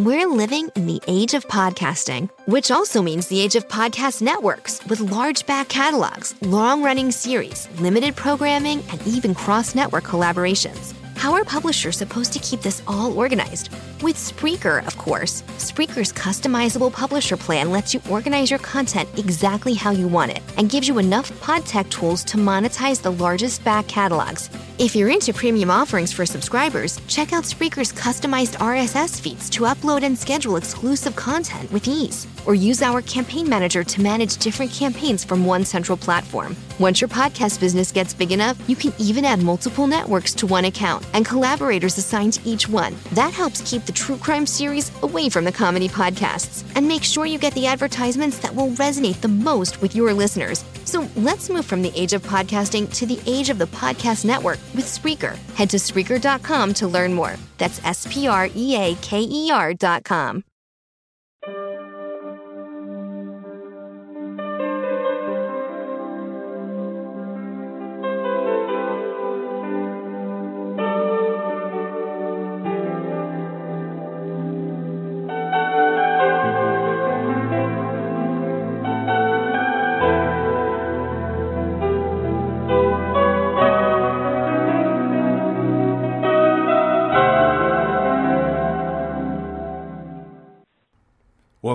We're 0.00 0.28
living 0.28 0.68
in 0.76 0.86
the 0.86 1.02
age 1.08 1.34
of 1.34 1.48
podcasting, 1.48 2.30
which 2.46 2.70
also 2.70 3.02
means 3.02 3.26
the 3.26 3.40
age 3.40 3.56
of 3.56 3.66
podcast 3.66 4.22
networks 4.22 4.80
with 4.86 5.00
large 5.00 5.44
back 5.44 5.68
catalogs, 5.68 6.36
long 6.42 6.84
running 6.84 7.10
series, 7.10 7.68
limited 7.80 8.14
programming, 8.14 8.80
and 8.90 9.04
even 9.08 9.34
cross 9.34 9.74
network 9.74 10.04
collaborations. 10.04 10.94
How 11.16 11.32
are 11.32 11.42
publishers 11.42 11.96
supposed 11.96 12.32
to 12.32 12.38
keep 12.38 12.60
this 12.60 12.80
all 12.86 13.18
organized? 13.18 13.72
With 14.00 14.14
Spreaker, 14.14 14.86
of 14.86 14.96
course. 14.98 15.42
Spreaker's 15.58 16.12
customizable 16.12 16.92
publisher 16.92 17.36
plan 17.36 17.72
lets 17.72 17.92
you 17.92 18.00
organize 18.08 18.50
your 18.50 18.60
content 18.60 19.08
exactly 19.18 19.74
how 19.74 19.90
you 19.90 20.06
want 20.06 20.30
it 20.30 20.44
and 20.58 20.70
gives 20.70 20.86
you 20.86 20.98
enough 20.98 21.32
pod 21.40 21.66
tech 21.66 21.90
tools 21.90 22.22
to 22.22 22.36
monetize 22.36 23.02
the 23.02 23.10
largest 23.10 23.64
back 23.64 23.88
catalogs. 23.88 24.48
If 24.78 24.94
you're 24.94 25.10
into 25.10 25.32
premium 25.32 25.72
offerings 25.72 26.12
for 26.12 26.24
subscribers, 26.24 27.00
check 27.08 27.32
out 27.32 27.42
Spreaker's 27.42 27.92
customized 27.92 28.54
RSS 28.58 29.20
feeds 29.20 29.50
to 29.50 29.64
upload 29.64 30.04
and 30.04 30.16
schedule 30.16 30.54
exclusive 30.54 31.16
content 31.16 31.72
with 31.72 31.88
ease. 31.88 32.28
Or 32.46 32.54
use 32.54 32.80
our 32.80 33.02
campaign 33.02 33.48
manager 33.48 33.82
to 33.82 34.00
manage 34.00 34.36
different 34.36 34.70
campaigns 34.70 35.24
from 35.24 35.44
one 35.44 35.64
central 35.64 35.98
platform. 35.98 36.54
Once 36.78 37.00
your 37.00 37.08
podcast 37.08 37.58
business 37.58 37.90
gets 37.90 38.14
big 38.14 38.30
enough, 38.30 38.56
you 38.68 38.76
can 38.76 38.92
even 39.00 39.24
add 39.24 39.42
multiple 39.42 39.88
networks 39.88 40.32
to 40.34 40.46
one 40.46 40.66
account 40.66 41.04
and 41.12 41.26
collaborators 41.26 41.98
assigned 41.98 42.34
to 42.34 42.48
each 42.48 42.68
one. 42.68 42.94
That 43.14 43.32
helps 43.32 43.68
keep 43.68 43.84
the 43.84 43.90
true 43.90 44.16
crime 44.16 44.46
series 44.46 44.92
away 45.02 45.28
from 45.28 45.44
the 45.44 45.50
comedy 45.50 45.88
podcasts 45.88 46.62
and 46.76 46.86
make 46.86 47.02
sure 47.02 47.26
you 47.26 47.38
get 47.38 47.52
the 47.54 47.66
advertisements 47.66 48.38
that 48.38 48.54
will 48.54 48.68
resonate 48.68 49.20
the 49.22 49.26
most 49.26 49.82
with 49.82 49.96
your 49.96 50.14
listeners. 50.14 50.62
So 50.88 51.06
let's 51.16 51.50
move 51.50 51.66
from 51.66 51.82
the 51.82 51.92
age 51.94 52.14
of 52.14 52.22
podcasting 52.22 52.90
to 52.94 53.04
the 53.04 53.20
age 53.26 53.50
of 53.50 53.58
the 53.58 53.66
podcast 53.66 54.24
network 54.24 54.58
with 54.74 54.86
Spreaker. 54.86 55.36
Head 55.54 55.68
to 55.68 55.76
Spreaker.com 55.76 56.72
to 56.72 56.88
learn 56.88 57.12
more. 57.12 57.36
That's 57.58 57.84
S 57.84 58.06
P 58.10 58.26
R 58.26 58.48
E 58.56 58.74
A 58.74 58.94
K 58.94 59.20
E 59.20 59.50
R.com. 59.50 60.47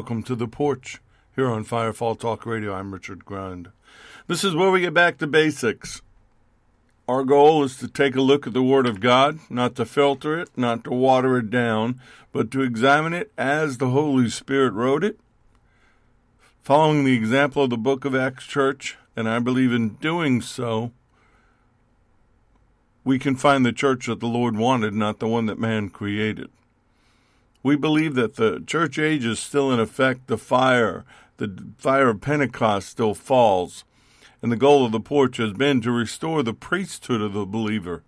Welcome 0.04 0.24
to 0.24 0.36
the 0.36 0.50
porch 0.50 1.00
here 1.34 1.50
on 1.50 1.64
Firefall 1.64 2.20
Talk 2.20 2.46
Radio. 2.46 2.74
I'm 2.74 2.94
Richard 2.94 3.24
Grund. 3.24 3.72
This 4.28 4.44
is 4.44 4.54
where 4.54 4.70
we 4.70 4.82
get 4.82 4.94
back 4.94 5.18
to 5.20 5.28
basics. 5.28 6.02
Our 7.08 7.24
goal 7.24 7.64
is 7.64 7.78
to 7.78 7.88
take 7.88 8.14
a 8.18 8.22
look 8.22 8.46
at 8.46 8.52
the 8.52 8.62
Word 8.62 8.86
of 8.86 9.00
God, 9.00 9.40
not 9.50 9.78
to 9.78 9.86
filter 9.86 10.38
it, 10.38 10.50
not 10.58 10.84
to 10.84 10.92
water 10.92 11.38
it 11.38 11.50
down, 11.50 12.02
but 12.34 12.52
to 12.52 12.62
examine 12.62 13.14
it 13.14 13.32
as 13.38 13.78
the 13.78 13.92
Holy 13.92 14.30
Spirit 14.30 14.74
wrote 14.74 15.06
it, 15.06 15.22
following 16.62 17.06
the 17.06 17.16
example 17.16 17.64
of 17.64 17.70
the 17.70 17.78
book 17.78 18.04
of 18.04 18.14
Acts 18.14 18.46
Church, 18.46 18.98
and 19.16 19.30
I 19.30 19.40
believe 19.40 19.72
in 19.72 19.94
doing 20.02 20.42
so, 20.42 20.92
we 23.06 23.18
can 23.18 23.38
find 23.38 23.66
the 23.66 23.72
church 23.72 24.08
that 24.08 24.20
the 24.20 24.28
Lord 24.28 24.58
wanted, 24.58 24.94
not 24.94 25.20
the 25.20 25.30
one 25.30 25.46
that 25.46 25.60
man 25.60 25.90
created. 25.90 26.50
We 27.64 27.78
believe 27.78 28.16
that 28.16 28.36
the 28.36 28.62
church 28.68 29.00
age 29.00 29.26
is 29.26 29.40
still 29.40 29.72
in 29.72 29.80
effect. 29.80 30.28
The 30.28 30.38
fire, 30.38 31.06
the 31.38 31.74
fire 31.78 32.10
of 32.10 32.22
Pentecost 32.22 32.90
still 32.90 33.14
falls. 33.16 33.86
And 34.42 34.52
the 34.52 34.58
goal 34.58 34.86
of 34.86 34.92
the 34.92 35.00
porch 35.00 35.38
has 35.38 35.54
been 35.54 35.80
to 35.82 35.92
restore 35.92 36.44
the 36.44 36.54
priesthood 36.54 37.22
of 37.22 37.32
the 37.32 37.46
believer 37.46 38.04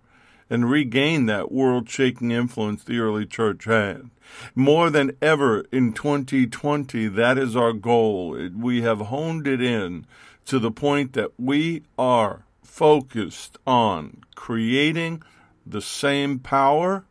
and 0.50 0.70
regain 0.70 1.26
that 1.26 1.50
world 1.50 1.88
shaking 1.88 2.30
influence 2.30 2.84
the 2.84 2.98
early 2.98 3.24
church 3.24 3.64
had. 3.64 4.10
More 4.54 4.90
than 4.90 5.16
ever 5.22 5.64
in 5.72 5.92
2020, 5.94 7.08
that 7.08 7.38
is 7.38 7.56
our 7.56 7.72
goal. 7.72 8.38
We 8.54 8.82
have 8.82 9.00
honed 9.00 9.46
it 9.46 9.62
in 9.62 10.06
to 10.44 10.58
the 10.58 10.70
point 10.70 11.14
that 11.14 11.32
we 11.38 11.84
are 11.98 12.44
focused 12.62 13.56
on 13.66 14.22
creating 14.34 15.22
the 15.64 15.80
same 15.80 16.38
power 16.38 17.06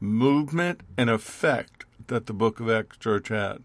movement, 0.00 0.80
and 0.96 1.10
effect 1.10 1.84
that 2.06 2.26
the 2.26 2.32
Book 2.32 2.60
of 2.60 2.70
Acts 2.70 2.96
Church 2.98 3.28
had. 3.28 3.64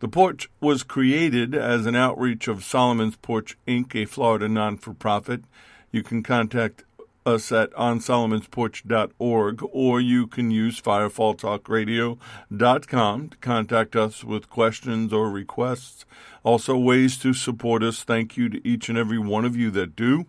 The 0.00 0.08
porch 0.08 0.50
was 0.60 0.82
created 0.82 1.54
as 1.54 1.86
an 1.86 1.94
outreach 1.96 2.48
of 2.48 2.64
Solomon's 2.64 3.16
Porch 3.16 3.56
Inc., 3.66 3.94
a 3.94 4.04
Florida 4.04 4.46
non 4.48 4.76
for 4.76 4.92
profit. 4.92 5.44
You 5.90 6.02
can 6.02 6.22
contact 6.22 6.84
us 7.24 7.50
at 7.52 7.70
onsolomonsporch.org 7.72 9.62
or 9.72 10.00
you 10.00 10.26
can 10.26 10.50
use 10.50 10.80
firefalltalkradio.com 10.80 13.28
to 13.30 13.36
contact 13.38 13.96
us 13.96 14.22
with 14.24 14.50
questions 14.50 15.10
or 15.12 15.30
requests. 15.30 16.04
Also, 16.42 16.76
ways 16.76 17.16
to 17.18 17.32
support 17.32 17.82
us. 17.82 18.04
Thank 18.04 18.36
you 18.36 18.50
to 18.50 18.60
each 18.66 18.90
and 18.90 18.98
every 18.98 19.18
one 19.18 19.46
of 19.46 19.56
you 19.56 19.70
that 19.70 19.96
do. 19.96 20.26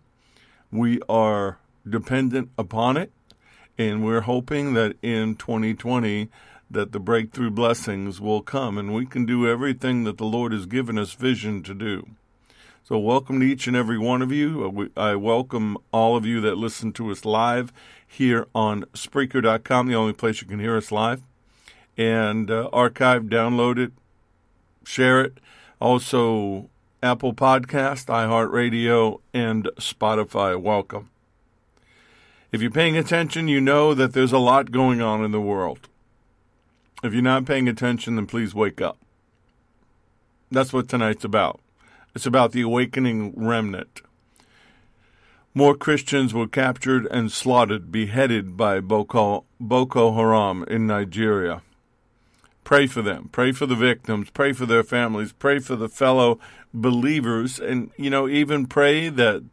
We 0.72 1.02
are 1.09 1.59
dependent 1.88 2.50
upon 2.58 2.97
it 2.97 3.12
and 3.78 4.03
we're 4.03 4.22
hoping 4.22 4.74
that 4.74 4.96
in 5.02 5.36
2020 5.36 6.30
that 6.69 6.91
the 6.91 7.00
breakthrough 7.00 7.52
blessings 7.52 8.19
will 8.19 8.41
come 8.41 8.78
and 8.78 8.94
we 8.94 9.06
can 9.06 9.25
do 9.25 9.47
everything 9.47 10.03
that 10.03 10.18
the 10.18 10.25
Lord 10.25 10.52
has 10.52 10.66
given 10.66 10.97
us 10.97 11.13
vision 11.13 11.62
to 11.63 11.74
do. 11.74 12.08
So, 12.84 13.00
welcome 13.00 13.40
to 13.40 13.46
each 13.46 13.66
and 13.68 13.75
every 13.75 13.97
one 13.97 14.22
of 14.22 14.31
you. 14.31 14.91
Uh, 14.96 15.02
I 15.02 15.16
welcome 15.16 15.78
all 15.91 16.16
of 16.16 16.25
you 16.25 16.40
that 16.41 16.58
listen 16.58 16.94
to 16.94 17.12
us 17.12 17.25
live 17.25 17.74
here 18.08 18.47
on 18.53 18.84
Spreaker.com, 18.94 19.88
the 19.88 19.96
only 19.96 20.14
place 20.14 20.41
you 20.41 20.47
can 20.47 20.59
hear 20.59 20.78
us 20.78 20.91
live. 20.91 21.24
And 21.97 22.52
uh, 22.52 22.69
archive, 22.72 23.24
download 23.24 23.80
it, 23.80 23.91
share 24.85 25.22
it. 25.22 25.40
Also, 25.81 26.69
Apple 27.02 27.34
Podcast, 27.34 28.06
iHeartRadio, 28.06 29.19
and 29.34 29.69
Spotify. 29.80 30.59
Welcome. 30.59 31.09
If 32.55 32.61
you're 32.61 32.71
paying 32.71 32.95
attention, 32.95 33.49
you 33.49 33.59
know 33.59 33.93
that 33.93 34.13
there's 34.13 34.31
a 34.31 34.38
lot 34.38 34.71
going 34.71 35.01
on 35.01 35.25
in 35.25 35.31
the 35.31 35.41
world. 35.41 35.89
If 37.03 37.11
you're 37.11 37.21
not 37.21 37.45
paying 37.45 37.67
attention, 37.67 38.16
then 38.16 38.27
please 38.27 38.55
wake 38.55 38.79
up. 38.79 38.97
That's 40.49 40.71
what 40.71 40.88
tonight's 40.88 41.25
about. 41.25 41.59
It's 42.16 42.25
about 42.25 42.53
the 42.53 42.61
awakening 42.61 43.33
remnant. 43.35 44.03
More 45.53 45.75
Christians 45.75 46.33
were 46.33 46.47
captured 46.47 47.05
and 47.07 47.29
slaughtered, 47.29 47.91
beheaded 47.91 48.55
by 48.55 48.79
Boko, 48.79 49.43
Boko 49.59 50.16
Haram 50.16 50.63
in 50.69 50.87
Nigeria. 50.87 51.61
Pray 52.63 52.87
for 52.87 53.01
them. 53.01 53.27
Pray 53.33 53.51
for 53.51 53.66
the 53.66 53.75
victims. 53.75 54.29
Pray 54.29 54.53
for 54.53 54.66
their 54.66 54.85
families. 54.85 55.33
Pray 55.33 55.59
for 55.59 55.75
the 55.75 55.89
fellow 55.89 56.39
believers. 56.73 57.59
And, 57.59 57.91
you 57.97 58.09
know, 58.09 58.29
even 58.29 58.66
pray 58.66 59.09
that 59.09 59.43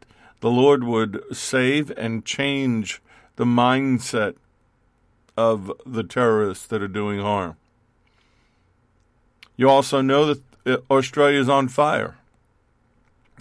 the 0.43 0.51
Lord 0.51 0.83
would 0.83 1.23
save 1.31 1.89
and 1.91 2.25
change 2.25 3.01
the 3.37 3.45
mindset 3.45 4.35
of 5.37 5.71
the 5.85 6.03
terrorists 6.03 6.67
that 6.67 6.81
are 6.81 6.89
doing 6.89 7.21
harm. 7.21 7.55
You 9.55 9.69
also 9.69 10.01
know 10.01 10.25
that 10.25 10.41
uh, 10.65 10.77
Australia 10.91 11.39
is 11.39 11.47
on 11.47 11.69
fire. 11.69 12.17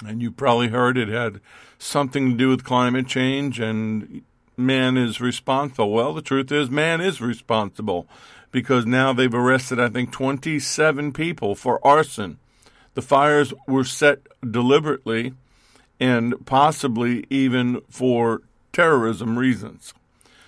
And 0.07 0.23
you 0.23 0.31
probably 0.31 0.69
heard 0.69 0.97
it 0.97 1.09
had 1.09 1.41
something 1.77 2.31
to 2.31 2.37
do 2.37 2.49
with 2.49 2.63
climate 2.63 3.09
change 3.09 3.59
and 3.59 4.23
man 4.57 4.97
is 4.97 5.21
responsible. 5.21 5.91
Well, 5.91 6.15
the 6.15 6.23
truth 6.23 6.53
is, 6.53 6.71
man 6.71 7.01
is 7.01 7.21
responsible 7.21 8.07
because 8.53 8.87
now 8.87 9.13
they've 9.13 9.35
arrested, 9.35 9.81
I 9.81 9.89
think, 9.89 10.13
27 10.13 11.13
people 11.13 11.57
for 11.57 11.85
arson. 11.85 12.39
The 12.95 13.03
fires 13.03 13.53
were 13.67 13.83
set 13.83 14.21
deliberately 14.49 15.35
and 16.03 16.35
possibly 16.47 17.25
even 17.31 17.81
for 17.89 18.43
terrorism 18.73 19.39
reasons. 19.39 19.95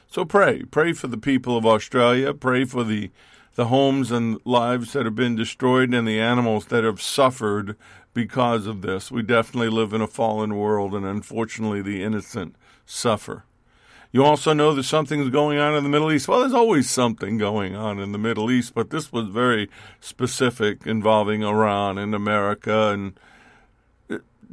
So 0.08 0.24
pray. 0.24 0.64
Pray 0.64 0.92
for 0.92 1.06
the 1.06 1.16
people 1.16 1.56
of 1.56 1.64
Australia. 1.64 2.34
Pray 2.34 2.64
for 2.64 2.82
the, 2.82 3.12
the 3.54 3.66
homes 3.66 4.10
and 4.10 4.40
lives 4.44 4.94
that 4.94 5.04
have 5.04 5.14
been 5.14 5.36
destroyed 5.36 5.94
and 5.94 6.08
the 6.08 6.18
animals 6.18 6.66
that 6.66 6.82
have 6.82 7.00
suffered 7.00 7.76
because 8.14 8.66
of 8.66 8.82
this. 8.82 9.12
We 9.12 9.22
definitely 9.22 9.68
live 9.68 9.92
in 9.92 10.00
a 10.00 10.08
fallen 10.08 10.56
world, 10.56 10.92
and 10.92 11.06
unfortunately, 11.06 11.82
the 11.82 12.02
innocent 12.02 12.56
suffer. 12.84 13.44
You 14.10 14.24
also 14.24 14.54
know 14.54 14.74
that 14.74 14.84
something's 14.84 15.30
going 15.30 15.58
on 15.58 15.76
in 15.76 15.84
the 15.84 15.88
Middle 15.88 16.10
East. 16.10 16.26
Well, 16.26 16.40
there's 16.40 16.52
always 16.52 16.90
something 16.90 17.38
going 17.38 17.76
on 17.76 18.00
in 18.00 18.10
the 18.10 18.18
Middle 18.18 18.50
East, 18.50 18.74
but 18.74 18.90
this 18.90 19.12
was 19.12 19.28
very 19.28 19.70
specific 20.00 20.84
involving 20.84 21.44
Iran 21.44 21.96
and 21.96 22.12
America 22.12 22.90
and 22.90 23.18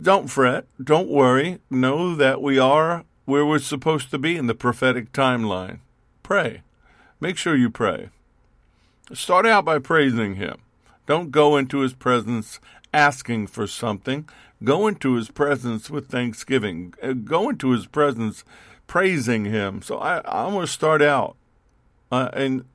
don't 0.02 0.30
fret, 0.30 0.66
don't 0.84 1.10
worry. 1.10 1.60
Know 1.70 2.16
that 2.16 2.42
we 2.42 2.58
are 2.58 3.06
where 3.26 3.46
we're 3.46 3.60
supposed 3.60 4.10
to 4.12 4.18
be 4.18 4.36
in 4.36 4.48
the 4.48 4.56
prophetic 4.56 5.12
timeline. 5.12 5.80
Pray. 6.24 6.62
Make 7.20 7.38
sure 7.38 7.56
you 7.56 7.70
pray. 7.70 8.10
Start 9.14 9.46
out 9.46 9.66
by 9.66 9.78
praising 9.78 10.36
Him. 10.36 10.58
Don't 11.06 11.32
go 11.32 11.56
into 11.56 11.80
His 11.80 11.94
presence 11.94 12.60
asking 12.94 13.48
for 13.48 13.68
something. 13.68 14.28
Go 14.64 14.88
into 14.88 15.16
His 15.16 15.30
presence 15.30 15.90
with 15.90 16.08
thanksgiving. 16.08 16.94
Uh, 17.02 17.14
go 17.14 17.50
into 17.50 17.72
His 17.72 17.86
presence 17.86 18.44
praising 18.88 19.46
Him. 19.46 19.82
So 19.82 20.00
I, 20.00 20.22
I'm 20.26 20.54
going 20.54 20.66
to 20.66 20.72
start 20.72 21.02
out. 21.02 21.36
Uh, 22.12 22.30
and 22.34 22.66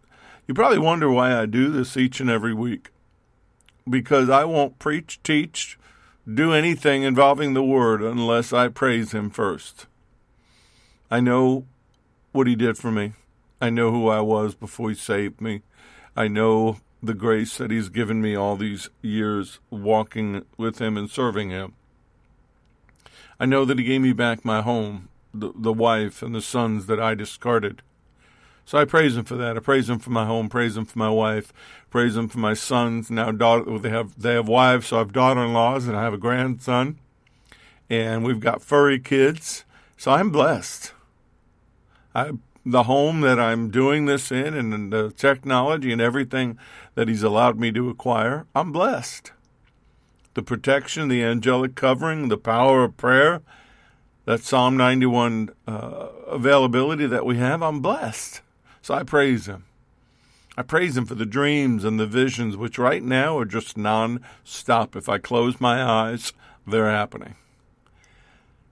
you 0.46 0.54
probably 0.54 0.78
wonder 0.78 1.10
why 1.10 1.36
I 1.36 1.46
do 1.46 1.70
this 1.70 1.96
each 1.96 2.20
and 2.20 2.30
every 2.30 2.54
week. 2.54 2.90
Because 3.88 4.30
I 4.30 4.44
won't 4.44 4.78
preach, 4.78 5.20
teach, 5.22 5.78
do 6.32 6.52
anything 6.52 7.02
involving 7.02 7.54
the 7.54 7.62
Word 7.62 8.02
unless 8.02 8.52
I 8.52 8.68
praise 8.68 9.12
Him 9.12 9.30
first. 9.30 9.86
I 11.10 11.20
know 11.20 11.66
what 12.32 12.46
He 12.46 12.56
did 12.56 12.76
for 12.76 12.90
me. 12.90 13.12
I 13.60 13.70
know 13.70 13.90
who 13.92 14.08
I 14.08 14.20
was 14.20 14.54
before 14.54 14.88
He 14.90 14.96
saved 14.96 15.40
me. 15.40 15.62
I 16.16 16.28
know 16.28 16.78
the 17.02 17.14
grace 17.14 17.56
that 17.58 17.70
He's 17.70 17.88
given 17.88 18.20
me 18.20 18.34
all 18.34 18.56
these 18.56 18.90
years 19.02 19.60
walking 19.70 20.44
with 20.56 20.80
Him 20.80 20.96
and 20.96 21.08
serving 21.08 21.50
Him. 21.50 21.74
I 23.38 23.46
know 23.46 23.64
that 23.64 23.78
He 23.78 23.84
gave 23.84 24.00
me 24.00 24.12
back 24.12 24.44
my 24.44 24.62
home, 24.62 25.08
the, 25.32 25.52
the 25.54 25.72
wife, 25.72 26.22
and 26.22 26.34
the 26.34 26.42
sons 26.42 26.86
that 26.86 26.98
I 26.98 27.14
discarded. 27.14 27.82
So 28.66 28.78
I 28.78 28.84
praise 28.84 29.16
Him 29.16 29.24
for 29.24 29.36
that. 29.36 29.56
I 29.56 29.60
praise 29.60 29.88
Him 29.88 30.00
for 30.00 30.10
my 30.10 30.26
home, 30.26 30.48
praise 30.48 30.76
Him 30.76 30.84
for 30.84 30.98
my 30.98 31.08
wife, 31.08 31.52
praise 31.88 32.16
Him 32.16 32.28
for 32.28 32.38
my 32.38 32.52
sons. 32.52 33.10
Now 33.10 33.30
daughter, 33.30 33.78
they 33.78 33.90
have 33.90 34.20
they 34.20 34.34
have 34.34 34.48
wives, 34.48 34.88
so 34.88 34.96
I 34.96 34.98
have 34.98 35.12
daughter-in-laws, 35.12 35.86
and 35.86 35.96
I 35.96 36.02
have 36.02 36.12
a 36.12 36.18
grandson, 36.18 36.98
and 37.88 38.24
we've 38.24 38.40
got 38.40 38.62
furry 38.62 38.98
kids. 38.98 39.64
So 39.96 40.10
I'm 40.10 40.30
blessed. 40.30 40.92
I 42.12 42.32
the 42.66 42.82
home 42.82 43.20
that 43.20 43.38
I'm 43.38 43.70
doing 43.70 44.06
this 44.06 44.32
in 44.32 44.54
and 44.54 44.92
the 44.92 45.12
technology 45.12 45.92
and 45.92 46.00
everything 46.00 46.58
that 46.96 47.06
He's 47.06 47.22
allowed 47.22 47.60
me 47.60 47.70
to 47.70 47.88
acquire, 47.88 48.46
I'm 48.56 48.72
blessed. 48.72 49.30
The 50.34 50.42
protection, 50.42 51.06
the 51.06 51.22
angelic 51.22 51.76
covering, 51.76 52.28
the 52.28 52.36
power 52.36 52.82
of 52.82 52.96
prayer, 52.96 53.42
that 54.24 54.42
Psalm 54.42 54.76
91 54.76 55.50
uh, 55.68 55.70
availability 56.26 57.06
that 57.06 57.24
we 57.24 57.36
have, 57.36 57.62
I'm 57.62 57.80
blessed. 57.80 58.40
So 58.86 58.94
I 58.94 59.02
praise 59.02 59.46
Him. 59.46 59.64
I 60.56 60.62
praise 60.62 60.96
Him 60.96 61.06
for 61.06 61.16
the 61.16 61.26
dreams 61.26 61.82
and 61.82 61.98
the 61.98 62.06
visions, 62.06 62.56
which 62.56 62.78
right 62.78 63.02
now 63.02 63.36
are 63.36 63.44
just 63.44 63.76
non 63.76 64.20
stop. 64.44 64.94
If 64.94 65.08
I 65.08 65.18
close 65.18 65.60
my 65.60 65.82
eyes, 65.82 66.32
they're 66.64 66.88
happening. 66.88 67.34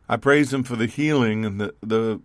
I 0.08 0.16
praise 0.16 0.54
Him 0.54 0.62
for 0.62 0.76
the 0.76 0.86
healing 0.86 1.44
and 1.44 1.60
the, 1.60 1.74
the 1.82 2.20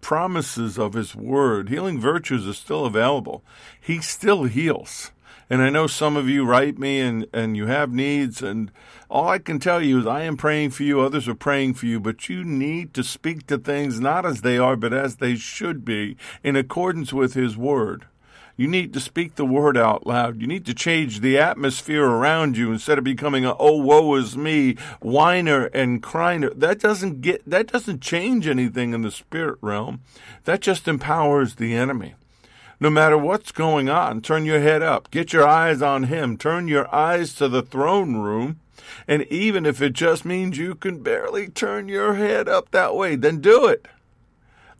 promises 0.00 0.78
of 0.78 0.92
His 0.92 1.16
Word. 1.16 1.70
Healing 1.70 2.00
virtues 2.00 2.46
are 2.46 2.52
still 2.52 2.86
available. 2.86 3.42
He 3.80 4.00
still 4.00 4.44
heals. 4.44 5.10
And 5.50 5.62
I 5.62 5.70
know 5.70 5.86
some 5.86 6.16
of 6.16 6.28
you 6.28 6.44
write 6.44 6.78
me 6.78 7.00
and, 7.00 7.26
and 7.32 7.56
you 7.56 7.66
have 7.66 7.92
needs, 7.92 8.42
and 8.42 8.70
all 9.10 9.28
I 9.28 9.38
can 9.38 9.58
tell 9.58 9.82
you 9.82 10.00
is 10.00 10.06
I 10.06 10.22
am 10.22 10.36
praying 10.36 10.70
for 10.70 10.82
you, 10.82 11.00
others 11.00 11.28
are 11.28 11.34
praying 11.34 11.74
for 11.74 11.86
you, 11.86 12.00
but 12.00 12.28
you 12.28 12.44
need 12.44 12.94
to 12.94 13.04
speak 13.04 13.46
to 13.48 13.58
things 13.58 14.00
not 14.00 14.24
as 14.24 14.40
they 14.40 14.56
are, 14.56 14.76
but 14.76 14.92
as 14.92 15.16
they 15.16 15.36
should 15.36 15.84
be, 15.84 16.16
in 16.42 16.56
accordance 16.56 17.12
with 17.12 17.34
His 17.34 17.56
Word. 17.56 18.06
You 18.56 18.68
need 18.68 18.92
to 18.92 19.00
speak 19.00 19.34
the 19.34 19.44
word 19.44 19.76
out 19.76 20.06
loud. 20.06 20.40
You 20.40 20.46
need 20.46 20.64
to 20.66 20.74
change 20.74 21.20
the 21.20 21.36
atmosphere 21.38 22.04
around 22.04 22.56
you 22.56 22.70
instead 22.70 22.98
of 22.98 23.04
becoming 23.04 23.44
a 23.44 23.56
oh 23.58 23.78
woe 23.78 24.14
is 24.14 24.36
me 24.36 24.76
whiner 25.00 25.64
and 25.66 26.00
criner. 26.00 26.50
That 26.50 26.78
doesn't 26.78 27.20
get 27.20 27.42
that 27.50 27.66
doesn't 27.66 28.00
change 28.00 28.46
anything 28.46 28.94
in 28.94 29.02
the 29.02 29.10
spirit 29.10 29.58
realm. 29.60 30.02
That 30.44 30.60
just 30.60 30.86
empowers 30.86 31.56
the 31.56 31.74
enemy. 31.74 32.14
No 32.84 32.90
matter 32.90 33.16
what's 33.16 33.50
going 33.50 33.88
on, 33.88 34.20
turn 34.20 34.44
your 34.44 34.60
head 34.60 34.82
up. 34.82 35.10
Get 35.10 35.32
your 35.32 35.48
eyes 35.48 35.80
on 35.80 36.02
him. 36.02 36.36
Turn 36.36 36.68
your 36.68 36.94
eyes 36.94 37.32
to 37.36 37.48
the 37.48 37.62
throne 37.62 38.16
room. 38.16 38.60
And 39.08 39.22
even 39.28 39.64
if 39.64 39.80
it 39.80 39.94
just 39.94 40.26
means 40.26 40.58
you 40.58 40.74
can 40.74 41.02
barely 41.02 41.48
turn 41.48 41.88
your 41.88 42.16
head 42.16 42.46
up 42.46 42.72
that 42.72 42.94
way, 42.94 43.16
then 43.16 43.40
do 43.40 43.64
it. 43.64 43.88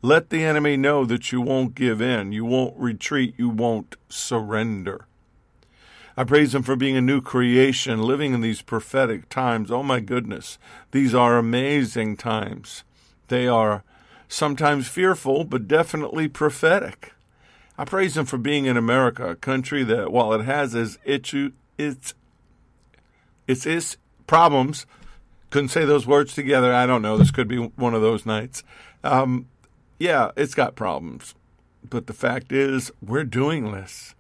Let 0.03 0.29
the 0.29 0.45
enemy 0.45 0.77
know 0.77 1.07
that 1.07 1.33
you 1.33 1.41
won't 1.41 1.75
give 1.75 2.03
in, 2.03 2.33
you 2.33 2.45
won't 2.45 2.77
retreat, 2.77 3.37
you 3.39 3.49
won't 3.49 3.97
surrender. 4.11 5.07
I 6.15 6.25
praise 6.25 6.55
Him 6.55 6.63
for 6.63 6.77
being 6.77 6.99
a 6.99 7.01
new 7.01 7.23
creation, 7.23 8.03
living 8.03 8.35
in 8.35 8.43
these 8.43 8.61
prophetic 8.61 9.31
times. 9.31 9.71
Oh 9.71 9.83
my 9.83 10.01
goodness, 10.01 10.59
these 10.91 11.15
are 11.15 11.39
amazing 11.39 12.19
times. 12.19 12.85
They 13.29 13.49
are 13.49 13.83
sometimes 14.29 14.89
fearful, 14.89 15.45
but 15.45 15.67
definitely 15.67 16.29
prophetic. 16.29 17.14
I 17.77 17.85
praise 17.85 18.17
Him 18.17 18.27
for 18.27 18.39
being 18.39 18.67
in 18.67 18.77
America, 18.77 19.31
a 19.31 19.37
country 19.37 19.83
that, 19.85 20.13
while 20.13 20.33
it 20.33 20.45
has 20.45 20.75
its 20.75 20.99
its 21.05 21.35
its 21.77 22.15
its, 23.47 23.67
its 23.67 23.97
problems, 24.27 24.87
couldn't 25.51 25.69
say 25.69 25.85
those 25.85 26.07
words 26.07 26.35
together. 26.35 26.73
I 26.73 26.87
don't 26.87 27.03
know. 27.03 27.17
This 27.17 27.31
could 27.31 27.49
be 27.49 27.59
one 27.59 27.95
of 27.95 28.03
those 28.03 28.25
nights. 28.25 28.63
Um, 29.03 29.49
yeah, 29.99 30.31
it's 30.37 30.55
got 30.55 30.77
problems. 30.77 31.35
But 31.89 32.07
the 32.07 32.13
fact 32.13 32.53
is, 32.53 32.91
we're 33.03 33.25
doing 33.25 33.73
this. 33.73 34.15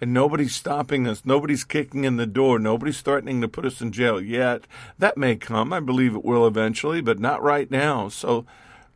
And 0.00 0.12
nobody's 0.12 0.54
stopping 0.54 1.06
us. 1.08 1.22
Nobody's 1.24 1.64
kicking 1.64 2.04
in 2.04 2.16
the 2.16 2.26
door. 2.26 2.58
Nobody's 2.58 3.00
threatening 3.00 3.40
to 3.40 3.48
put 3.48 3.64
us 3.64 3.80
in 3.80 3.92
jail 3.92 4.20
yet. 4.20 4.66
That 4.98 5.16
may 5.16 5.36
come. 5.36 5.72
I 5.72 5.80
believe 5.80 6.14
it 6.14 6.24
will 6.24 6.46
eventually, 6.46 7.00
but 7.00 7.18
not 7.18 7.42
right 7.42 7.70
now. 7.70 8.10
So 8.10 8.44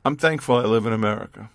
I'm 0.05 0.17
thankful 0.17 0.57
I 0.57 0.65
live 0.65 0.85
in 0.85 0.93
America. 0.93 1.49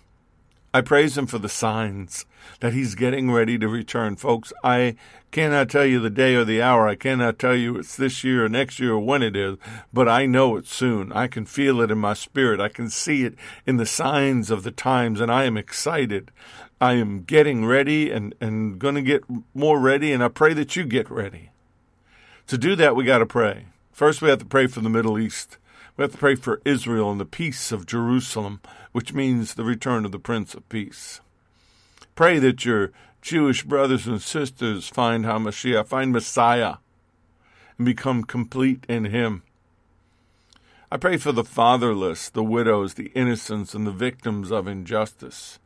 I 0.76 0.82
praise 0.82 1.16
him 1.16 1.26
for 1.26 1.38
the 1.38 1.48
signs 1.48 2.26
that 2.60 2.74
he's 2.74 2.94
getting 2.94 3.30
ready 3.30 3.56
to 3.56 3.66
return. 3.66 4.14
Folks, 4.14 4.52
I 4.62 4.96
cannot 5.30 5.70
tell 5.70 5.86
you 5.86 6.00
the 6.00 6.10
day 6.10 6.34
or 6.34 6.44
the 6.44 6.60
hour. 6.60 6.86
I 6.86 6.96
cannot 6.96 7.38
tell 7.38 7.56
you 7.56 7.78
it's 7.78 7.96
this 7.96 8.22
year 8.22 8.44
or 8.44 8.50
next 8.50 8.78
year 8.78 8.92
or 8.92 8.98
when 8.98 9.22
it 9.22 9.34
is, 9.34 9.56
but 9.90 10.06
I 10.06 10.26
know 10.26 10.54
it's 10.56 10.70
soon. 10.74 11.12
I 11.12 11.28
can 11.28 11.46
feel 11.46 11.80
it 11.80 11.90
in 11.90 11.96
my 11.96 12.12
spirit. 12.12 12.60
I 12.60 12.68
can 12.68 12.90
see 12.90 13.24
it 13.24 13.36
in 13.64 13.78
the 13.78 13.86
signs 13.86 14.50
of 14.50 14.64
the 14.64 14.70
times, 14.70 15.18
and 15.18 15.32
I 15.32 15.44
am 15.44 15.56
excited. 15.56 16.30
I 16.78 16.92
am 16.92 17.22
getting 17.22 17.64
ready 17.64 18.10
and, 18.10 18.34
and 18.38 18.78
going 18.78 18.96
to 18.96 19.02
get 19.02 19.24
more 19.54 19.80
ready, 19.80 20.12
and 20.12 20.22
I 20.22 20.28
pray 20.28 20.52
that 20.52 20.76
you 20.76 20.84
get 20.84 21.10
ready. 21.10 21.52
To 22.48 22.58
do 22.58 22.76
that, 22.76 22.94
we 22.94 23.04
got 23.04 23.20
to 23.20 23.26
pray. 23.26 23.64
First, 23.92 24.20
we 24.20 24.28
have 24.28 24.40
to 24.40 24.44
pray 24.44 24.66
for 24.66 24.82
the 24.82 24.90
Middle 24.90 25.18
East. 25.18 25.56
We 25.96 26.02
have 26.02 26.12
to 26.12 26.18
pray 26.18 26.34
for 26.34 26.60
Israel 26.64 27.10
and 27.10 27.20
the 27.20 27.24
peace 27.24 27.72
of 27.72 27.86
Jerusalem, 27.86 28.60
which 28.92 29.14
means 29.14 29.54
the 29.54 29.64
return 29.64 30.04
of 30.04 30.12
the 30.12 30.18
Prince 30.18 30.54
of 30.54 30.68
Peace. 30.68 31.20
Pray 32.14 32.38
that 32.38 32.64
your 32.64 32.92
Jewish 33.22 33.62
brothers 33.62 34.06
and 34.06 34.20
sisters 34.20 34.88
find 34.88 35.24
HaMashiach, 35.24 35.86
find 35.86 36.12
Messiah, 36.12 36.76
and 37.78 37.86
become 37.86 38.24
complete 38.24 38.84
in 38.88 39.06
Him. 39.06 39.42
I 40.90 40.98
pray 40.98 41.16
for 41.16 41.32
the 41.32 41.44
fatherless, 41.44 42.28
the 42.28 42.44
widows, 42.44 42.94
the 42.94 43.10
innocents, 43.14 43.74
and 43.74 43.86
the 43.86 43.92
victims 43.92 44.52
of 44.52 44.68
injustice 44.68 45.58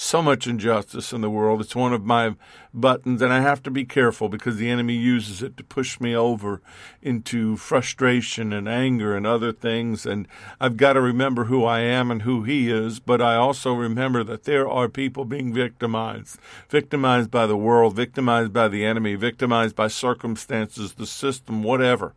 so 0.00 0.22
much 0.22 0.46
injustice 0.46 1.12
in 1.12 1.20
the 1.20 1.28
world. 1.28 1.60
It's 1.60 1.76
one 1.76 1.92
of 1.92 2.06
my 2.06 2.34
buttons, 2.72 3.20
and 3.20 3.30
I 3.30 3.40
have 3.40 3.62
to 3.64 3.70
be 3.70 3.84
careful 3.84 4.30
because 4.30 4.56
the 4.56 4.70
enemy 4.70 4.94
uses 4.94 5.42
it 5.42 5.58
to 5.58 5.62
push 5.62 6.00
me 6.00 6.16
over 6.16 6.62
into 7.02 7.58
frustration 7.58 8.50
and 8.50 8.66
anger 8.66 9.14
and 9.14 9.26
other 9.26 9.52
things. 9.52 10.06
And 10.06 10.26
I've 10.58 10.78
got 10.78 10.94
to 10.94 11.02
remember 11.02 11.44
who 11.44 11.66
I 11.66 11.80
am 11.80 12.10
and 12.10 12.22
who 12.22 12.44
he 12.44 12.70
is, 12.70 12.98
but 12.98 13.20
I 13.20 13.34
also 13.34 13.74
remember 13.74 14.24
that 14.24 14.44
there 14.44 14.66
are 14.66 14.88
people 14.88 15.26
being 15.26 15.52
victimized, 15.52 16.38
victimized 16.70 17.30
by 17.30 17.46
the 17.46 17.56
world, 17.56 17.94
victimized 17.94 18.54
by 18.54 18.68
the 18.68 18.86
enemy, 18.86 19.16
victimized 19.16 19.76
by 19.76 19.88
circumstances, 19.88 20.94
the 20.94 21.06
system, 21.06 21.62
whatever. 21.62 22.14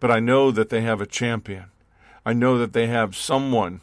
But 0.00 0.10
I 0.10 0.18
know 0.18 0.50
that 0.50 0.68
they 0.68 0.80
have 0.80 1.00
a 1.00 1.06
champion. 1.06 1.66
I 2.26 2.32
know 2.32 2.58
that 2.58 2.72
they 2.72 2.88
have 2.88 3.14
someone 3.14 3.82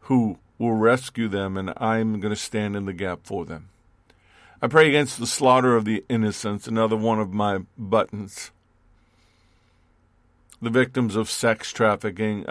who 0.00 0.38
will 0.64 0.74
rescue 0.74 1.28
them, 1.28 1.56
and 1.56 1.72
I'm 1.76 2.20
going 2.20 2.34
to 2.34 2.40
stand 2.40 2.74
in 2.74 2.86
the 2.86 2.92
gap 2.92 3.20
for 3.24 3.44
them. 3.44 3.68
I 4.60 4.66
pray 4.66 4.88
against 4.88 5.18
the 5.18 5.26
slaughter 5.26 5.76
of 5.76 5.84
the 5.84 6.04
innocents, 6.08 6.66
another 6.66 6.96
one 6.96 7.20
of 7.20 7.32
my 7.32 7.60
buttons. 7.76 8.50
The 10.62 10.70
victims 10.70 11.16
of 11.16 11.30
sex 11.30 11.72
trafficking, 11.72 12.46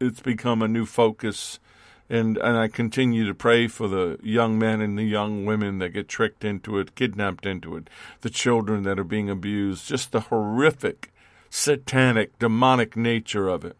it's 0.00 0.20
become 0.20 0.62
a 0.62 0.68
new 0.68 0.86
focus, 0.86 1.60
and, 2.08 2.38
and 2.38 2.56
I 2.56 2.68
continue 2.68 3.26
to 3.26 3.34
pray 3.34 3.68
for 3.68 3.86
the 3.86 4.18
young 4.22 4.58
men 4.58 4.80
and 4.80 4.98
the 4.98 5.04
young 5.04 5.44
women 5.44 5.78
that 5.78 5.90
get 5.90 6.08
tricked 6.08 6.44
into 6.44 6.78
it, 6.78 6.94
kidnapped 6.94 7.44
into 7.44 7.76
it, 7.76 7.90
the 8.22 8.30
children 8.30 8.82
that 8.84 8.98
are 8.98 9.04
being 9.04 9.28
abused, 9.28 9.86
just 9.86 10.12
the 10.12 10.20
horrific, 10.20 11.12
satanic, 11.50 12.38
demonic 12.38 12.96
nature 12.96 13.48
of 13.48 13.64
it. 13.64 13.76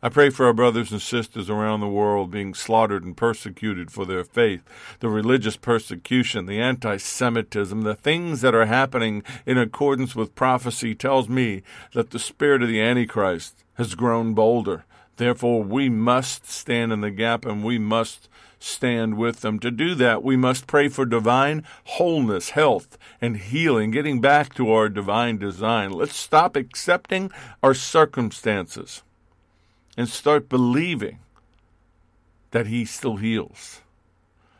I 0.00 0.08
pray 0.08 0.30
for 0.30 0.46
our 0.46 0.52
brothers 0.52 0.92
and 0.92 1.02
sisters 1.02 1.50
around 1.50 1.80
the 1.80 1.88
world 1.88 2.30
being 2.30 2.54
slaughtered 2.54 3.04
and 3.04 3.16
persecuted 3.16 3.90
for 3.90 4.04
their 4.04 4.22
faith, 4.22 4.62
the 5.00 5.08
religious 5.08 5.56
persecution, 5.56 6.46
the 6.46 6.60
anti 6.60 6.98
Semitism, 6.98 7.82
the 7.82 7.96
things 7.96 8.40
that 8.40 8.54
are 8.54 8.66
happening 8.66 9.24
in 9.44 9.58
accordance 9.58 10.14
with 10.14 10.36
prophecy 10.36 10.94
tells 10.94 11.28
me 11.28 11.62
that 11.94 12.10
the 12.10 12.20
spirit 12.20 12.62
of 12.62 12.68
the 12.68 12.80
Antichrist 12.80 13.64
has 13.74 13.96
grown 13.96 14.34
bolder, 14.34 14.84
Therefore, 15.18 15.64
we 15.64 15.88
must 15.88 16.48
stand 16.48 16.92
in 16.92 17.00
the 17.00 17.10
gap 17.10 17.44
and 17.44 17.64
we 17.64 17.76
must 17.76 18.28
stand 18.60 19.16
with 19.16 19.40
them. 19.40 19.58
To 19.58 19.70
do 19.72 19.96
that, 19.96 20.22
we 20.22 20.36
must 20.36 20.68
pray 20.68 20.88
for 20.88 21.04
divine 21.04 21.64
wholeness, 21.84 22.50
health, 22.50 22.96
and 23.20 23.36
healing, 23.36 23.90
getting 23.90 24.20
back 24.20 24.54
to 24.54 24.70
our 24.70 24.88
divine 24.88 25.38
design. 25.38 25.90
Let's 25.90 26.14
stop 26.14 26.54
accepting 26.54 27.32
our 27.64 27.74
circumstances 27.74 29.02
and 29.98 30.08
start 30.08 30.48
believing 30.48 31.18
that 32.52 32.68
He 32.68 32.84
still 32.84 33.16
heals, 33.16 33.80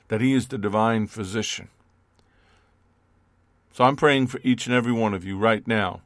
that 0.08 0.20
He 0.20 0.34
is 0.34 0.48
the 0.48 0.58
divine 0.58 1.06
physician. 1.06 1.68
So 3.72 3.84
I'm 3.84 3.94
praying 3.94 4.26
for 4.26 4.40
each 4.42 4.66
and 4.66 4.74
every 4.74 4.90
one 4.90 5.14
of 5.14 5.24
you 5.24 5.38
right 5.38 5.64
now, 5.64 6.00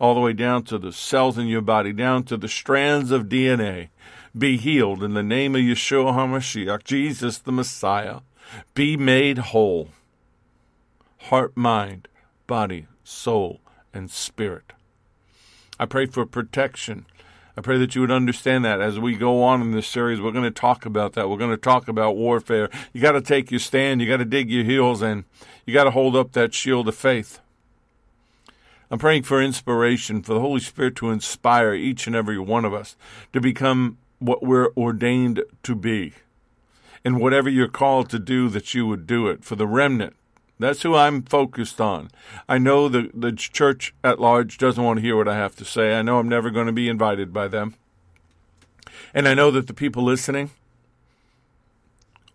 all 0.00 0.12
the 0.12 0.20
way 0.20 0.32
down 0.32 0.64
to 0.64 0.78
the 0.78 0.92
cells 0.92 1.38
in 1.38 1.46
your 1.46 1.60
body, 1.60 1.92
down 1.92 2.24
to 2.24 2.36
the 2.36 2.48
strands 2.48 3.12
of 3.12 3.28
DNA. 3.28 3.90
Be 4.36 4.56
healed 4.56 5.04
in 5.04 5.14
the 5.14 5.22
name 5.22 5.54
of 5.54 5.60
Yeshua 5.60 6.12
HaMashiach, 6.12 6.82
Jesus 6.82 7.38
the 7.38 7.52
Messiah. 7.52 8.22
Be 8.74 8.96
made 8.96 9.38
whole. 9.38 9.90
Heart, 11.28 11.56
mind, 11.56 12.08
body, 12.48 12.88
soul, 13.04 13.60
and 13.92 14.10
spirit. 14.10 14.72
I 15.78 15.86
pray 15.86 16.06
for 16.06 16.26
protection 16.26 17.06
I 17.56 17.60
pray 17.60 17.78
that 17.78 17.94
you 17.94 18.00
would 18.00 18.10
understand 18.10 18.64
that 18.64 18.80
as 18.80 18.98
we 18.98 19.14
go 19.14 19.42
on 19.42 19.62
in 19.62 19.70
this 19.70 19.86
series. 19.86 20.20
We're 20.20 20.32
going 20.32 20.44
to 20.44 20.50
talk 20.50 20.84
about 20.84 21.12
that. 21.12 21.28
We're 21.28 21.38
going 21.38 21.52
to 21.52 21.56
talk 21.56 21.86
about 21.86 22.16
warfare. 22.16 22.68
You 22.92 23.00
got 23.00 23.12
to 23.12 23.20
take 23.20 23.52
your 23.52 23.60
stand. 23.60 24.00
You 24.00 24.08
got 24.08 24.16
to 24.16 24.24
dig 24.24 24.50
your 24.50 24.64
heels 24.64 25.02
in. 25.02 25.24
You 25.64 25.72
got 25.72 25.84
to 25.84 25.92
hold 25.92 26.16
up 26.16 26.32
that 26.32 26.52
shield 26.52 26.88
of 26.88 26.96
faith. 26.96 27.38
I'm 28.90 28.98
praying 28.98 29.22
for 29.22 29.40
inspiration, 29.40 30.22
for 30.22 30.34
the 30.34 30.40
Holy 30.40 30.60
Spirit 30.60 30.96
to 30.96 31.10
inspire 31.10 31.74
each 31.74 32.06
and 32.06 32.16
every 32.16 32.38
one 32.38 32.64
of 32.64 32.74
us 32.74 32.96
to 33.32 33.40
become 33.40 33.98
what 34.18 34.42
we're 34.42 34.72
ordained 34.76 35.42
to 35.62 35.74
be. 35.74 36.12
And 37.04 37.20
whatever 37.20 37.48
you're 37.48 37.68
called 37.68 38.10
to 38.10 38.18
do, 38.18 38.48
that 38.48 38.74
you 38.74 38.86
would 38.86 39.06
do 39.06 39.28
it 39.28 39.44
for 39.44 39.56
the 39.56 39.66
remnant 39.66 40.16
that's 40.64 40.82
who 40.82 40.94
I'm 40.94 41.22
focused 41.22 41.80
on. 41.80 42.10
I 42.48 42.58
know 42.58 42.88
the, 42.88 43.10
the 43.14 43.32
church 43.32 43.94
at 44.02 44.20
large 44.20 44.58
doesn't 44.58 44.82
want 44.82 44.98
to 44.98 45.02
hear 45.02 45.16
what 45.16 45.28
I 45.28 45.36
have 45.36 45.56
to 45.56 45.64
say. 45.64 45.94
I 45.94 46.02
know 46.02 46.18
I'm 46.18 46.28
never 46.28 46.50
going 46.50 46.66
to 46.66 46.72
be 46.72 46.88
invited 46.88 47.32
by 47.32 47.48
them. 47.48 47.74
And 49.12 49.28
I 49.28 49.34
know 49.34 49.50
that 49.50 49.66
the 49.66 49.74
people 49.74 50.02
listening 50.02 50.50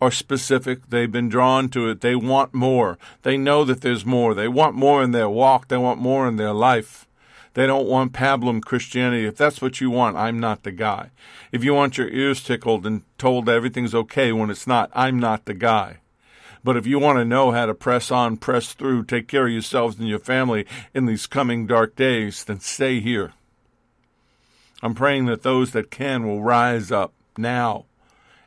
are 0.02 0.12
specific. 0.12 0.90
They've 0.90 1.12
been 1.12 1.30
drawn 1.30 1.70
to 1.70 1.90
it. 1.90 2.02
They 2.02 2.16
want 2.16 2.54
more. 2.54 2.98
They 3.24 3.38
know 3.38 3.64
that 3.66 3.82
there's 3.82 4.06
more. 4.06 4.34
They 4.34 4.48
want 4.48 4.76
more 4.76 5.04
in 5.04 5.12
their 5.12 5.30
walk. 5.30 5.68
They 5.68 5.78
want 5.78 6.00
more 6.00 6.28
in 6.28 6.38
their 6.38 6.54
life. 6.54 7.06
They 7.54 7.68
don't 7.68 7.88
want 7.88 8.14
pablum 8.14 8.62
Christianity. 8.62 9.26
If 9.26 9.36
that's 9.36 9.62
what 9.62 9.82
you 9.82 9.90
want, 9.90 10.16
I'm 10.16 10.40
not 10.40 10.64
the 10.64 10.72
guy. 10.72 11.12
If 11.52 11.64
you 11.64 11.74
want 11.74 11.98
your 11.98 12.10
ears 12.10 12.44
tickled 12.44 12.86
and 12.86 13.02
told 13.18 13.50
everything's 13.50 13.96
okay 13.96 14.32
when 14.32 14.50
it's 14.50 14.68
not, 14.68 14.90
I'm 14.94 15.20
not 15.20 15.46
the 15.46 15.56
guy. 15.56 15.98
But 16.64 16.78
if 16.78 16.86
you 16.86 17.00
want 17.00 17.18
to 17.20 17.26
know 17.26 17.52
how 17.52 17.66
to 17.66 17.74
press 17.74 18.12
on, 18.12 18.38
press 18.38 18.74
through, 18.74 19.06
take 19.06 19.28
care 19.28 19.48
of 19.48 19.54
yourselves 19.54 19.98
and 19.98 20.08
your 20.08 20.20
family 20.20 20.66
in 20.94 21.06
these 21.06 21.28
coming 21.28 21.66
dark 21.68 21.96
days, 21.96 22.44
then 22.44 22.60
stay 22.60 23.00
here. 23.00 23.34
I'm 24.82 24.96
praying 24.96 25.26
that 25.26 25.44
those 25.44 25.72
that 25.72 25.92
can 25.92 26.26
will 26.26 26.42
rise 26.42 26.92
up 26.92 27.14
now. 27.38 27.86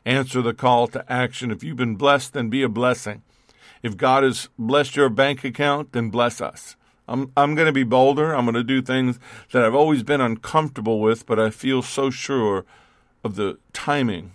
Answer 0.05 0.41
the 0.41 0.53
call 0.53 0.87
to 0.87 1.11
action. 1.11 1.51
If 1.51 1.63
you've 1.63 1.77
been 1.77 1.95
blessed, 1.95 2.33
then 2.33 2.49
be 2.49 2.63
a 2.63 2.69
blessing. 2.69 3.21
If 3.81 3.97
God 3.97 4.23
has 4.23 4.49
blessed 4.57 4.95
your 4.95 5.09
bank 5.09 5.43
account, 5.43 5.91
then 5.91 6.09
bless 6.09 6.41
us. 6.41 6.75
I'm 7.07 7.31
I'm 7.35 7.53
going 7.53 7.65
to 7.65 7.73
be 7.73 7.83
bolder. 7.83 8.33
I'm 8.33 8.45
going 8.45 8.55
to 8.55 8.63
do 8.63 8.81
things 8.81 9.19
that 9.51 9.63
I've 9.63 9.75
always 9.75 10.03
been 10.03 10.21
uncomfortable 10.21 11.01
with, 11.01 11.25
but 11.25 11.39
I 11.39 11.49
feel 11.49 11.81
so 11.81 12.09
sure 12.09 12.65
of 13.23 13.35
the 13.35 13.57
timing. 13.73 14.31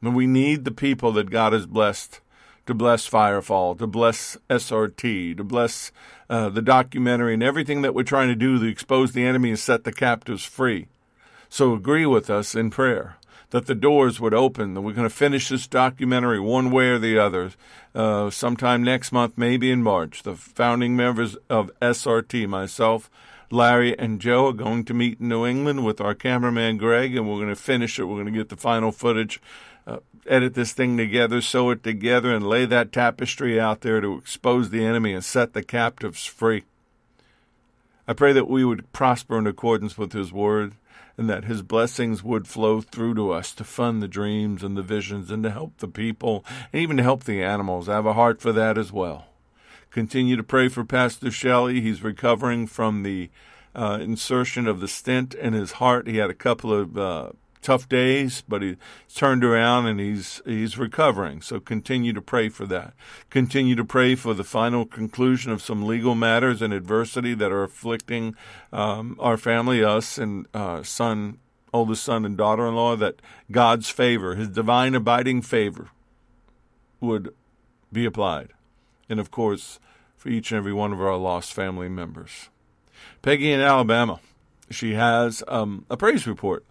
And 0.00 0.16
we 0.16 0.26
need 0.26 0.64
the 0.64 0.70
people 0.70 1.12
that 1.12 1.30
God 1.30 1.52
has 1.52 1.66
blessed 1.66 2.20
to 2.66 2.74
bless 2.74 3.08
Firefall, 3.08 3.78
to 3.78 3.86
bless 3.86 4.36
SRT, 4.48 5.36
to 5.36 5.44
bless 5.44 5.92
uh, 6.30 6.48
the 6.48 6.62
documentary 6.62 7.34
and 7.34 7.42
everything 7.42 7.82
that 7.82 7.94
we're 7.94 8.02
trying 8.02 8.28
to 8.28 8.34
do 8.34 8.58
to 8.58 8.66
expose 8.66 9.12
the 9.12 9.24
enemy 9.24 9.50
and 9.50 9.58
set 9.58 9.84
the 9.84 9.92
captives 9.92 10.44
free. 10.44 10.86
So 11.48 11.74
agree 11.74 12.06
with 12.06 12.30
us 12.30 12.54
in 12.54 12.70
prayer 12.70 13.16
that 13.52 13.66
the 13.66 13.74
doors 13.74 14.18
would 14.18 14.32
open, 14.32 14.72
that 14.72 14.80
we're 14.80 14.94
going 14.94 15.08
to 15.08 15.14
finish 15.14 15.50
this 15.50 15.66
documentary 15.66 16.40
one 16.40 16.70
way 16.70 16.88
or 16.88 16.98
the 16.98 17.18
other 17.18 17.50
uh, 17.94 18.30
sometime 18.30 18.82
next 18.82 19.12
month, 19.12 19.36
maybe 19.36 19.70
in 19.70 19.82
March. 19.82 20.22
The 20.22 20.34
founding 20.34 20.96
members 20.96 21.36
of 21.50 21.70
SRT, 21.82 22.48
myself, 22.48 23.10
Larry, 23.50 23.96
and 23.98 24.22
Joe, 24.22 24.46
are 24.46 24.54
going 24.54 24.86
to 24.86 24.94
meet 24.94 25.20
in 25.20 25.28
New 25.28 25.44
England 25.44 25.84
with 25.84 26.00
our 26.00 26.14
cameraman 26.14 26.78
Greg, 26.78 27.14
and 27.14 27.28
we're 27.28 27.36
going 27.36 27.48
to 27.48 27.56
finish 27.56 27.98
it. 27.98 28.04
We're 28.04 28.22
going 28.22 28.32
to 28.32 28.38
get 28.38 28.48
the 28.48 28.56
final 28.56 28.90
footage 28.90 29.38
edit 30.26 30.54
this 30.54 30.72
thing 30.72 30.96
together, 30.96 31.40
sew 31.40 31.70
it 31.70 31.82
together, 31.82 32.34
and 32.34 32.46
lay 32.46 32.64
that 32.64 32.92
tapestry 32.92 33.60
out 33.60 33.80
there 33.80 34.00
to 34.00 34.16
expose 34.16 34.70
the 34.70 34.84
enemy 34.84 35.12
and 35.12 35.24
set 35.24 35.52
the 35.52 35.62
captives 35.62 36.24
free. 36.24 36.64
I 38.06 38.12
pray 38.12 38.32
that 38.32 38.48
we 38.48 38.64
would 38.64 38.92
prosper 38.92 39.38
in 39.38 39.46
accordance 39.46 39.96
with 39.96 40.12
His 40.12 40.32
word 40.32 40.74
and 41.16 41.28
that 41.28 41.44
His 41.44 41.62
blessings 41.62 42.22
would 42.22 42.48
flow 42.48 42.80
through 42.80 43.14
to 43.14 43.32
us 43.32 43.52
to 43.54 43.64
fund 43.64 44.02
the 44.02 44.08
dreams 44.08 44.62
and 44.62 44.76
the 44.76 44.82
visions 44.82 45.30
and 45.30 45.42
to 45.42 45.50
help 45.50 45.78
the 45.78 45.88
people 45.88 46.44
and 46.72 46.82
even 46.82 46.96
to 46.96 47.02
help 47.02 47.24
the 47.24 47.42
animals. 47.42 47.88
I 47.88 47.94
have 47.94 48.06
a 48.06 48.14
heart 48.14 48.40
for 48.40 48.52
that 48.52 48.78
as 48.78 48.92
well. 48.92 49.26
Continue 49.90 50.36
to 50.36 50.42
pray 50.42 50.68
for 50.68 50.84
Pastor 50.84 51.30
Shelley. 51.30 51.80
He's 51.80 52.02
recovering 52.02 52.66
from 52.66 53.02
the 53.02 53.30
uh, 53.74 53.98
insertion 54.00 54.66
of 54.66 54.80
the 54.80 54.88
stent 54.88 55.34
in 55.34 55.52
his 55.52 55.72
heart. 55.72 56.06
He 56.06 56.16
had 56.16 56.30
a 56.30 56.34
couple 56.34 56.72
of 56.72 56.96
uh, 56.96 57.30
tough 57.62 57.88
days, 57.88 58.42
but 58.46 58.60
he's 58.60 58.76
turned 59.14 59.44
around 59.44 59.86
and 59.86 59.98
he's 60.00 60.42
he's 60.44 60.76
recovering. 60.76 61.40
So 61.40 61.60
continue 61.60 62.12
to 62.12 62.20
pray 62.20 62.48
for 62.48 62.66
that. 62.66 62.94
Continue 63.30 63.74
to 63.76 63.84
pray 63.84 64.14
for 64.14 64.34
the 64.34 64.44
final 64.44 64.84
conclusion 64.84 65.52
of 65.52 65.62
some 65.62 65.86
legal 65.86 66.14
matters 66.14 66.60
and 66.60 66.72
adversity 66.72 67.34
that 67.34 67.52
are 67.52 67.62
afflicting 67.62 68.34
um, 68.72 69.16
our 69.18 69.36
family, 69.36 69.82
us, 69.82 70.18
and 70.18 70.46
uh, 70.52 70.82
son, 70.82 71.38
oldest 71.72 72.04
son, 72.04 72.24
and 72.24 72.36
daughter-in-law. 72.36 72.96
That 72.96 73.22
God's 73.50 73.88
favor, 73.88 74.34
His 74.34 74.48
divine 74.48 74.94
abiding 74.94 75.42
favor, 75.42 75.90
would 77.00 77.34
be 77.92 78.04
applied, 78.04 78.50
and 79.08 79.20
of 79.20 79.30
course, 79.30 79.78
for 80.16 80.28
each 80.28 80.50
and 80.50 80.58
every 80.58 80.72
one 80.72 80.92
of 80.92 81.00
our 81.00 81.16
lost 81.16 81.52
family 81.52 81.88
members. 81.88 82.48
Peggy 83.22 83.52
in 83.52 83.60
Alabama, 83.60 84.20
she 84.70 84.94
has 84.94 85.42
um, 85.48 85.84
a 85.90 85.96
praise 85.96 86.26
report 86.26 86.64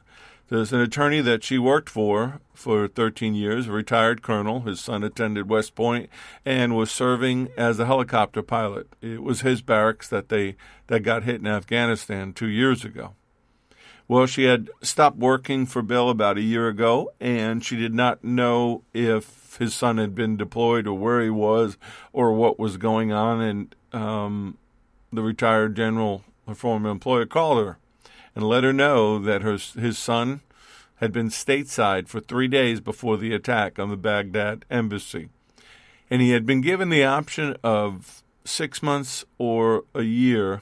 there's 0.52 0.74
an 0.74 0.82
attorney 0.82 1.22
that 1.22 1.46
she 1.46 1.58
worked 1.58 1.88
for 1.88 2.42
for 2.54 2.86
13 2.86 3.34
years, 3.34 3.70
a 3.70 3.72
retired 3.72 4.22
colonel. 4.22 4.60
His 4.60 4.82
son 4.82 5.02
attended 5.02 5.50
West 5.50 5.76
Point 5.76 6.10
and 6.46 6.76
was 6.76 6.92
serving 6.92 7.48
as 7.56 7.80
a 7.80 7.86
helicopter 7.86 8.44
pilot. 8.44 8.88
It 9.02 9.24
was 9.24 9.42
his 9.42 9.62
barracks 9.62 10.10
that 10.10 10.28
they 10.28 10.58
that 10.88 11.04
got 11.04 11.24
hit 11.24 11.40
in 11.40 11.48
Afghanistan 11.48 12.34
two 12.34 12.50
years 12.50 12.84
ago. 12.84 13.14
Well, 14.10 14.26
she 14.26 14.44
had 14.44 14.70
stopped 14.82 15.16
working 15.16 15.66
for 15.66 15.82
Bill 15.82 16.10
about 16.10 16.38
a 16.38 16.42
year 16.42 16.68
ago, 16.68 17.14
and 17.22 17.64
she 17.64 17.78
did 17.78 17.94
not 17.94 18.22
know 18.22 18.84
if 18.94 19.56
his 19.58 19.74
son 19.74 20.00
had 20.00 20.14
been 20.14 20.36
deployed 20.36 20.86
or 20.86 20.98
where 20.98 21.22
he 21.22 21.30
was 21.30 21.78
or 22.12 22.34
what 22.34 22.60
was 22.60 22.76
going 22.76 23.14
on. 23.14 23.40
And 23.40 23.76
um, 23.94 24.58
the 25.14 25.22
retired 25.22 25.78
general, 25.78 26.26
her 26.46 26.56
former 26.56 26.90
employer, 26.90 27.26
called 27.26 27.66
her 27.66 27.78
and 28.36 28.48
let 28.48 28.64
her 28.64 28.74
know 28.74 29.20
that 29.20 29.42
her, 29.42 29.58
his 29.80 29.98
son 29.98 30.42
had 30.98 31.12
been 31.12 31.30
stateside 31.30 32.08
for 32.08 32.20
three 32.20 32.48
days 32.48 32.80
before 32.80 33.18
the 33.18 33.34
attack 33.34 33.80
on 33.80 33.90
the 33.90 33.98
Baghdad 33.98 34.66
embassy. 34.70 35.30
And 36.10 36.22
he 36.22 36.32
had 36.32 36.46
been 36.46 36.62
given 36.62 36.90
the 36.90 37.04
option 37.04 37.56
of 37.64 38.22
six 38.46 38.84
months 38.84 39.26
or 39.38 39.86
a 39.96 40.04
year, 40.04 40.62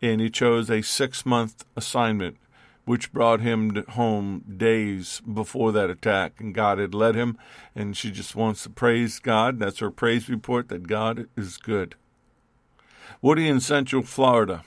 and 0.00 0.20
he 0.20 0.30
chose 0.30 0.70
a 0.70 0.82
six 0.82 1.26
month 1.26 1.64
assignment, 1.76 2.36
which 2.84 3.12
brought 3.12 3.40
him 3.40 3.84
home 3.90 4.44
days 4.56 5.20
before 5.20 5.72
that 5.72 5.90
attack. 5.90 6.34
And 6.38 6.54
God 6.54 6.78
had 6.78 6.94
led 6.94 7.14
him, 7.14 7.36
and 7.74 7.96
she 7.96 8.10
just 8.10 8.36
wants 8.36 8.62
to 8.62 8.70
praise 8.70 9.18
God. 9.18 9.58
That's 9.58 9.78
her 9.80 9.90
praise 9.90 10.28
report 10.28 10.68
that 10.68 10.86
God 10.86 11.26
is 11.36 11.56
good. 11.56 11.96
Woody 13.20 13.48
in 13.48 13.60
Central 13.60 14.02
Florida 14.02 14.62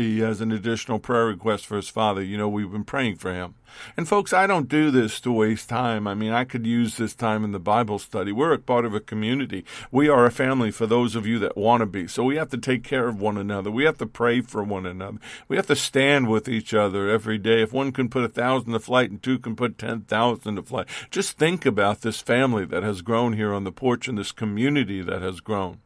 he 0.00 0.20
has 0.20 0.40
an 0.40 0.52
additional 0.52 0.98
prayer 0.98 1.26
request 1.26 1.66
for 1.66 1.76
his 1.76 1.88
father. 1.88 2.22
You 2.22 2.38
know, 2.38 2.48
we've 2.48 2.70
been 2.70 2.84
praying 2.84 3.16
for 3.16 3.32
him. 3.32 3.54
And 3.96 4.08
folks, 4.08 4.32
I 4.32 4.46
don't 4.46 4.68
do 4.68 4.90
this 4.90 5.20
to 5.20 5.32
waste 5.32 5.68
time. 5.68 6.06
I 6.06 6.14
mean, 6.14 6.32
I 6.32 6.44
could 6.44 6.66
use 6.66 6.96
this 6.96 7.14
time 7.14 7.44
in 7.44 7.52
the 7.52 7.60
Bible 7.60 7.98
study. 7.98 8.32
We're 8.32 8.52
a 8.52 8.58
part 8.58 8.84
of 8.84 8.94
a 8.94 9.00
community. 9.00 9.64
We 9.92 10.08
are 10.08 10.26
a 10.26 10.30
family 10.30 10.70
for 10.70 10.86
those 10.86 11.14
of 11.14 11.26
you 11.26 11.38
that 11.38 11.56
want 11.56 11.80
to 11.80 11.86
be. 11.86 12.08
So 12.08 12.24
we 12.24 12.36
have 12.36 12.50
to 12.50 12.58
take 12.58 12.82
care 12.82 13.08
of 13.08 13.20
one 13.20 13.36
another. 13.36 13.70
We 13.70 13.84
have 13.84 13.98
to 13.98 14.06
pray 14.06 14.40
for 14.40 14.64
one 14.64 14.86
another. 14.86 15.18
We 15.48 15.56
have 15.56 15.68
to 15.68 15.76
stand 15.76 16.28
with 16.28 16.48
each 16.48 16.74
other 16.74 17.08
every 17.08 17.38
day. 17.38 17.62
If 17.62 17.72
one 17.72 17.92
can 17.92 18.08
put 18.08 18.24
a 18.24 18.28
thousand 18.28 18.72
to 18.72 18.80
flight 18.80 19.10
and 19.10 19.22
two 19.22 19.38
can 19.38 19.56
put 19.56 19.78
ten 19.78 20.00
thousand 20.00 20.56
to 20.56 20.62
flight, 20.62 20.88
just 21.10 21.38
think 21.38 21.64
about 21.64 22.00
this 22.00 22.20
family 22.20 22.64
that 22.66 22.82
has 22.82 23.02
grown 23.02 23.34
here 23.34 23.52
on 23.52 23.64
the 23.64 23.72
porch 23.72 24.08
and 24.08 24.18
this 24.18 24.32
community 24.32 25.02
that 25.02 25.22
has 25.22 25.40
grown. 25.40 25.78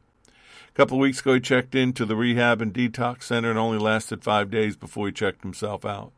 Couple 0.75 0.97
of 0.97 1.03
weeks 1.03 1.21
ago, 1.21 1.35
he 1.35 1.41
checked 1.41 1.77
into 1.77 2.05
the 2.05 2.17
rehab 2.17 2.61
and 2.61 2.75
detox 2.75 3.23
center 3.23 3.49
and 3.49 3.59
only 3.59 3.79
lasted 3.79 4.25
five 4.25 4.51
days 4.51 4.77
before 4.77 5.07
he 5.07 5.13
checked 5.13 5.43
himself 5.43 5.85
out. 5.85 6.11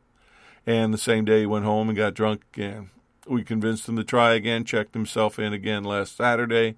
And 0.67 0.95
the 0.95 0.99
same 0.99 1.27
day 1.27 1.41
he 1.41 1.47
went 1.47 1.67
home 1.67 1.91
and 1.91 1.97
got 1.97 2.15
drunk 2.15 2.43
again. 2.55 2.89
We 3.27 3.45
convinced 3.45 3.87
him 3.87 3.97
to 3.97 4.05
try 4.05 4.33
again, 4.33 4.65
checked 4.65 4.95
himself 4.95 5.39
in 5.39 5.53
again 5.53 5.85
last 5.85 6.17
Saturday, 6.17 6.77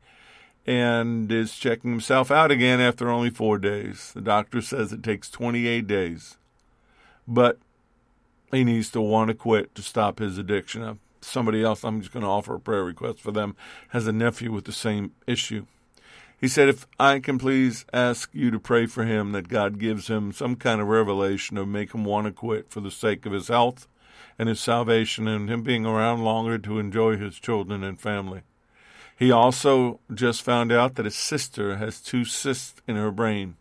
and 0.66 1.30
is 1.30 1.54
checking 1.54 1.92
himself 1.92 2.32
out 2.32 2.50
again 2.50 2.80
after 2.80 3.11
only 3.11 3.30
four 3.30 3.58
days. 3.58 4.11
The 4.12 4.23
doctor 4.23 4.61
says 4.61 4.92
it 4.92 5.04
takes 5.04 5.30
28 5.30 5.87
days. 5.87 6.37
But 7.28 7.58
he 8.50 8.64
needs 8.64 8.90
to 8.90 9.00
want 9.00 9.28
to 9.28 9.35
quit 9.35 9.73
to 9.76 9.82
stop 9.82 10.18
his 10.18 10.37
addiction. 10.37 10.99
Somebody 11.20 11.62
else, 11.62 11.85
I'm 11.85 12.00
just 12.00 12.12
going 12.12 12.25
to 12.25 12.28
offer 12.28 12.56
a 12.56 12.61
prayer 12.61 12.82
request 12.82 13.20
for 13.20 13.30
them, 13.30 13.54
has 13.90 14.08
a 14.08 14.12
nephew 14.12 14.50
with 14.50 14.64
the 14.64 14.73
same 14.73 15.12
issue. 15.28 15.66
He 16.40 16.47
said, 16.47 16.68
If 16.68 16.87
I 17.00 17.18
can 17.18 17.38
please 17.38 17.85
ask 17.92 18.30
you 18.33 18.50
to 18.50 18.61
pray 18.61 18.87
for 18.87 19.04
him 19.04 19.33
that 19.33 19.49
God 19.49 19.78
gives 19.78 20.07
him 20.09 20.33
some 20.33 20.54
kind 20.54 20.80
of 20.80 20.87
revelation 20.87 21.57
to 21.57 21.66
make 21.66 21.92
him 21.92 22.04
want 22.04 22.26
to 22.26 22.33
quit 22.33 22.71
for 22.71 22.80
the 22.80 22.92
sake 22.92 23.26
of 23.26 23.33
his 23.33 23.49
health 23.49 23.88
and 24.38 24.49
his 24.49 24.61
salvation 24.61 25.26
and 25.26 25.50
him 25.50 25.62
being 25.62 25.85
around 25.85 26.23
longer 26.23 26.57
to 26.59 26.78
enjoy 26.78 27.16
his 27.16 27.40
children 27.40 27.83
and 27.83 28.00
family. 28.00 28.42
He 29.18 29.33
also 29.33 29.99
just 30.14 30.42
found 30.42 30.71
out 30.71 30.95
that 30.95 31.04
his 31.04 31.16
sister 31.16 31.76
has 31.76 32.00
two 32.00 32.25
cysts 32.25 32.80
in 32.87 32.95
her 32.95 33.11
brain 33.11 33.57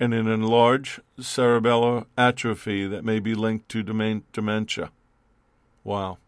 and 0.00 0.12
an 0.12 0.26
enlarged 0.26 1.00
cerebellar 1.20 2.06
atrophy 2.18 2.88
that 2.88 3.04
may 3.04 3.20
be 3.20 3.34
linked 3.34 3.68
to 3.68 3.84
dementia. 3.84 4.90
Wow. 5.84 6.18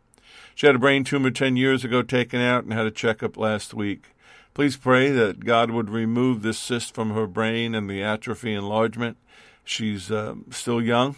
She 0.55 0.67
had 0.67 0.77
a 0.77 0.79
brain 0.79 1.03
tumor 1.03 1.31
10 1.31 1.57
years 1.57 1.85
ago 1.85 2.03
taken 2.03 2.41
out 2.41 2.63
and 2.63 2.73
had 2.73 2.87
a 2.87 2.91
checkup 2.93 3.37
last 3.37 3.75
week. 3.75 4.12
Please 4.55 4.77
pray 4.77 5.11
that 5.11 5.47
God 5.47 5.71
would 5.71 5.89
remove 5.89 6.43
this 6.43 6.59
cyst 6.59 6.95
from 6.95 7.11
her 7.11 7.27
brain 7.27 7.75
and 7.75 7.89
the 7.89 8.03
atrophy 8.03 8.53
enlargement. 8.53 9.17
She's 9.65 10.11
uh, 10.11 10.35
still 10.51 10.83
young, 10.83 11.17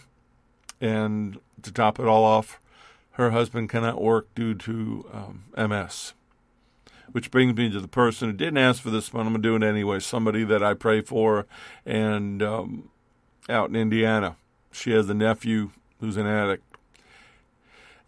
and 0.81 1.41
to 1.63 1.73
top 1.73 1.99
it 1.99 2.07
all 2.07 2.23
off, 2.23 2.61
her 3.13 3.31
husband 3.31 3.71
cannot 3.71 4.01
work 4.01 4.33
due 4.37 4.55
to 4.55 5.09
um, 5.13 5.69
MS. 5.69 6.13
Which 7.11 7.31
brings 7.31 7.57
me 7.57 7.71
to 7.71 7.81
the 7.81 7.89
person 7.89 8.29
who 8.29 8.37
didn't 8.37 8.59
ask 8.59 8.83
for 8.83 8.91
this, 8.91 9.09
but 9.09 9.21
I'm 9.21 9.31
going 9.31 9.43
to 9.43 9.49
do 9.49 9.57
it 9.57 9.69
anyway. 9.69 9.99
Somebody 9.99 10.45
that 10.45 10.63
I 10.63 10.75
pray 10.75 11.01
for, 11.01 11.47
and 11.85 12.43
um, 12.43 12.89
out 13.49 13.69
in 13.69 13.77
Indiana. 13.77 14.37
She 14.71 14.93
has 14.93 15.09
a 15.09 15.15
nephew 15.15 15.71
who's 16.01 16.17
an 16.17 16.27
addict. 16.27 16.65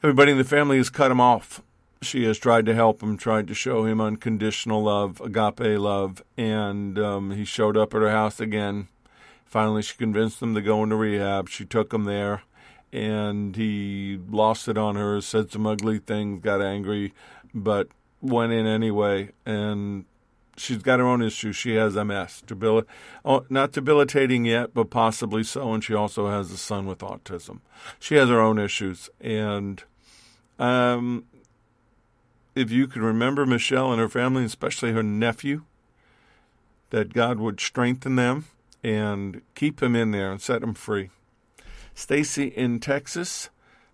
Everybody 0.03 0.33
in 0.33 0.39
the 0.39 0.45
family 0.45 0.77
has 0.77 0.91
cut 0.91 1.11
him 1.11 1.21
off 1.21 1.63
she 2.07 2.25
has 2.25 2.39
tried 2.39 2.67
to 2.67 2.75
help 2.75 3.03
him, 3.03 3.17
tried 3.17 3.49
to 3.49 3.55
show 3.55 3.85
him 3.85 4.01
unconditional 4.01 4.83
love, 4.85 5.21
agape 5.21 5.79
love, 5.79 6.23
and 6.37 6.99
um, 6.99 7.33
he 7.33 7.45
showed 7.45 7.77
up 7.77 7.95
at 7.95 8.01
her 8.01 8.11
house 8.11 8.41
again. 8.41 8.89
Finally, 9.45 9.83
she 9.83 9.97
convinced 9.97 10.41
him 10.41 10.55
to 10.55 10.63
go 10.63 10.83
into 10.83 10.97
rehab. 10.97 11.49
She 11.49 11.65
took 11.65 11.93
him 11.93 12.05
there, 12.05 12.43
and 12.93 13.57
he 13.57 14.19
lost 14.31 14.69
it 14.69 14.79
on 14.79 14.97
her, 14.97 15.21
said 15.21 15.51
some 15.51 15.67
ugly 15.67 15.99
things, 15.99 16.43
got 16.43 16.63
angry, 16.63 17.13
but 17.55 17.89
went 18.21 18.53
in 18.53 18.67
anyway. 18.67 19.31
And 19.45 20.05
she's 20.57 20.83
got 20.83 20.99
her 20.99 21.07
own 21.07 21.23
issues. 21.23 21.57
She 21.57 21.75
has 21.75 21.95
MS, 21.95 22.43
debil- 22.47 22.87
oh, 23.25 23.45
not 23.49 23.73
debilitating 23.73 24.45
yet, 24.45 24.75
but 24.75 24.91
possibly 24.91 25.45
so. 25.45 25.73
And 25.73 25.83
she 25.83 25.95
also 25.95 26.29
has 26.29 26.51
a 26.51 26.57
son 26.57 26.87
with 26.87 26.99
autism. 26.99 27.61
She 27.99 28.17
has 28.17 28.29
her 28.29 28.41
own 28.41 28.59
issues, 28.59 29.11
and 29.21 29.83
um, 30.59 31.25
if 32.57 32.71
you 32.71 32.89
could 32.89 33.03
remember 33.03 33.45
Michelle 33.45 33.93
and 33.93 34.01
her 34.01 34.09
family, 34.09 34.43
especially 34.43 34.93
her 34.93 35.03
nephew, 35.03 35.63
that 36.91 37.13
God 37.13 37.39
would 37.39 37.61
strengthen 37.61 38.17
them 38.17 38.47
and 38.83 39.43
keep 39.55 39.79
them 39.79 39.95
in 39.95 40.11
there 40.11 40.33
and 40.33 40.41
set 40.41 40.63
them 40.63 40.73
free. 40.75 41.11
Stacy 41.95 42.47
in 42.47 42.81
Texas, 42.81 43.51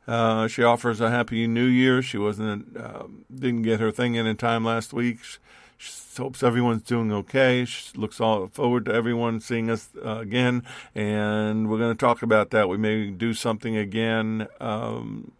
uh, 0.06 0.46
she 0.46 0.62
offers 0.62 1.00
a 1.00 1.10
happy 1.10 1.46
New 1.46 1.66
Year. 1.66 2.02
She 2.02 2.18
wasn't 2.18 2.76
uh, 2.76 3.04
didn't 3.34 3.62
get 3.62 3.80
her 3.80 3.90
thing 3.90 4.14
in 4.14 4.26
in 4.26 4.36
time 4.36 4.64
last 4.64 4.92
week. 4.92 5.22
She, 5.24 5.38
she 5.78 5.92
hopes 6.16 6.42
everyone's 6.42 6.82
doing 6.82 7.12
okay. 7.12 7.64
She 7.64 7.96
looks 7.96 8.20
all 8.20 8.46
forward 8.48 8.84
to 8.84 8.94
everyone 8.94 9.40
seeing 9.40 9.70
us 9.70 9.88
uh, 10.04 10.18
again, 10.18 10.62
and 10.94 11.68
we're 11.68 11.78
going 11.78 11.96
to 11.96 11.98
talk 11.98 12.22
about 12.22 12.50
that. 12.50 12.68
We 12.68 12.76
may 12.76 13.10
do 13.10 13.34
something 13.34 13.76
again 13.76 14.46
um, 14.60 15.32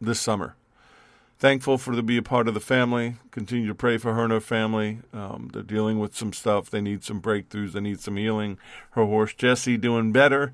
this 0.00 0.20
summer 0.20 0.54
thankful 1.38 1.78
for 1.78 1.94
to 1.94 2.02
be 2.02 2.16
a 2.16 2.22
part 2.22 2.48
of 2.48 2.54
the 2.54 2.60
family. 2.60 3.16
Continue 3.30 3.68
to 3.68 3.74
pray 3.74 3.96
for 3.96 4.14
her 4.14 4.24
and 4.24 4.32
her 4.32 4.40
family. 4.40 4.98
Um, 5.12 5.50
they're 5.52 5.62
dealing 5.62 5.98
with 5.98 6.16
some 6.16 6.32
stuff. 6.32 6.70
They 6.70 6.80
need 6.80 7.04
some 7.04 7.22
breakthroughs. 7.22 7.72
They 7.72 7.80
need 7.80 8.00
some 8.00 8.16
healing. 8.16 8.58
Her 8.92 9.04
horse 9.04 9.34
Jesse 9.34 9.76
doing 9.76 10.12
better, 10.12 10.52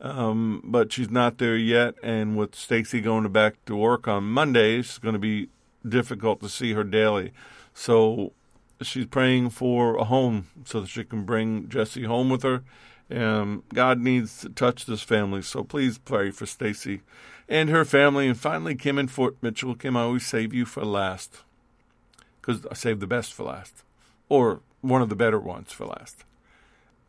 um, 0.00 0.60
but 0.64 0.92
she's 0.92 1.10
not 1.10 1.38
there 1.38 1.56
yet. 1.56 1.94
And 2.02 2.36
with 2.36 2.54
Stacy 2.54 3.00
going 3.00 3.30
back 3.30 3.64
to 3.66 3.76
work 3.76 4.08
on 4.08 4.24
Monday, 4.24 4.78
it's 4.78 4.98
going 4.98 5.14
to 5.14 5.20
be 5.20 5.48
difficult 5.88 6.40
to 6.40 6.48
see 6.48 6.72
her 6.72 6.84
daily. 6.84 7.32
So 7.72 8.32
she's 8.82 9.06
praying 9.06 9.50
for 9.50 9.96
a 9.96 10.04
home 10.04 10.48
so 10.64 10.80
that 10.80 10.88
she 10.88 11.04
can 11.04 11.24
bring 11.24 11.68
Jesse 11.68 12.04
home 12.04 12.28
with 12.28 12.42
her. 12.42 12.62
And 13.10 13.62
God 13.68 14.00
needs 14.00 14.40
to 14.40 14.48
touch 14.48 14.86
this 14.86 15.02
family. 15.02 15.42
So 15.42 15.62
please 15.62 15.98
pray 15.98 16.30
for 16.30 16.46
Stacy 16.46 17.02
and 17.48 17.68
her 17.68 17.84
family, 17.84 18.28
and 18.28 18.38
finally 18.38 18.74
Kim 18.74 18.98
and 18.98 19.10
Fort 19.10 19.36
Mitchell. 19.42 19.74
Kim, 19.74 19.96
I 19.96 20.02
always 20.02 20.26
save 20.26 20.54
you 20.54 20.64
for 20.64 20.84
last 20.84 21.42
because 22.40 22.66
I 22.70 22.74
save 22.74 23.00
the 23.00 23.06
best 23.06 23.32
for 23.32 23.44
last, 23.44 23.82
or 24.28 24.60
one 24.80 25.02
of 25.02 25.08
the 25.08 25.16
better 25.16 25.40
ones 25.40 25.72
for 25.72 25.86
last. 25.86 26.24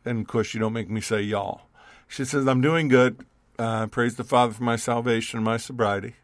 And 0.04 0.20
of 0.20 0.26
course, 0.26 0.54
you 0.54 0.60
don't 0.60 0.72
make 0.72 0.88
me 0.88 1.00
say 1.00 1.20
y'all. 1.20 1.62
She 2.08 2.24
says, 2.24 2.46
I'm 2.46 2.60
doing 2.60 2.88
good. 2.88 3.26
Uh, 3.58 3.86
praise 3.86 4.16
the 4.16 4.24
Father 4.24 4.52
for 4.52 4.62
my 4.62 4.76
salvation 4.76 5.38
and 5.38 5.44
my 5.44 5.56
sobriety. 5.56 6.14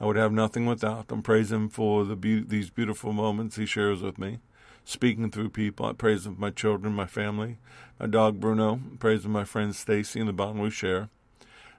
I 0.00 0.06
would 0.06 0.16
have 0.16 0.32
nothing 0.32 0.64
without 0.64 1.08
them. 1.08 1.22
Praise 1.22 1.52
Him 1.52 1.68
for 1.68 2.04
the 2.04 2.16
be- 2.16 2.42
these 2.42 2.70
beautiful 2.70 3.12
moments 3.12 3.56
He 3.56 3.66
shares 3.66 4.00
with 4.00 4.18
me, 4.18 4.38
speaking 4.84 5.30
through 5.30 5.50
people. 5.50 5.86
I 5.86 5.92
praise 5.92 6.26
Him 6.26 6.36
for 6.36 6.40
my 6.40 6.50
children, 6.50 6.94
my 6.94 7.06
family, 7.06 7.58
my 7.98 8.06
dog 8.06 8.40
Bruno. 8.40 8.80
I 8.92 8.96
praise 8.96 9.18
Him 9.24 9.32
for 9.32 9.38
my 9.38 9.44
friend 9.44 9.74
Stacy 9.74 10.20
and 10.20 10.28
the 10.28 10.32
bond 10.32 10.60
we 10.60 10.70
share. 10.70 11.10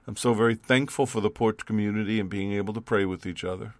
I'm 0.06 0.16
so 0.16 0.34
very 0.34 0.54
thankful 0.54 1.06
for 1.06 1.20
the 1.20 1.30
porch 1.30 1.66
community 1.66 2.18
and 2.18 2.28
being 2.28 2.52
able 2.52 2.74
to 2.74 2.80
pray 2.80 3.04
with 3.04 3.26
each 3.26 3.44
other. 3.44 3.74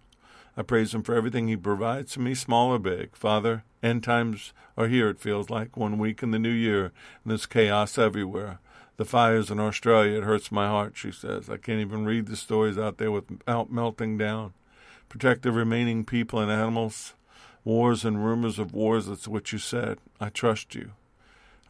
I 0.55 0.61
praise 0.63 0.93
Him 0.93 1.03
for 1.03 1.15
everything 1.15 1.47
He 1.47 1.57
provides 1.57 2.13
to 2.13 2.19
me, 2.19 2.35
small 2.35 2.69
or 2.69 2.79
big. 2.79 3.15
Father, 3.15 3.63
end 3.81 4.03
times 4.03 4.53
are 4.77 4.87
here, 4.87 5.09
it 5.09 5.19
feels 5.19 5.49
like, 5.49 5.75
one 5.75 5.97
week 5.97 6.21
in 6.21 6.31
the 6.31 6.39
new 6.39 6.49
year, 6.51 6.85
and 6.85 6.93
there's 7.25 7.45
chaos 7.45 7.97
everywhere. 7.97 8.59
The 8.97 9.05
fires 9.05 9.49
in 9.49 9.59
Australia, 9.59 10.19
it 10.19 10.23
hurts 10.23 10.51
my 10.51 10.67
heart, 10.67 10.95
she 10.95 11.11
says. 11.11 11.49
I 11.49 11.57
can't 11.57 11.81
even 11.81 12.05
read 12.05 12.27
the 12.27 12.35
stories 12.35 12.77
out 12.77 12.97
there 12.97 13.11
without 13.11 13.71
melting 13.71 14.17
down. 14.17 14.53
Protect 15.09 15.41
the 15.41 15.51
remaining 15.51 16.05
people 16.05 16.39
and 16.39 16.51
animals. 16.51 17.13
Wars 17.63 18.05
and 18.05 18.23
rumors 18.23 18.59
of 18.59 18.73
wars, 18.73 19.07
that's 19.07 19.27
what 19.27 19.51
you 19.51 19.57
said. 19.57 19.97
I 20.19 20.29
trust 20.29 20.75
you. 20.75 20.91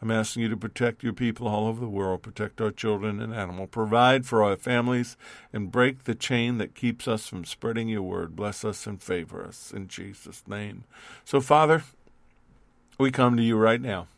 I'm 0.02 0.10
asking 0.10 0.42
you 0.42 0.48
to 0.48 0.56
protect 0.56 1.04
your 1.04 1.12
people 1.12 1.46
all 1.46 1.68
over 1.68 1.80
the 1.80 1.86
world, 1.86 2.22
protect 2.22 2.60
our 2.60 2.72
children 2.72 3.20
and 3.20 3.32
animals, 3.32 3.68
provide 3.70 4.26
for 4.26 4.42
our 4.42 4.56
families, 4.56 5.16
and 5.52 5.70
break 5.70 6.04
the 6.04 6.16
chain 6.16 6.58
that 6.58 6.74
keeps 6.74 7.06
us 7.06 7.28
from 7.28 7.44
spreading 7.44 7.88
your 7.88 8.02
word. 8.02 8.34
Bless 8.34 8.64
us 8.64 8.84
and 8.84 9.00
favor 9.00 9.46
us 9.46 9.72
in 9.72 9.86
Jesus' 9.86 10.42
name. 10.48 10.82
So, 11.24 11.40
Father, 11.40 11.84
we 12.98 13.12
come 13.12 13.36
to 13.36 13.44
you 13.44 13.56
right 13.56 13.80
now. 13.80 14.08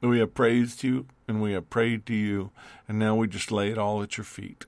We 0.00 0.20
have 0.20 0.32
praised 0.32 0.82
you 0.82 1.04
and 1.26 1.42
we 1.42 1.52
have 1.52 1.68
prayed 1.68 2.06
to 2.06 2.14
you, 2.14 2.50
and 2.88 2.98
now 2.98 3.14
we 3.14 3.28
just 3.28 3.52
lay 3.52 3.70
it 3.70 3.76
all 3.76 4.02
at 4.02 4.16
your 4.16 4.24
feet 4.24 4.64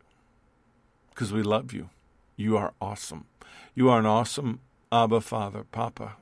because 1.09 1.33
we 1.33 1.43
love 1.43 1.73
you. 1.73 1.89
You 2.37 2.59
are 2.59 2.75
awesome. 2.79 3.25
You 3.75 3.89
are 3.89 4.01
an 4.01 4.07
awesome 4.07 4.61
Abba 4.93 5.23
Father, 5.23 5.65
Papa, 5.65 6.17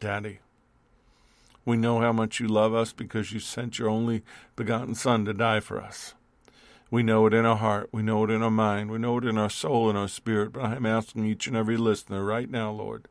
Daddy. 0.00 0.40
We 1.64 1.76
know 1.76 2.00
how 2.00 2.12
much 2.12 2.40
you 2.40 2.48
love 2.48 2.74
us 2.74 2.92
because 2.92 3.32
you 3.32 3.40
sent 3.40 3.78
your 3.78 3.88
only 3.88 4.22
begotten 4.56 4.94
Son 4.94 5.24
to 5.26 5.34
die 5.34 5.60
for 5.60 5.80
us. 5.80 6.14
We 6.90 7.02
know 7.02 7.26
it 7.26 7.34
in 7.34 7.44
our 7.44 7.56
heart. 7.56 7.88
We 7.92 8.02
know 8.02 8.24
it 8.24 8.30
in 8.30 8.42
our 8.42 8.50
mind. 8.50 8.90
We 8.90 8.98
know 8.98 9.18
it 9.18 9.24
in 9.24 9.38
our 9.38 9.50
soul 9.50 9.88
and 9.88 9.96
our 9.96 10.08
spirit. 10.08 10.52
But 10.52 10.64
I 10.64 10.74
am 10.74 10.86
asking 10.86 11.24
each 11.24 11.46
and 11.46 11.56
every 11.56 11.76
listener 11.76 12.24
right 12.24 12.50
now, 12.50 12.72
Lord, 12.72 13.06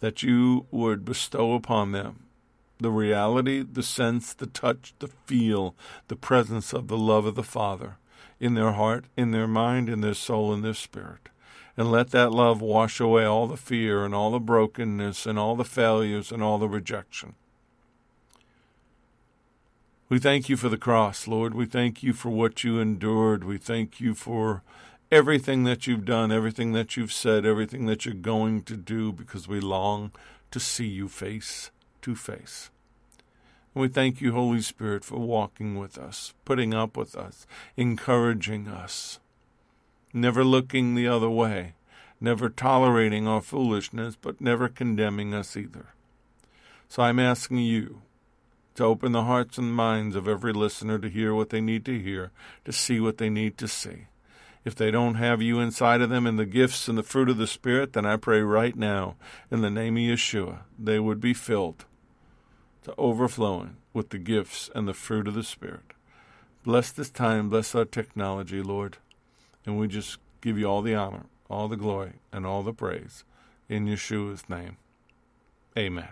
that 0.00 0.22
you 0.22 0.66
would 0.70 1.04
bestow 1.04 1.54
upon 1.54 1.92
them 1.92 2.20
the 2.78 2.90
reality, 2.90 3.62
the 3.62 3.82
sense, 3.82 4.34
the 4.34 4.46
touch, 4.46 4.94
the 4.98 5.08
feel, 5.08 5.74
the 6.08 6.16
presence 6.16 6.72
of 6.72 6.88
the 6.88 6.98
love 6.98 7.24
of 7.24 7.34
the 7.34 7.42
Father 7.42 7.96
in 8.40 8.54
their 8.54 8.72
heart, 8.72 9.06
in 9.16 9.30
their 9.30 9.46
mind, 9.46 9.88
in 9.88 10.00
their 10.00 10.14
soul, 10.14 10.52
in 10.52 10.62
their 10.62 10.74
spirit. 10.74 11.28
And 11.76 11.90
let 11.90 12.10
that 12.10 12.30
love 12.30 12.60
wash 12.60 13.00
away 13.00 13.24
all 13.24 13.46
the 13.46 13.56
fear 13.56 14.04
and 14.04 14.14
all 14.14 14.30
the 14.30 14.40
brokenness 14.40 15.26
and 15.26 15.38
all 15.38 15.56
the 15.56 15.64
failures 15.64 16.30
and 16.30 16.42
all 16.42 16.58
the 16.58 16.68
rejection. 16.68 17.34
We 20.08 20.18
thank 20.18 20.48
you 20.48 20.56
for 20.56 20.68
the 20.68 20.76
cross, 20.76 21.26
Lord. 21.26 21.54
We 21.54 21.64
thank 21.66 22.02
you 22.02 22.12
for 22.12 22.28
what 22.28 22.62
you 22.62 22.78
endured. 22.78 23.42
We 23.42 23.56
thank 23.56 24.00
you 24.00 24.14
for 24.14 24.62
everything 25.10 25.64
that 25.64 25.86
you've 25.86 26.04
done, 26.04 26.30
everything 26.30 26.72
that 26.72 26.96
you've 26.96 27.12
said, 27.12 27.46
everything 27.46 27.86
that 27.86 28.04
you're 28.04 28.14
going 28.14 28.62
to 28.64 28.76
do, 28.76 29.12
because 29.12 29.48
we 29.48 29.60
long 29.60 30.12
to 30.50 30.60
see 30.60 30.86
you 30.86 31.08
face 31.08 31.70
to 32.02 32.14
face. 32.14 32.70
And 33.74 33.80
we 33.80 33.88
thank 33.88 34.20
you, 34.20 34.32
Holy 34.32 34.60
Spirit, 34.60 35.04
for 35.04 35.18
walking 35.18 35.78
with 35.78 35.96
us, 35.96 36.34
putting 36.44 36.74
up 36.74 36.96
with 36.96 37.16
us, 37.16 37.46
encouraging 37.76 38.68
us. 38.68 39.18
never 40.14 40.44
looking 40.44 40.94
the 40.94 41.08
other 41.08 41.28
way, 41.28 41.74
never 42.20 42.48
tolerating 42.48 43.26
our 43.26 43.42
foolishness, 43.42 44.16
but 44.16 44.40
never 44.40 44.68
condemning 44.68 45.34
us 45.34 45.56
either. 45.56 45.88
So 46.88 47.02
I'm 47.02 47.18
asking 47.18 47.58
you 47.58 48.02
to 48.74 48.84
open 48.84 49.12
the 49.12 49.24
hearts 49.24 49.58
and 49.58 49.74
minds 49.74 50.16
of 50.16 50.26
every 50.26 50.52
listener 50.52 50.98
to 50.98 51.08
hear 51.08 51.34
what 51.34 51.50
they 51.50 51.60
need 51.60 51.84
to 51.84 51.98
hear, 51.98 52.30
to 52.64 52.72
see 52.72 53.00
what 53.00 53.18
they 53.18 53.30
need 53.30 53.56
to 53.58 53.68
see. 53.68 54.06
If 54.64 54.74
they 54.74 54.90
don't 54.90 55.16
have 55.16 55.42
you 55.42 55.60
inside 55.60 56.00
of 56.00 56.10
them 56.10 56.26
and 56.26 56.38
the 56.38 56.46
gifts 56.46 56.88
and 56.88 56.96
the 56.96 57.02
fruit 57.02 57.28
of 57.28 57.36
the 57.36 57.46
Spirit, 57.46 57.92
then 57.92 58.06
I 58.06 58.16
pray 58.16 58.40
right 58.40 58.74
now, 58.74 59.16
in 59.50 59.60
the 59.60 59.70
name 59.70 59.96
of 59.96 60.02
Yeshua, 60.02 60.60
they 60.78 60.98
would 60.98 61.20
be 61.20 61.34
filled 61.34 61.84
to 62.84 62.94
overflowing 62.96 63.76
with 63.92 64.10
the 64.10 64.18
gifts 64.18 64.70
and 64.74 64.88
the 64.88 64.94
fruit 64.94 65.28
of 65.28 65.34
the 65.34 65.42
Spirit. 65.42 65.92
Bless 66.64 66.90
this 66.90 67.10
time, 67.10 67.50
bless 67.50 67.74
our 67.74 67.84
technology, 67.84 68.62
Lord. 68.62 68.96
And 69.66 69.78
we 69.78 69.86
just 69.86 70.18
give 70.40 70.58
you 70.58 70.66
all 70.66 70.82
the 70.82 70.94
honor, 70.94 71.26
all 71.50 71.68
the 71.68 71.76
glory, 71.76 72.14
and 72.32 72.46
all 72.46 72.62
the 72.62 72.72
praise. 72.72 73.24
In 73.68 73.86
Yeshua's 73.86 74.48
name. 74.48 74.78
Amen. 75.76 76.08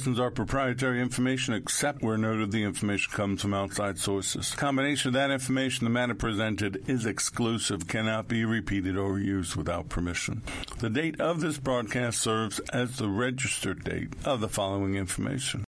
Lessons 0.00 0.18
are 0.18 0.30
proprietary 0.30 0.98
information 0.98 1.52
except 1.52 2.00
where 2.00 2.16
noted 2.16 2.50
the 2.50 2.62
information 2.62 3.12
comes 3.12 3.42
from 3.42 3.52
outside 3.52 3.98
sources. 3.98 4.54
combination 4.54 5.08
of 5.08 5.12
that 5.12 5.30
information, 5.30 5.84
the 5.84 5.90
matter 5.90 6.14
presented 6.14 6.82
is 6.88 7.04
exclusive, 7.04 7.86
cannot 7.86 8.26
be 8.26 8.42
repeated 8.42 8.96
or 8.96 9.18
used 9.18 9.56
without 9.56 9.90
permission. 9.90 10.40
The 10.78 10.88
date 10.88 11.20
of 11.20 11.42
this 11.42 11.58
broadcast 11.58 12.18
serves 12.18 12.60
as 12.72 12.96
the 12.96 13.10
registered 13.10 13.84
date 13.84 14.14
of 14.24 14.40
the 14.40 14.48
following 14.48 14.94
information. 14.94 15.66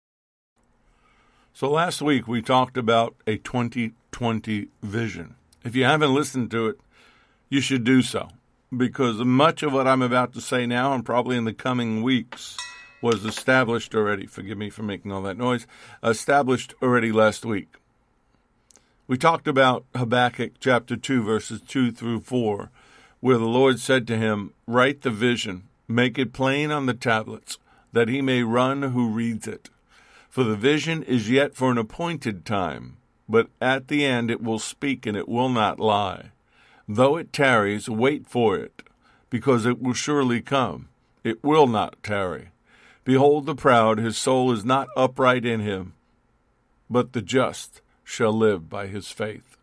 So 1.51 1.71
last 1.71 1.99
week 1.99 2.27
we 2.27 2.43
talked 2.43 2.77
about 2.77 3.15
a 3.25 3.37
2020 3.37 4.67
vision. 4.83 5.33
If 5.63 5.75
you 5.75 5.85
haven't 5.85 6.13
listened 6.13 6.51
to 6.51 6.67
it, 6.67 6.79
you 7.49 7.61
should 7.61 7.83
do 7.83 8.03
so 8.03 8.29
because 8.77 9.17
much 9.17 9.63
of 9.63 9.73
what 9.73 9.87
I'm 9.87 10.03
about 10.03 10.33
to 10.33 10.41
say 10.41 10.67
now 10.67 10.93
and 10.93 11.03
probably 11.03 11.35
in 11.35 11.45
the 11.45 11.53
coming 11.53 12.03
weeks 12.03 12.55
was 13.01 13.25
established 13.25 13.95
already. 13.95 14.25
Forgive 14.25 14.57
me 14.57 14.69
for 14.69 14.83
making 14.83 15.11
all 15.11 15.21
that 15.23 15.37
noise. 15.37 15.65
Established 16.03 16.73
already 16.81 17.11
last 17.11 17.45
week. 17.45 17.75
We 19.07 19.17
talked 19.17 19.47
about 19.47 19.85
Habakkuk 19.95 20.59
chapter 20.59 20.95
2, 20.95 21.23
verses 21.23 21.61
2 21.67 21.91
through 21.91 22.19
4, 22.21 22.69
where 23.21 23.37
the 23.37 23.45
Lord 23.45 23.79
said 23.79 24.05
to 24.07 24.17
him, 24.17 24.53
Write 24.67 25.01
the 25.01 25.09
vision, 25.09 25.63
make 25.87 26.19
it 26.19 26.31
plain 26.33 26.69
on 26.71 26.85
the 26.85 26.93
tablets, 26.93 27.57
that 27.91 28.07
he 28.07 28.21
may 28.21 28.43
run 28.43 28.83
who 28.83 29.09
reads 29.09 29.47
it. 29.47 29.69
For 30.29 30.43
the 30.43 30.55
vision 30.55 31.01
is 31.01 31.29
yet 31.29 31.55
for 31.55 31.71
an 31.71 31.79
appointed 31.79 32.45
time, 32.45 32.97
but 33.27 33.47
at 33.59 33.87
the 33.87 34.05
end 34.05 34.29
it 34.29 34.43
will 34.43 34.59
speak 34.59 35.07
and 35.07 35.17
it 35.17 35.27
will 35.27 35.49
not 35.49 35.79
lie. 35.79 36.31
Though 36.87 37.17
it 37.17 37.33
tarries, 37.33 37.89
wait 37.89 38.27
for 38.27 38.57
it, 38.57 38.83
because 39.29 39.65
it 39.65 39.81
will 39.81 39.93
surely 39.93 40.41
come. 40.41 40.89
It 41.23 41.43
will 41.43 41.67
not 41.67 42.01
tarry. 42.03 42.49
Behold 43.09 43.47
the 43.47 43.55
proud, 43.55 43.97
his 43.97 44.17
soul 44.17 44.51
is 44.51 44.63
not 44.63 44.87
upright 44.95 45.43
in 45.43 45.61
him, 45.61 45.93
but 46.91 47.13
the 47.13 47.23
just 47.23 47.81
shall 48.03 48.31
live 48.31 48.69
by 48.69 48.85
his 48.85 49.09
faith. 49.09 49.57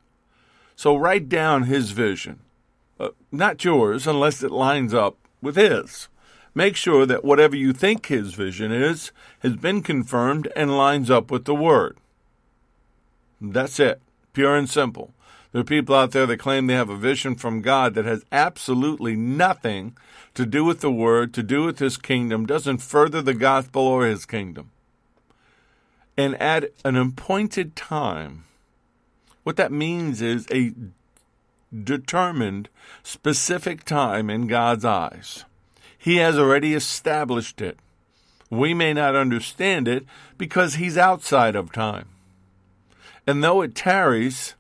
So 0.75 0.97
write 0.97 1.29
down 1.29 1.63
his 1.63 1.93
vision, 1.93 2.41
uh, 2.99 3.11
not 3.31 3.63
yours, 3.63 4.05
unless 4.05 4.43
it 4.43 4.51
lines 4.51 4.93
up 4.93 5.17
with 5.41 5.55
his. 5.55 6.09
Make 6.57 6.75
sure 6.75 7.07
that 7.07 7.25
whatever 7.25 7.55
you 7.55 7.73
think 7.73 8.07
his 8.07 8.35
vision 8.35 8.73
is 8.73 9.13
has 9.39 9.55
been 9.55 9.81
confirmed 9.81 10.49
and 10.57 10.77
lines 10.77 11.09
up 11.09 11.31
with 11.31 11.45
the 11.45 11.55
word. 11.55 11.99
That's 13.41 13.79
it, 13.79 14.03
pure 14.33 14.57
and 14.57 14.69
simple. 14.69 15.15
There 15.57 15.63
are 15.63 15.65
people 15.65 15.95
out 15.95 16.11
there 16.11 16.27
that 16.27 16.37
claim 16.37 16.67
they 16.67 16.75
have 16.75 16.91
a 16.91 16.99
vision 16.99 17.35
from 17.35 17.63
God 17.63 17.95
that 17.95 18.05
has 18.05 18.27
absolutely 18.31 19.17
nothing 19.17 19.97
to 20.35 20.45
do 20.45 20.67
with 20.67 20.83
the 20.83 20.91
Word, 20.91 21.33
to 21.33 21.43
do 21.43 21.65
with 21.65 21.79
His 21.79 21.97
kingdom, 21.97 22.45
doesn't 22.45 22.83
further 22.83 23.23
the 23.23 23.33
gospel 23.33 23.81
or 23.81 24.05
His 24.05 24.27
kingdom. 24.27 24.71
And 26.15 26.35
at 26.43 26.73
an 26.85 26.97
appointed 26.97 27.75
time, 27.75 28.45
what 29.45 29.57
that 29.57 29.73
means 29.73 30.21
is 30.21 30.47
a 30.53 30.75
determined, 31.75 32.69
specific 33.03 33.83
time 33.85 34.29
in 34.29 34.49
God's 34.49 34.85
eyes. 34.85 35.47
He 35.97 36.17
has 36.17 36.39
already 36.39 36.75
established 36.75 37.63
it. 37.63 37.79
We 38.51 38.75
may 38.75 38.93
not 38.93 39.17
understand 39.17 39.89
it 39.89 40.05
because 40.37 40.75
He's 40.75 40.99
outside 40.99 41.57
of 41.57 41.73
time. 41.73 42.09
And 43.27 43.43
though 43.43 43.63
it 43.63 43.75
tarries, 43.75 44.55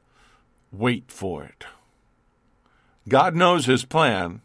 wait 0.72 1.04
for 1.08 1.44
it. 1.44 1.64
God 3.08 3.34
knows 3.34 3.66
his 3.66 3.84
plan, 3.84 4.40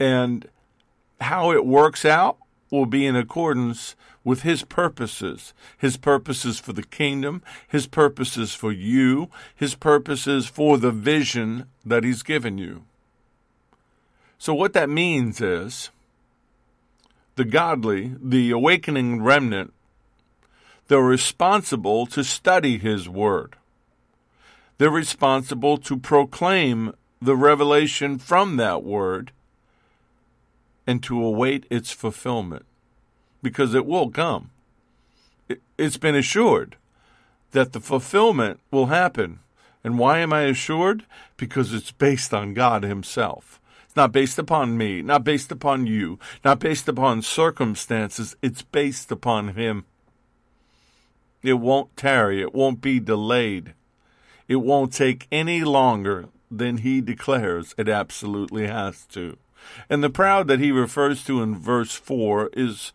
and 0.00 0.48
how 1.20 1.52
it 1.52 1.64
works 1.64 2.04
out 2.04 2.36
will 2.70 2.86
be 2.86 3.06
in 3.06 3.14
accordance 3.14 3.94
with 4.24 4.42
his 4.42 4.62
purposes 4.62 5.52
his 5.78 5.96
purposes 5.96 6.58
for 6.58 6.72
the 6.72 6.82
kingdom, 6.82 7.42
his 7.68 7.86
purposes 7.86 8.54
for 8.54 8.72
you, 8.72 9.28
his 9.54 9.74
purposes 9.74 10.46
for 10.46 10.78
the 10.78 10.90
vision 10.90 11.66
that 11.84 12.04
he's 12.04 12.22
given 12.22 12.58
you. 12.58 12.84
So, 14.38 14.54
what 14.54 14.72
that 14.72 14.88
means 14.88 15.40
is 15.40 15.90
the 17.36 17.44
godly, 17.44 18.14
the 18.20 18.50
awakening 18.50 19.22
remnant, 19.22 19.72
they're 20.88 21.00
responsible 21.00 22.06
to 22.06 22.24
study 22.24 22.78
his 22.78 23.08
word 23.08 23.56
they're 24.78 24.90
responsible 24.90 25.78
to 25.78 25.96
proclaim 25.96 26.92
the 27.20 27.36
revelation 27.36 28.18
from 28.18 28.56
that 28.56 28.82
word 28.82 29.32
and 30.86 31.02
to 31.02 31.22
await 31.22 31.66
its 31.70 31.90
fulfillment 31.90 32.66
because 33.42 33.74
it 33.74 33.86
will 33.86 34.10
come. 34.10 34.50
It's 35.78 35.96
been 35.96 36.14
assured 36.14 36.76
that 37.52 37.72
the 37.72 37.80
fulfillment 37.80 38.60
will 38.70 38.86
happen. 38.86 39.38
And 39.84 39.98
why 39.98 40.18
am 40.18 40.32
I 40.32 40.42
assured? 40.42 41.04
Because 41.36 41.72
it's 41.72 41.92
based 41.92 42.32
on 42.32 42.54
God 42.54 42.82
Himself. 42.82 43.60
It's 43.84 43.96
not 43.96 44.12
based 44.12 44.38
upon 44.38 44.78
me, 44.78 45.02
not 45.02 45.24
based 45.24 45.52
upon 45.52 45.86
you, 45.86 46.18
not 46.44 46.58
based 46.58 46.88
upon 46.88 47.22
circumstances. 47.22 48.34
It's 48.42 48.62
based 48.62 49.12
upon 49.12 49.48
Him. 49.48 49.84
It 51.42 51.54
won't 51.54 51.96
tarry, 51.96 52.40
it 52.40 52.54
won't 52.54 52.80
be 52.80 52.98
delayed. 52.98 53.74
It 54.48 54.56
won't 54.56 54.92
take 54.92 55.26
any 55.32 55.62
longer 55.62 56.26
than 56.50 56.78
he 56.78 57.00
declares 57.00 57.74
it 57.78 57.88
absolutely 57.88 58.66
has 58.66 59.06
to. 59.06 59.36
And 59.88 60.02
the 60.02 60.10
proud 60.10 60.46
that 60.48 60.60
he 60.60 60.70
refers 60.70 61.24
to 61.24 61.42
in 61.42 61.56
verse 61.56 61.94
4 61.94 62.50
is 62.52 62.92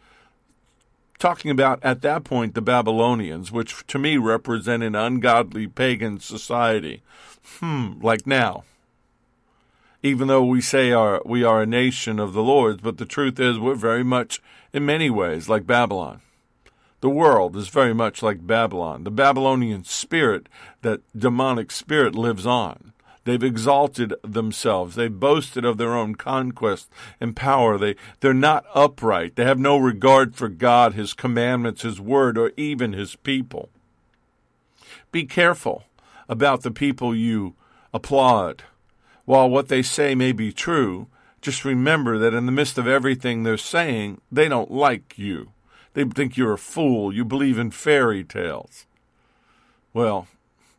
talking 1.17 1.51
about 1.51 1.83
at 1.83 2.01
that 2.01 2.23
point 2.23 2.53
the 2.53 2.61
Babylonians, 2.61 3.51
which 3.51 3.85
to 3.87 3.99
me 3.99 4.17
represent 4.17 4.83
an 4.83 4.95
ungodly 4.95 5.67
pagan 5.67 6.19
society. 6.19 7.01
Hmm, 7.59 7.93
like 8.01 8.27
now. 8.27 8.63
Even 10.01 10.29
though 10.29 10.45
we 10.45 10.61
say 10.61 10.91
our, 10.91 11.21
we 11.25 11.43
are 11.43 11.63
a 11.63 11.65
nation 11.65 12.19
of 12.19 12.33
the 12.33 12.43
Lord's, 12.43 12.81
but 12.81 12.97
the 12.97 13.05
truth 13.05 13.39
is 13.39 13.59
we're 13.59 13.75
very 13.75 14.03
much, 14.03 14.41
in 14.71 14.85
many 14.85 15.09
ways, 15.09 15.49
like 15.49 15.67
Babylon. 15.67 16.21
The 17.01 17.09
world 17.09 17.55
is 17.55 17.69
very 17.69 17.93
much 17.93 18.21
like 18.21 18.45
Babylon. 18.45 19.03
The 19.03 19.11
Babylonian 19.11 19.85
spirit, 19.85 20.49
that 20.81 21.01
demonic 21.17 21.71
spirit, 21.71 22.13
lives 22.13 22.45
on. 22.45 22.93
They've 23.23 23.43
exalted 23.43 24.13
themselves. 24.23 24.95
They've 24.95 25.19
boasted 25.19 25.63
of 25.63 25.77
their 25.77 25.95
own 25.95 26.15
conquest 26.15 26.89
and 27.21 27.35
power. 27.35 27.77
They, 27.77 27.95
they're 28.19 28.33
not 28.33 28.65
upright. 28.73 29.35
They 29.35 29.45
have 29.45 29.59
no 29.59 29.77
regard 29.77 30.35
for 30.35 30.49
God, 30.49 30.93
His 30.93 31.13
commandments, 31.13 31.83
His 31.83 32.01
word, 32.01 32.37
or 32.37 32.51
even 32.57 32.93
His 32.93 33.15
people. 33.15 33.69
Be 35.11 35.25
careful 35.25 35.83
about 36.27 36.63
the 36.63 36.71
people 36.71 37.15
you 37.15 37.55
applaud. 37.93 38.63
While 39.25 39.49
what 39.49 39.67
they 39.67 39.83
say 39.83 40.15
may 40.15 40.31
be 40.31 40.51
true, 40.51 41.07
just 41.41 41.63
remember 41.63 42.17
that 42.17 42.33
in 42.33 42.45
the 42.45 42.51
midst 42.51 42.77
of 42.77 42.87
everything 42.87 43.43
they're 43.43 43.57
saying, 43.57 44.21
they 44.31 44.49
don't 44.49 44.71
like 44.71 45.17
you. 45.17 45.51
They 45.99 46.05
think 46.05 46.37
you're 46.37 46.53
a 46.53 46.57
fool. 46.57 47.13
You 47.13 47.25
believe 47.25 47.59
in 47.59 47.71
fairy 47.71 48.23
tales. 48.23 48.85
Well, 49.93 50.29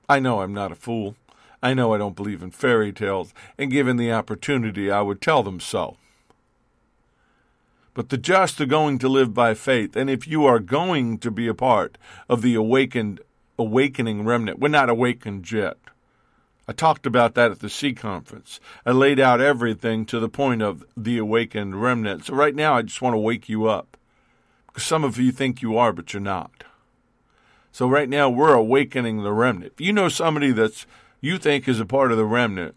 I 0.08 0.18
know 0.18 0.40
I'm 0.40 0.54
not 0.54 0.72
a 0.72 0.74
fool. 0.74 1.14
I 1.62 1.74
know 1.74 1.92
I 1.92 1.98
don't 1.98 2.16
believe 2.16 2.42
in 2.42 2.52
fairy 2.52 2.90
tales, 2.90 3.34
and 3.58 3.70
given 3.70 3.98
the 3.98 4.10
opportunity, 4.10 4.90
I 4.90 5.02
would 5.02 5.20
tell 5.20 5.42
them 5.42 5.60
so. 5.60 5.98
But 7.92 8.08
the 8.08 8.16
just 8.16 8.62
are 8.62 8.66
going 8.66 8.98
to 9.00 9.10
live 9.10 9.34
by 9.34 9.52
faith. 9.52 9.94
And 9.94 10.08
if 10.08 10.26
you 10.26 10.46
are 10.46 10.58
going 10.58 11.18
to 11.18 11.30
be 11.30 11.48
a 11.48 11.54
part 11.54 11.98
of 12.26 12.40
the 12.40 12.54
awakened, 12.54 13.20
awakening 13.58 14.24
remnant, 14.24 14.58
we're 14.58 14.68
not 14.68 14.88
awakened 14.88 15.52
yet. 15.52 15.76
I 16.66 16.72
talked 16.72 17.04
about 17.04 17.34
that 17.34 17.50
at 17.50 17.58
the 17.58 17.68
C 17.68 17.92
conference. 17.92 18.58
I 18.86 18.92
laid 18.92 19.20
out 19.20 19.42
everything 19.42 20.06
to 20.06 20.18
the 20.18 20.30
point 20.30 20.62
of 20.62 20.82
the 20.96 21.18
awakened 21.18 21.82
remnant. 21.82 22.24
So 22.24 22.34
right 22.34 22.54
now, 22.54 22.76
I 22.76 22.80
just 22.80 23.02
want 23.02 23.12
to 23.12 23.18
wake 23.18 23.50
you 23.50 23.66
up. 23.66 23.98
Some 24.80 25.04
of 25.04 25.18
you 25.18 25.32
think 25.32 25.62
you 25.62 25.78
are, 25.78 25.92
but 25.92 26.12
you're 26.12 26.20
not. 26.20 26.64
So 27.72 27.88
right 27.88 28.08
now, 28.08 28.28
we're 28.28 28.54
awakening 28.54 29.22
the 29.22 29.32
remnant. 29.32 29.74
If 29.74 29.80
you 29.80 29.92
know 29.92 30.08
somebody 30.08 30.52
that's 30.52 30.86
you 31.20 31.38
think 31.38 31.68
is 31.68 31.78
a 31.78 31.86
part 31.86 32.10
of 32.10 32.18
the 32.18 32.24
remnant, 32.24 32.74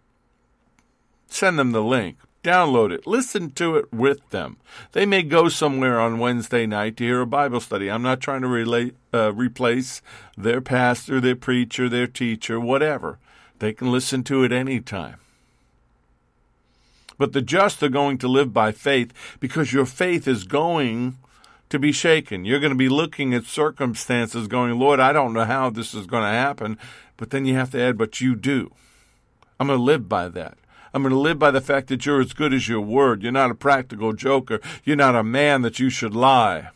send 1.27 1.57
them 1.57 1.71
the 1.71 1.83
link. 1.83 2.17
Download 2.43 2.91
it. 2.91 3.07
Listen 3.07 3.51
to 3.51 3.77
it 3.77 3.91
with 3.93 4.29
them. 4.31 4.57
They 4.91 5.05
may 5.05 5.23
go 5.23 5.47
somewhere 5.47 5.99
on 5.99 6.19
Wednesday 6.19 6.65
night 6.65 6.97
to 6.97 7.05
hear 7.05 7.21
a 7.21 7.25
Bible 7.25 7.61
study. 7.61 7.89
I'm 7.89 8.01
not 8.01 8.19
trying 8.19 8.41
to 8.41 8.49
relate, 8.49 8.95
uh, 9.13 9.31
replace 9.33 10.01
their 10.37 10.59
pastor, 10.59 11.21
their 11.21 11.37
preacher, 11.37 11.87
their 11.87 12.05
teacher, 12.05 12.59
whatever. 12.59 13.17
They 13.59 13.71
can 13.71 13.93
listen 13.93 14.23
to 14.25 14.43
it 14.43 14.51
any 14.51 14.81
time. 14.81 15.19
But 17.17 17.31
the 17.31 17.41
just 17.41 17.81
are 17.81 17.89
going 17.89 18.17
to 18.17 18.27
live 18.27 18.53
by 18.53 18.73
faith 18.73 19.13
because 19.39 19.71
your 19.71 19.85
faith 19.85 20.27
is 20.27 20.43
going 20.43 21.17
to 21.69 21.79
be 21.79 21.91
shaken. 21.91 22.45
You're 22.45 22.59
going 22.59 22.71
to 22.71 22.77
be 22.77 22.89
looking 22.89 23.33
at 23.33 23.45
circumstances 23.45 24.47
going, 24.47 24.77
Lord, 24.77 24.99
I 24.99 25.11
don't 25.11 25.33
know 25.33 25.45
how 25.45 25.69
this 25.69 25.93
is 25.93 26.05
going 26.05 26.23
to 26.23 26.29
happen. 26.29 26.77
But 27.17 27.29
then 27.29 27.45
you 27.45 27.55
have 27.55 27.71
to 27.71 27.81
add, 27.81 27.97
but 27.97 28.21
you 28.21 28.35
do. 28.35 28.71
I'm 29.59 29.67
going 29.67 29.79
to 29.79 29.83
live 29.83 30.09
by 30.09 30.27
that. 30.29 30.57
I'm 30.93 31.01
going 31.01 31.13
to 31.13 31.19
live 31.19 31.39
by 31.39 31.51
the 31.51 31.61
fact 31.61 31.87
that 31.87 32.05
you're 32.05 32.21
as 32.21 32.33
good 32.33 32.53
as 32.53 32.67
your 32.67 32.81
word. 32.81 33.23
You're 33.23 33.31
not 33.31 33.49
a 33.49 33.55
practical 33.55 34.13
joker. 34.13 34.59
You're 34.83 34.95
not 34.95 35.15
a 35.15 35.23
man 35.23 35.63
that 35.63 35.79
you 35.79 35.89
should 35.89 36.13
lie. 36.13 36.69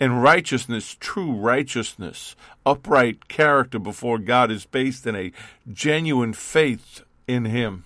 And 0.00 0.22
righteousness, 0.22 0.96
true 0.98 1.32
righteousness, 1.32 2.34
upright 2.66 3.28
character 3.28 3.78
before 3.78 4.18
God 4.18 4.50
is 4.50 4.66
based 4.66 5.06
in 5.06 5.14
a 5.14 5.30
genuine 5.72 6.32
faith 6.32 7.02
in 7.28 7.44
Him. 7.44 7.84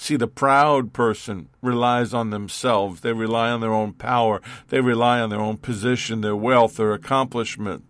See, 0.00 0.16
the 0.16 0.28
proud 0.28 0.92
person 0.92 1.48
relies 1.60 2.14
on 2.14 2.30
themselves. 2.30 3.00
They 3.00 3.12
rely 3.12 3.50
on 3.50 3.60
their 3.60 3.74
own 3.74 3.92
power. 3.92 4.40
They 4.68 4.80
rely 4.80 5.20
on 5.20 5.28
their 5.28 5.40
own 5.40 5.56
position, 5.56 6.20
their 6.20 6.36
wealth, 6.36 6.76
their 6.76 6.94
accomplishment. 6.94 7.84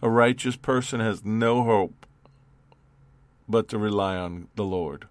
A 0.00 0.08
righteous 0.08 0.56
person 0.56 0.98
has 0.98 1.24
no 1.24 1.62
hope 1.62 2.06
but 3.46 3.68
to 3.68 3.78
rely 3.78 4.16
on 4.16 4.48
the 4.56 4.64
Lord. 4.64 5.08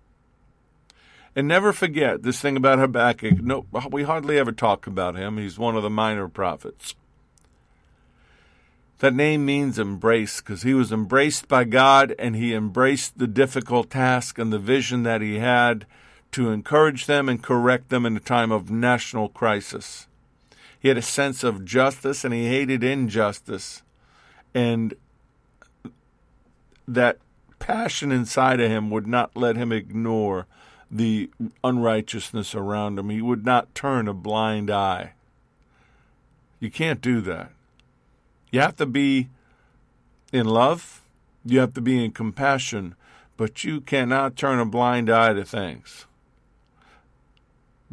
And 1.36 1.48
never 1.48 1.72
forget 1.72 2.24
this 2.24 2.42
thing 2.42 2.58
about 2.58 2.80
Habakkuk. 2.80 3.42
No, 3.42 3.68
we 3.92 4.04
hardly 4.04 4.40
ever 4.40 4.52
talk 4.52 4.88
about 4.88 5.16
him. 5.16 5.38
He's 5.38 5.60
one 5.60 5.78
of 5.78 5.84
the 5.84 5.90
minor 5.92 6.28
prophets. 6.28 6.96
That 9.00 9.14
name 9.14 9.46
means 9.46 9.78
embrace 9.78 10.42
because 10.42 10.64
he 10.64 10.74
was 10.74 10.92
embraced 10.92 11.48
by 11.48 11.66
God 11.66 12.16
and 12.18 12.36
he 12.36 12.54
embraced 12.54 13.20
the 13.20 13.28
difficult 13.28 13.92
task 13.92 14.40
and 14.40 14.52
the 14.52 14.60
vision 14.60 15.04
that 15.04 15.22
he 15.22 15.36
had 15.38 15.86
to 16.36 16.50
encourage 16.50 17.06
them 17.06 17.30
and 17.30 17.42
correct 17.42 17.88
them 17.88 18.06
in 18.06 18.18
a 18.18 18.20
time 18.20 18.52
of 18.52 18.70
national 18.70 19.30
crisis. 19.30 20.06
He 20.78 20.90
had 20.90 20.98
a 20.98 21.02
sense 21.02 21.46
of 21.46 21.64
justice 21.64 22.26
and 22.26 22.34
he 22.34 22.50
hated 22.50 22.84
injustice. 22.84 23.84
And 24.54 24.96
that 26.86 27.20
passion 27.58 28.12
inside 28.12 28.60
of 28.60 28.70
him 28.70 28.90
would 28.90 29.08
not 29.08 29.38
let 29.38 29.56
him 29.56 29.72
ignore 29.72 30.46
the 30.92 31.30
unrighteousness 31.64 32.54
around 32.54 33.00
him. 33.00 33.10
He 33.10 33.22
would 33.22 33.46
not 33.46 33.74
turn 33.74 34.10
a 34.10 34.14
blind 34.14 34.70
eye. 34.70 35.14
You 36.60 36.70
can't 36.70 37.00
do 37.00 37.22
that. 37.22 37.52
You 38.52 38.60
have 38.60 38.76
to 38.76 38.86
be 38.86 39.30
in 40.34 40.48
love, 40.48 41.02
you 41.46 41.60
have 41.60 41.74
to 41.76 41.82
be 41.82 42.04
in 42.04 42.12
compassion, 42.12 42.96
but 43.38 43.64
you 43.64 43.80
cannot 43.80 44.36
turn 44.36 44.60
a 44.60 44.66
blind 44.66 45.10
eye 45.10 45.32
to 45.32 45.46
things. 45.46 46.08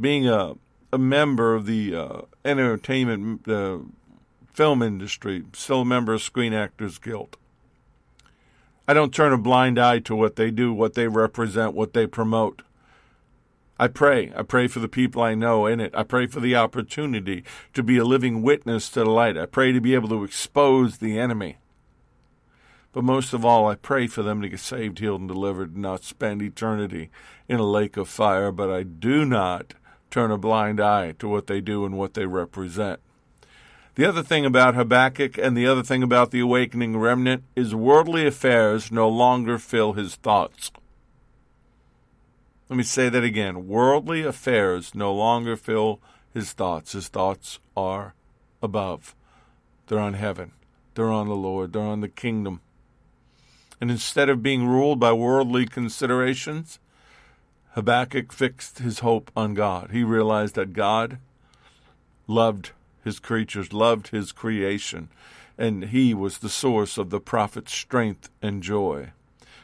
Being 0.02 0.28
a, 0.28 0.54
a 0.92 0.98
member 0.98 1.54
of 1.54 1.64
the 1.64 1.94
uh, 1.94 2.20
entertainment 2.44 3.46
uh, 3.46 3.78
film 4.52 4.82
industry, 4.82 5.44
still 5.52 5.82
a 5.82 5.84
member 5.84 6.12
of 6.12 6.22
Screen 6.22 6.52
Actors 6.52 6.98
Guild. 6.98 7.36
I 8.88 8.94
don't 8.94 9.14
turn 9.14 9.32
a 9.32 9.38
blind 9.38 9.78
eye 9.78 10.00
to 10.00 10.16
what 10.16 10.34
they 10.34 10.50
do, 10.50 10.72
what 10.72 10.94
they 10.94 11.06
represent, 11.06 11.74
what 11.74 11.92
they 11.92 12.08
promote. 12.08 12.62
I 13.78 13.86
pray. 13.86 14.32
I 14.36 14.42
pray 14.42 14.66
for 14.66 14.80
the 14.80 14.88
people 14.88 15.22
I 15.22 15.36
know 15.36 15.66
in 15.66 15.78
it. 15.78 15.94
I 15.94 16.02
pray 16.02 16.26
for 16.26 16.40
the 16.40 16.56
opportunity 16.56 17.44
to 17.72 17.82
be 17.84 17.96
a 17.96 18.04
living 18.04 18.42
witness 18.42 18.88
to 18.90 19.04
the 19.04 19.10
light. 19.10 19.38
I 19.38 19.46
pray 19.46 19.70
to 19.70 19.80
be 19.80 19.94
able 19.94 20.08
to 20.08 20.24
expose 20.24 20.98
the 20.98 21.16
enemy. 21.16 21.58
But 22.92 23.04
most 23.04 23.32
of 23.32 23.44
all, 23.44 23.68
I 23.68 23.76
pray 23.76 24.08
for 24.08 24.24
them 24.24 24.42
to 24.42 24.48
get 24.48 24.58
saved, 24.58 24.98
healed, 24.98 25.20
and 25.20 25.28
delivered, 25.28 25.74
and 25.74 25.82
not 25.82 26.02
spend 26.02 26.42
eternity 26.42 27.08
in 27.48 27.60
a 27.60 27.64
lake 27.64 27.96
of 27.96 28.08
fire. 28.08 28.50
But 28.50 28.68
I 28.68 28.82
do 28.82 29.24
not 29.24 29.74
turn 30.12 30.30
a 30.30 30.38
blind 30.38 30.78
eye 30.80 31.12
to 31.18 31.26
what 31.26 31.48
they 31.48 31.60
do 31.60 31.84
and 31.84 31.98
what 31.98 32.14
they 32.14 32.26
represent. 32.26 33.00
The 33.94 34.04
other 34.04 34.22
thing 34.22 34.46
about 34.46 34.74
Habakkuk 34.74 35.36
and 35.38 35.56
the 35.56 35.66
other 35.66 35.82
thing 35.82 36.02
about 36.02 36.30
the 36.30 36.40
awakening 36.40 36.98
remnant 36.98 37.44
is 37.56 37.74
worldly 37.74 38.26
affairs 38.26 38.92
no 38.92 39.08
longer 39.08 39.58
fill 39.58 39.94
his 39.94 40.14
thoughts. 40.14 40.70
Let 42.68 42.76
me 42.76 42.84
say 42.84 43.08
that 43.08 43.24
again. 43.24 43.66
Worldly 43.66 44.22
affairs 44.22 44.94
no 44.94 45.12
longer 45.12 45.56
fill 45.56 46.00
his 46.32 46.52
thoughts. 46.52 46.92
His 46.92 47.08
thoughts 47.08 47.58
are 47.76 48.14
above. 48.62 49.14
They're 49.86 49.98
on 49.98 50.14
heaven. 50.14 50.52
They're 50.94 51.10
on 51.10 51.28
the 51.28 51.34
Lord. 51.34 51.72
They're 51.72 51.82
on 51.82 52.00
the 52.00 52.08
kingdom. 52.08 52.60
And 53.80 53.90
instead 53.90 54.28
of 54.28 54.42
being 54.42 54.66
ruled 54.66 55.00
by 55.00 55.12
worldly 55.12 55.66
considerations, 55.66 56.78
Habakkuk 57.74 58.32
fixed 58.32 58.80
his 58.80 58.98
hope 58.98 59.30
on 59.34 59.54
God. 59.54 59.90
He 59.92 60.04
realized 60.04 60.56
that 60.56 60.74
God 60.74 61.18
loved 62.26 62.72
his 63.02 63.18
creatures, 63.18 63.72
loved 63.72 64.08
his 64.08 64.30
creation, 64.30 65.08
and 65.56 65.84
he 65.84 66.12
was 66.12 66.38
the 66.38 66.50
source 66.50 66.98
of 66.98 67.08
the 67.08 67.20
prophet's 67.20 67.72
strength 67.72 68.28
and 68.42 68.62
joy. 68.62 69.12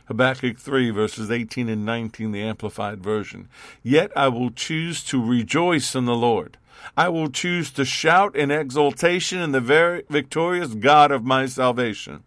Habakkuk 0.06 0.58
3, 0.58 0.88
verses 0.88 1.30
18 1.30 1.68
and 1.68 1.84
19, 1.84 2.32
the 2.32 2.42
Amplified 2.42 3.02
Version. 3.02 3.46
Yet 3.82 4.10
I 4.16 4.28
will 4.28 4.50
choose 4.50 5.04
to 5.04 5.22
rejoice 5.22 5.94
in 5.94 6.06
the 6.06 6.14
Lord. 6.14 6.56
I 6.96 7.10
will 7.10 7.28
choose 7.28 7.70
to 7.72 7.84
shout 7.84 8.34
in 8.34 8.50
exultation 8.50 9.38
in 9.38 9.52
the 9.52 9.60
very 9.60 10.04
victorious 10.08 10.72
God 10.72 11.10
of 11.10 11.24
my 11.24 11.44
salvation. 11.44 12.24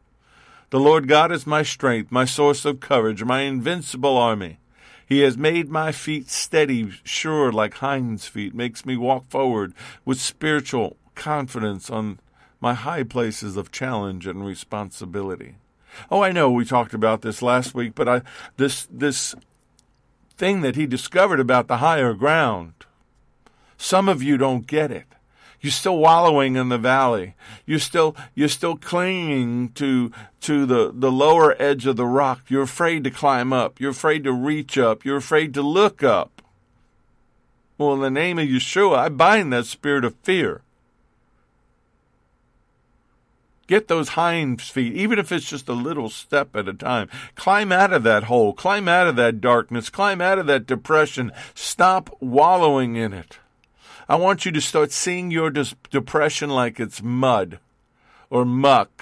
The 0.70 0.80
Lord 0.80 1.08
God 1.08 1.32
is 1.32 1.48
my 1.48 1.64
strength, 1.64 2.12
my 2.12 2.26
source 2.26 2.66
of 2.66 2.80
courage, 2.80 3.24
my 3.24 3.42
invincible 3.42 4.16
army. 4.16 4.60
He 5.12 5.20
has 5.24 5.38
made 5.38 5.68
my 5.68 5.92
feet 5.92 6.30
steady, 6.30 6.90
sure 7.04 7.52
like 7.52 7.74
hinds' 7.74 8.28
feet, 8.28 8.56
makes 8.56 8.86
me 8.86 8.96
walk 8.96 9.30
forward 9.30 9.74
with 10.06 10.22
spiritual 10.22 10.96
confidence 11.16 11.90
on 11.90 12.20
my 12.62 12.74
high 12.74 13.04
places 13.04 13.58
of 13.58 13.74
challenge 13.74 14.26
and 14.26 14.46
responsibility. 14.46 15.56
Oh, 16.10 16.24
I 16.24 16.32
know 16.32 16.50
we 16.50 16.64
talked 16.64 16.94
about 16.94 17.24
this 17.24 17.42
last 17.42 17.76
week, 17.76 17.94
but 17.94 18.08
I 18.08 18.22
this 18.56 18.88
this 18.90 19.36
thing 20.38 20.62
that 20.62 20.78
he 20.78 20.86
discovered 20.86 21.42
about 21.42 21.68
the 21.68 21.80
higher 21.80 22.14
ground. 22.14 22.72
Some 23.76 24.08
of 24.08 24.24
you 24.24 24.38
don't 24.38 24.66
get 24.66 24.92
it. 24.92 25.08
You're 25.62 25.72
still 25.72 26.00
wallowing 26.00 26.56
in 26.56 26.70
the 26.70 26.80
valley. 26.80 27.36
You're 27.68 27.80
still 27.80 28.16
you're 28.34 28.48
still 28.48 28.76
clinging 28.76 29.70
to 29.74 30.12
to 30.42 30.66
the, 30.66 30.92
the 30.94 31.12
lower 31.12 31.56
edge 31.62 31.86
of 31.86 31.98
the 31.98 32.06
rock. 32.08 32.42
You're 32.50 32.64
afraid 32.64 33.04
to 33.04 33.12
climb 33.12 33.54
up. 33.54 33.80
You're 33.80 33.92
afraid 33.92 34.24
to 34.24 34.34
reach 34.34 34.78
up. 34.80 35.06
You're 35.06 35.18
afraid 35.18 35.54
to 35.54 35.62
look 35.62 36.04
up. 36.04 36.42
Well, 37.78 37.94
in 37.94 38.02
the 38.02 38.10
name 38.10 38.40
of 38.40 38.48
Yeshua, 38.48 38.98
I 38.98 39.10
bind 39.10 39.54
that 39.54 39.68
spirit 39.68 40.04
of 40.04 40.16
fear. 40.24 40.62
Get 43.68 43.88
those 43.88 44.10
hind 44.10 44.62
feet, 44.62 44.94
even 44.94 45.18
if 45.18 45.32
it's 45.32 45.50
just 45.50 45.70
a 45.70 45.74
little 45.74 46.10
step 46.10 46.56
at 46.56 46.68
a 46.68 46.74
time. 46.74 47.08
Climb 47.36 47.72
out 47.72 47.94
of 47.94 48.04
that 48.04 48.24
hole. 48.24 48.52
Climb 48.54 48.88
out 48.88 49.08
of 49.08 49.16
that 49.16 49.40
darkness. 49.40 49.90
Climb 49.90 50.22
out 50.22 50.40
of 50.40 50.48
that 50.48 50.66
depression. 50.66 51.32
Stop 51.54 52.16
wallowing 52.20 52.96
in 52.96 53.14
it. 53.14 53.38
I 54.12 54.16
want 54.16 54.44
you 54.46 54.52
to 54.52 54.60
start 54.60 54.92
seeing 54.92 55.32
your 55.32 55.50
depression 55.50 56.50
like 56.50 56.82
it's 56.82 57.02
mud 57.02 57.60
or 58.30 58.44
muck 58.44 59.02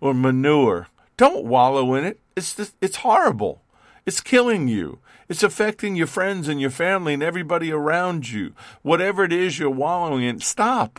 or 0.00 0.12
manure. 0.12 0.88
Don't 1.16 1.44
wallow 1.44 1.94
in 1.94 2.04
it. 2.04 2.18
It's 2.34 2.56
just, 2.56 2.74
it's 2.80 2.96
horrible. 2.96 3.62
It's 4.04 4.20
killing 4.20 4.66
you. 4.66 4.98
It's 5.28 5.44
affecting 5.44 5.94
your 5.94 6.08
friends 6.08 6.48
and 6.48 6.60
your 6.60 6.70
family 6.70 7.14
and 7.14 7.22
everybody 7.22 7.70
around 7.70 8.30
you. 8.30 8.52
Whatever 8.82 9.22
it 9.22 9.32
is 9.32 9.60
you're 9.60 9.70
wallowing 9.70 10.24
in, 10.24 10.40
stop. 10.40 10.98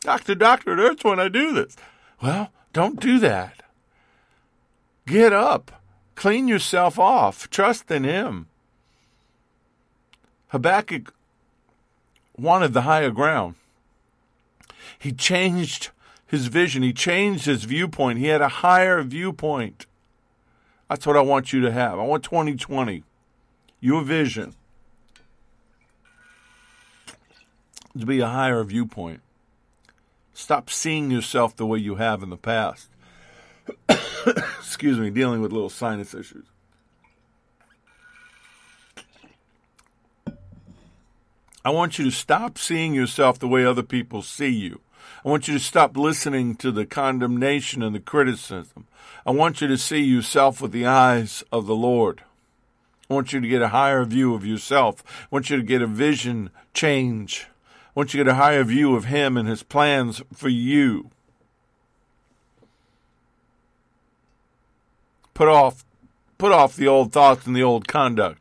Doctor, 0.00 0.34
doctor, 0.34 0.72
it 0.72 0.78
hurts 0.78 1.04
when 1.04 1.20
I 1.20 1.28
do 1.28 1.52
this. 1.52 1.76
Well, 2.22 2.52
don't 2.72 2.98
do 2.98 3.18
that. 3.18 3.62
Get 5.06 5.34
up. 5.34 5.82
Clean 6.14 6.48
yourself 6.48 6.98
off. 6.98 7.50
Trust 7.50 7.90
in 7.90 8.04
Him. 8.04 8.46
Habakkuk 10.48 11.12
wanted 12.40 12.72
the 12.72 12.82
higher 12.82 13.10
ground. 13.10 13.54
He 14.98 15.12
changed 15.12 15.90
his 16.26 16.46
vision, 16.46 16.82
he 16.82 16.92
changed 16.92 17.46
his 17.46 17.64
viewpoint. 17.64 18.18
He 18.18 18.26
had 18.26 18.40
a 18.40 18.48
higher 18.48 19.02
viewpoint. 19.02 19.86
That's 20.88 21.06
what 21.06 21.16
I 21.16 21.20
want 21.20 21.52
you 21.52 21.60
to 21.60 21.72
have. 21.72 21.98
I 21.98 22.02
want 22.02 22.24
2020, 22.24 23.04
your 23.80 24.02
vision, 24.02 24.54
to 27.98 28.06
be 28.06 28.20
a 28.20 28.26
higher 28.26 28.62
viewpoint. 28.64 29.20
Stop 30.32 30.70
seeing 30.70 31.10
yourself 31.10 31.54
the 31.54 31.66
way 31.66 31.78
you 31.78 31.96
have 31.96 32.22
in 32.22 32.30
the 32.30 32.36
past. 32.36 32.88
Excuse 34.58 34.98
me, 34.98 35.10
dealing 35.10 35.40
with 35.40 35.52
little 35.52 35.70
sinus 35.70 36.14
issues. 36.14 36.46
I 41.64 41.70
want 41.70 41.98
you 41.98 42.04
to 42.06 42.10
stop 42.10 42.56
seeing 42.56 42.94
yourself 42.94 43.38
the 43.38 43.48
way 43.48 43.64
other 43.64 43.82
people 43.82 44.22
see 44.22 44.48
you. 44.48 44.80
I 45.24 45.28
want 45.28 45.48
you 45.48 45.54
to 45.54 45.60
stop 45.60 45.96
listening 45.96 46.54
to 46.56 46.70
the 46.70 46.86
condemnation 46.86 47.82
and 47.82 47.94
the 47.94 48.00
criticism. 48.00 48.86
I 49.26 49.32
want 49.32 49.60
you 49.60 49.68
to 49.68 49.76
see 49.76 50.00
yourself 50.00 50.62
with 50.62 50.72
the 50.72 50.86
eyes 50.86 51.44
of 51.52 51.66
the 51.66 51.74
Lord. 51.74 52.22
I 53.10 53.14
want 53.14 53.32
you 53.32 53.40
to 53.40 53.48
get 53.48 53.60
a 53.60 53.68
higher 53.68 54.04
view 54.04 54.34
of 54.34 54.46
yourself. 54.46 55.02
I 55.24 55.26
want 55.30 55.50
you 55.50 55.56
to 55.56 55.62
get 55.62 55.82
a 55.82 55.86
vision 55.86 56.50
change. 56.72 57.48
I 57.88 57.90
want 57.94 58.14
you 58.14 58.18
to 58.18 58.24
get 58.24 58.32
a 58.32 58.36
higher 58.36 58.64
view 58.64 58.94
of 58.94 59.06
Him 59.06 59.36
and 59.36 59.48
His 59.48 59.62
plans 59.62 60.22
for 60.32 60.48
you. 60.48 61.10
Put 65.34 65.48
off, 65.48 65.84
put 66.38 66.52
off 66.52 66.76
the 66.76 66.86
old 66.86 67.12
thoughts 67.12 67.46
and 67.46 67.56
the 67.56 67.62
old 67.62 67.88
conduct, 67.88 68.39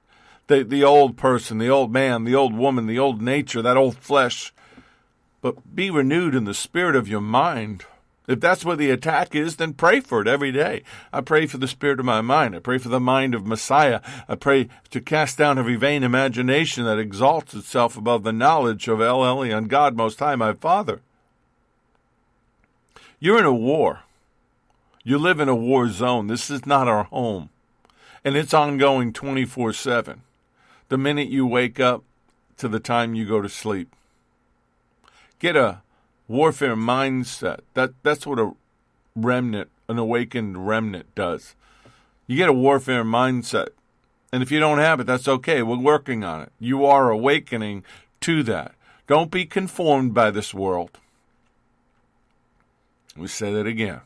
the, 0.50 0.64
the 0.64 0.84
old 0.84 1.16
person, 1.16 1.60
the 1.60 1.70
old 1.70 1.94
man, 1.94 2.24
the 2.24 2.36
old 2.36 2.56
woman, 2.56 2.88
the 2.88 3.00
old 3.00 3.22
nature, 3.22 3.62
that 3.62 3.78
old 3.78 3.96
flesh. 3.98 4.52
But 5.42 5.76
be 5.76 5.92
renewed 5.92 6.36
in 6.36 6.44
the 6.44 6.56
spirit 6.56 6.96
of 6.96 7.08
your 7.08 7.22
mind. 7.22 7.86
If 8.28 8.40
that's 8.40 8.66
where 8.66 8.76
the 8.76 8.90
attack 8.90 9.36
is, 9.36 9.56
then 9.56 9.74
pray 9.74 10.00
for 10.00 10.22
it 10.22 10.28
every 10.28 10.52
day. 10.52 10.84
I 11.14 11.22
pray 11.22 11.46
for 11.46 11.58
the 11.58 11.68
spirit 11.68 12.00
of 12.00 12.06
my 12.06 12.22
mind. 12.22 12.56
I 12.56 12.60
pray 12.60 12.80
for 12.80 12.90
the 12.90 13.00
mind 13.00 13.36
of 13.36 13.46
Messiah. 13.46 14.02
I 14.28 14.36
pray 14.36 14.70
to 14.90 15.00
cast 15.00 15.38
down 15.38 15.60
every 15.60 15.76
vain 15.76 16.04
imagination 16.04 16.84
that 16.86 17.00
exalts 17.00 17.54
itself 17.54 17.96
above 17.96 18.24
the 18.24 18.34
knowledge 18.34 18.88
of 18.88 19.02
El 19.02 19.20
Elyon, 19.20 19.68
God 19.68 19.96
Most 19.96 20.20
High, 20.20 20.36
my 20.36 20.54
Father. 20.54 21.02
You're 23.20 23.40
in 23.40 23.46
a 23.46 23.54
war. 23.54 24.02
You 25.04 25.20
live 25.20 25.40
in 25.40 25.50
a 25.50 25.56
war 25.56 25.90
zone. 25.90 26.26
This 26.26 26.50
is 26.50 26.66
not 26.66 26.88
our 26.88 27.04
home. 27.04 27.50
And 28.24 28.36
it's 28.36 28.54
ongoing 28.54 29.14
24 29.14 29.74
7. 29.74 30.24
The 30.90 30.98
minute 30.98 31.30
you 31.30 31.46
wake 31.46 31.80
up 31.80 32.04
to 32.58 32.68
the 32.68 32.80
time 32.80 33.16
you 33.16 33.26
go 33.26 33.42
to 33.42 33.50
sleep. 33.50 33.96
Get 35.40 35.56
a 35.56 35.82
warfare 36.28 36.76
mindset. 36.76 37.60
That 37.74 37.92
that's 38.04 38.28
what 38.28 38.40
a 38.40 38.52
remnant, 39.16 39.70
an 39.88 39.98
awakened 39.98 40.68
remnant 40.68 41.14
does. 41.16 41.56
You 42.28 42.38
get 42.38 42.50
a 42.50 42.54
warfare 42.54 43.04
mindset. 43.04 43.70
And 44.32 44.44
if 44.44 44.52
you 44.52 44.60
don't 44.60 44.78
have 44.78 45.00
it, 45.00 45.08
that's 45.08 45.28
okay. 45.28 45.64
We're 45.64 45.78
working 45.78 46.24
on 46.24 46.42
it. 46.42 46.52
You 46.60 46.86
are 46.86 47.10
awakening 47.10 47.84
to 48.22 48.44
that. 48.44 48.76
Don't 49.08 49.32
be 49.32 49.46
conformed 49.46 50.14
by 50.14 50.30
this 50.30 50.54
world. 50.54 51.00
We 53.18 53.28
say 53.28 53.52
that 53.54 53.66
again. 53.66 54.02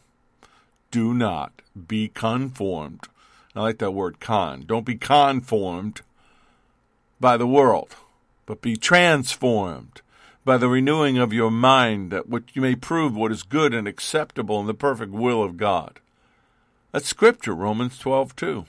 Do 0.91 1.13
not 1.13 1.61
be 1.87 2.07
conformed. 2.07 3.07
I 3.55 3.61
like 3.61 3.79
that 3.79 3.91
word 3.91 4.19
con. 4.19 4.63
Don't 4.65 4.85
be 4.85 4.95
conformed 4.95 6.01
by 7.19 7.37
the 7.37 7.47
world, 7.47 7.95
but 8.45 8.61
be 8.61 8.75
transformed 8.75 10.01
by 10.45 10.57
the 10.57 10.67
renewing 10.67 11.17
of 11.17 11.31
your 11.31 11.51
mind, 11.51 12.11
that 12.11 12.27
what 12.27 12.43
you 12.53 12.61
may 12.61 12.75
prove 12.75 13.15
what 13.15 13.31
is 13.31 13.43
good 13.43 13.73
and 13.73 13.87
acceptable 13.87 14.59
in 14.59 14.67
the 14.67 14.73
perfect 14.73 15.11
will 15.11 15.41
of 15.41 15.57
God. 15.57 15.99
That's 16.91 17.07
Scripture, 17.07 17.55
Romans 17.55 17.97
12, 17.97 18.35
2. 18.35 18.65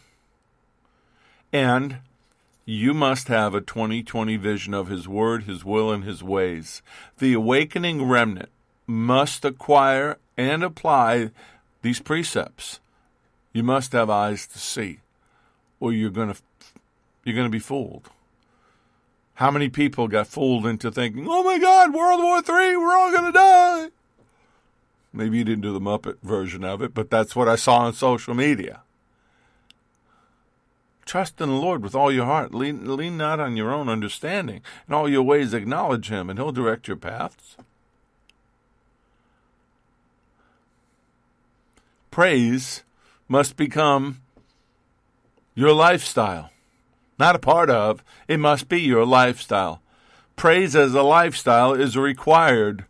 And 1.53 1.99
you 2.65 2.95
must 2.95 3.29
have 3.29 3.55
a 3.55 3.61
2020 3.61 4.37
vision 4.37 4.73
of 4.73 4.89
His 4.89 5.09
Word, 5.09 5.45
His 5.45 5.65
will, 5.65 5.91
and 5.91 6.05
His 6.05 6.23
ways. 6.23 6.81
The 7.19 7.35
awakening 7.35 8.09
remnant 8.09 8.51
must 8.87 9.45
acquire 9.45 10.19
and 10.37 10.63
apply 10.63 11.31
these 11.83 12.01
precepts. 12.01 12.81
You 13.53 13.63
must 13.63 13.93
have 13.93 14.11
eyes 14.11 14.47
to 14.49 14.59
see, 14.59 15.01
or 15.81 15.93
you're 15.93 16.11
going 16.11 16.33
to 16.33 16.41
you're 17.25 17.37
going 17.37 17.47
to 17.47 17.53
be 17.53 17.59
fooled. 17.59 18.11
How 19.35 19.51
many 19.51 19.69
people 19.69 20.07
got 20.07 20.29
fooled 20.29 20.65
into 20.67 20.91
thinking, 20.91 21.27
oh 21.29 21.43
my 21.43 21.59
God, 21.59 21.93
World 21.93 22.21
War 22.21 22.37
III, 22.39 22.77
we're 22.77 22.97
all 22.97 23.11
going 23.11 23.25
to 23.25 23.33
die? 23.33 23.89
Maybe 25.13 25.39
you 25.39 25.45
didn't 25.45 25.63
do 25.63 25.73
the 25.73 25.81
Muppet 25.81 26.19
version 26.23 26.65
of 26.65 26.83
it, 26.83 26.95
but 26.95 27.11
that's 27.11 27.35
what 27.35 27.49
I 27.49 27.57
saw 27.57 27.79
on 27.79 27.95
social 27.95 28.35
media. 28.35 28.83
Trust 31.05 31.41
in 31.41 31.49
the 31.49 31.55
Lord 31.55 31.83
with 31.83 31.95
all 31.95 32.11
your 32.11 32.25
heart. 32.25 32.55
Lean, 32.55 32.97
lean 32.97 33.17
not 33.17 33.39
on 33.39 33.57
your 33.57 33.73
own 33.73 33.89
understanding. 33.89 34.63
In 34.89 34.95
all 34.95 35.09
your 35.09 35.23
ways, 35.23 35.53
acknowledge 35.53 36.09
Him, 36.09 36.31
and 36.31 36.39
He'll 36.39 36.53
direct 36.53 36.89
your 36.89 36.97
paths. 36.97 37.57
Praise 42.11 42.85
must 43.29 43.57
become 43.57 44.21
your 45.55 45.73
lifestyle 45.73 46.51
not 47.19 47.37
a 47.37 47.39
part 47.39 47.71
of. 47.71 48.03
It 48.29 48.41
must 48.41 48.69
be 48.69 48.81
your 48.81 49.07
lifestyle. 49.07 49.81
Praise 50.37 50.75
as 50.75 50.95
a 50.95 51.03
lifestyle 51.03 51.73
is 51.73 51.97
required 51.97 52.87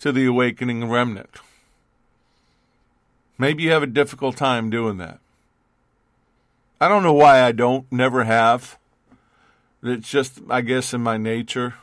to 0.00 0.12
the 0.12 0.26
awakening 0.26 0.88
remnant. 0.88 1.30
Maybe 3.36 3.62
you 3.64 3.70
have 3.70 3.82
a 3.82 3.86
difficult 3.86 4.36
time 4.36 4.70
doing 4.70 4.96
that. 4.98 5.20
I 6.80 6.88
don't 6.88 7.02
know 7.02 7.12
why 7.12 7.42
I 7.42 7.52
don't, 7.52 7.90
never 7.92 8.24
have. 8.24 8.78
It's 9.82 10.08
just, 10.08 10.40
I 10.48 10.60
guess, 10.60 10.94
in 10.94 11.02
my 11.02 11.16
nature. 11.18 11.74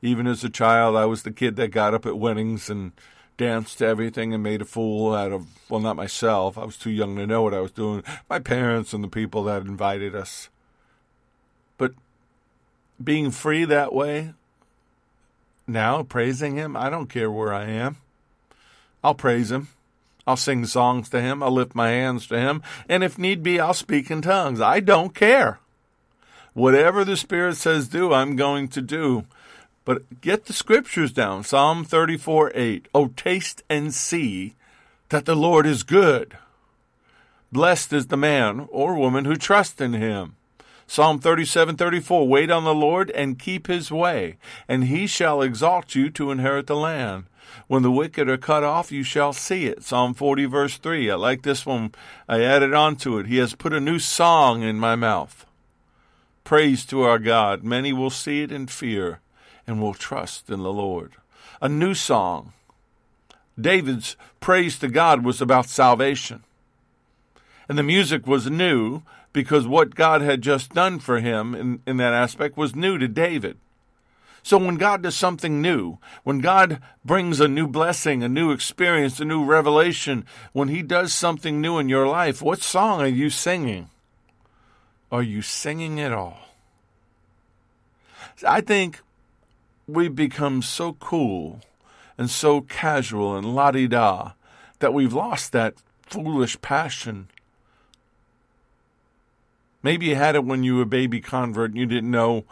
Even 0.00 0.26
as 0.26 0.44
a 0.44 0.50
child, 0.50 0.96
I 0.96 1.06
was 1.06 1.22
the 1.22 1.30
kid 1.30 1.56
that 1.56 1.68
got 1.68 1.94
up 1.94 2.06
at 2.06 2.18
weddings 2.18 2.68
and 2.68 2.92
danced 3.36 3.78
to 3.78 3.86
everything 3.86 4.32
and 4.32 4.42
made 4.42 4.62
a 4.62 4.66
fool 4.66 5.14
out 5.14 5.32
of, 5.32 5.46
well, 5.68 5.80
not 5.80 5.96
myself. 5.96 6.56
I 6.56 6.64
was 6.64 6.76
too 6.76 6.90
young 6.90 7.16
to 7.16 7.26
know 7.26 7.42
what 7.42 7.54
I 7.54 7.60
was 7.60 7.72
doing. 7.72 8.04
My 8.28 8.38
parents 8.38 8.92
and 8.92 9.02
the 9.02 9.08
people 9.08 9.44
that 9.44 9.62
invited 9.62 10.14
us. 10.14 10.50
But 11.78 11.92
being 13.02 13.30
free 13.30 13.64
that 13.64 13.92
way, 13.92 14.34
now 15.66 16.02
praising 16.02 16.56
Him, 16.56 16.76
I 16.76 16.90
don't 16.90 17.08
care 17.08 17.30
where 17.30 17.52
I 17.52 17.64
am. 17.64 17.96
I'll 19.02 19.14
praise 19.14 19.50
Him. 19.50 19.68
I'll 20.26 20.36
sing 20.36 20.64
songs 20.64 21.08
to 21.10 21.20
Him. 21.20 21.42
I'll 21.42 21.50
lift 21.50 21.74
my 21.74 21.90
hands 21.90 22.26
to 22.28 22.38
Him. 22.38 22.62
And 22.88 23.04
if 23.04 23.18
need 23.18 23.42
be, 23.42 23.60
I'll 23.60 23.74
speak 23.74 24.10
in 24.10 24.22
tongues. 24.22 24.60
I 24.60 24.80
don't 24.80 25.14
care. 25.14 25.60
Whatever 26.54 27.04
the 27.04 27.16
Spirit 27.16 27.56
says 27.56 27.88
do, 27.88 28.12
I'm 28.12 28.36
going 28.36 28.68
to 28.68 28.80
do. 28.80 29.26
But 29.84 30.20
get 30.20 30.46
the 30.46 30.52
scriptures 30.52 31.12
down. 31.12 31.44
Psalm 31.44 31.84
34 31.84 32.52
8. 32.54 32.88
Oh, 32.94 33.08
taste 33.08 33.62
and 33.68 33.92
see 33.92 34.54
that 35.10 35.26
the 35.26 35.34
Lord 35.34 35.66
is 35.66 35.82
good. 35.82 36.38
Blessed 37.52 37.92
is 37.92 38.06
the 38.06 38.16
man 38.16 38.66
or 38.70 38.94
woman 38.94 39.26
who 39.26 39.36
trusts 39.36 39.80
in 39.80 39.92
him. 39.92 40.36
Psalm 40.86 41.18
37 41.18 41.76
34 41.76 42.28
Wait 42.28 42.50
on 42.50 42.64
the 42.64 42.74
Lord 42.74 43.10
and 43.10 43.38
keep 43.38 43.66
his 43.66 43.90
way, 43.90 44.36
and 44.68 44.84
he 44.84 45.06
shall 45.06 45.42
exalt 45.42 45.94
you 45.94 46.10
to 46.10 46.30
inherit 46.30 46.66
the 46.66 46.76
land. 46.76 47.24
When 47.66 47.82
the 47.82 47.90
wicked 47.90 48.28
are 48.28 48.36
cut 48.36 48.62
off, 48.62 48.92
you 48.92 49.02
shall 49.02 49.32
see 49.32 49.66
it. 49.66 49.82
Psalm 49.82 50.14
40, 50.14 50.44
verse 50.46 50.76
3. 50.76 51.10
I 51.10 51.14
like 51.14 51.42
this 51.42 51.64
one. 51.64 51.92
I 52.28 52.42
added 52.42 52.74
on 52.74 52.96
to 52.96 53.18
it. 53.18 53.26
He 53.26 53.38
has 53.38 53.54
put 53.54 53.72
a 53.72 53.80
new 53.80 53.98
song 53.98 54.62
in 54.62 54.78
my 54.78 54.96
mouth. 54.96 55.46
Praise 56.42 56.84
to 56.86 57.02
our 57.02 57.18
God. 57.18 57.64
Many 57.64 57.92
will 57.92 58.10
see 58.10 58.42
it 58.42 58.52
in 58.52 58.66
fear 58.66 59.20
and 59.66 59.80
will 59.80 59.94
trust 59.94 60.50
in 60.50 60.62
the 60.62 60.72
Lord. 60.72 61.12
A 61.62 61.68
new 61.68 61.94
song. 61.94 62.52
David's 63.58 64.16
praise 64.40 64.78
to 64.80 64.88
God 64.88 65.24
was 65.24 65.40
about 65.40 65.68
salvation. 65.68 66.42
And 67.68 67.78
the 67.78 67.82
music 67.82 68.26
was 68.26 68.50
new 68.50 69.02
because 69.34 69.66
what 69.66 69.94
God 69.94 70.22
had 70.22 70.40
just 70.40 70.72
done 70.72 70.98
for 70.98 71.20
him 71.20 71.54
in, 71.54 71.82
in 71.86 71.96
that 71.98 72.14
aspect 72.14 72.56
was 72.56 72.74
new 72.74 72.96
to 72.96 73.06
David. 73.06 73.58
So 74.42 74.58
when 74.58 74.76
God 74.76 75.02
does 75.02 75.16
something 75.16 75.60
new, 75.60 75.98
when 76.22 76.38
God 76.38 76.80
brings 77.04 77.40
a 77.40 77.48
new 77.48 77.66
blessing, 77.66 78.22
a 78.22 78.28
new 78.28 78.52
experience, 78.52 79.18
a 79.18 79.24
new 79.24 79.44
revelation, 79.44 80.24
when 80.52 80.68
He 80.68 80.82
does 80.82 81.14
something 81.14 81.60
new 81.60 81.78
in 81.78 81.88
your 81.88 82.06
life, 82.06 82.42
what 82.42 82.62
song 82.62 83.00
are 83.00 83.06
you 83.06 83.30
singing? 83.30 83.88
Are 85.10 85.22
you 85.22 85.40
singing 85.40 85.96
it 85.96 86.12
all? 86.12 86.40
I 88.46 88.60
think 88.60 89.00
we've 89.88 90.14
become 90.14 90.60
so 90.60 90.92
cool 90.92 91.60
and 92.18 92.28
so 92.28 92.60
casual 92.60 93.36
and 93.36 93.54
la 93.54 93.70
di 93.70 93.88
da 93.88 94.32
that 94.78 94.92
we've 94.92 95.14
lost 95.14 95.52
that 95.52 95.74
foolish 96.02 96.60
passion 96.60 97.28
Maybe 99.84 100.06
you 100.06 100.16
had 100.16 100.34
it 100.34 100.46
when 100.46 100.64
you 100.64 100.76
were 100.76 100.82
a 100.82 100.86
baby 100.86 101.20
convert 101.20 101.70
and 101.70 101.78
you 101.78 101.84
didn't 101.84 102.10
know 102.10 102.46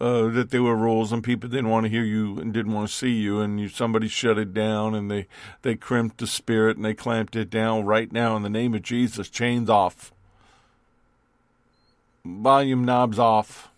uh, 0.00 0.28
that 0.28 0.50
there 0.50 0.62
were 0.62 0.76
rules 0.76 1.12
and 1.12 1.24
people 1.24 1.48
didn't 1.48 1.70
want 1.70 1.84
to 1.84 1.90
hear 1.90 2.04
you 2.04 2.38
and 2.38 2.52
didn't 2.52 2.74
want 2.74 2.86
to 2.86 2.94
see 2.94 3.12
you, 3.12 3.40
and 3.40 3.58
you, 3.58 3.68
somebody 3.70 4.06
shut 4.06 4.36
it 4.36 4.52
down 4.52 4.94
and 4.94 5.10
they 5.10 5.26
they 5.62 5.76
crimped 5.76 6.18
the 6.18 6.26
spirit 6.26 6.76
and 6.76 6.84
they 6.84 6.92
clamped 6.92 7.36
it 7.36 7.48
down. 7.48 7.86
Right 7.86 8.12
now, 8.12 8.36
in 8.36 8.42
the 8.42 8.50
name 8.50 8.74
of 8.74 8.82
Jesus, 8.82 9.30
chains 9.30 9.70
off, 9.70 10.12
volume 12.22 12.84
knobs 12.84 13.18
off. 13.18 13.70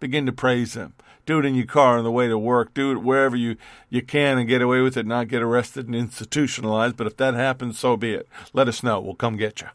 Begin 0.00 0.26
to 0.26 0.32
praise 0.32 0.74
Him. 0.74 0.94
Do 1.24 1.38
it 1.38 1.44
in 1.44 1.54
your 1.54 1.66
car 1.66 1.98
on 1.98 2.02
the 2.02 2.10
way 2.10 2.26
to 2.26 2.36
work. 2.36 2.74
Do 2.74 2.90
it 2.90 2.96
wherever 2.96 3.36
you, 3.36 3.54
you 3.88 4.02
can 4.02 4.38
and 4.38 4.48
get 4.48 4.60
away 4.60 4.80
with 4.80 4.96
it, 4.96 5.06
not 5.06 5.28
get 5.28 5.40
arrested 5.40 5.86
and 5.86 5.94
institutionalized. 5.94 6.96
But 6.96 7.06
if 7.06 7.16
that 7.18 7.34
happens, 7.34 7.78
so 7.78 7.96
be 7.96 8.14
it. 8.14 8.28
Let 8.52 8.66
us 8.66 8.82
know. 8.82 9.00
We'll 9.00 9.14
come 9.14 9.36
get 9.36 9.60
you. 9.60 9.68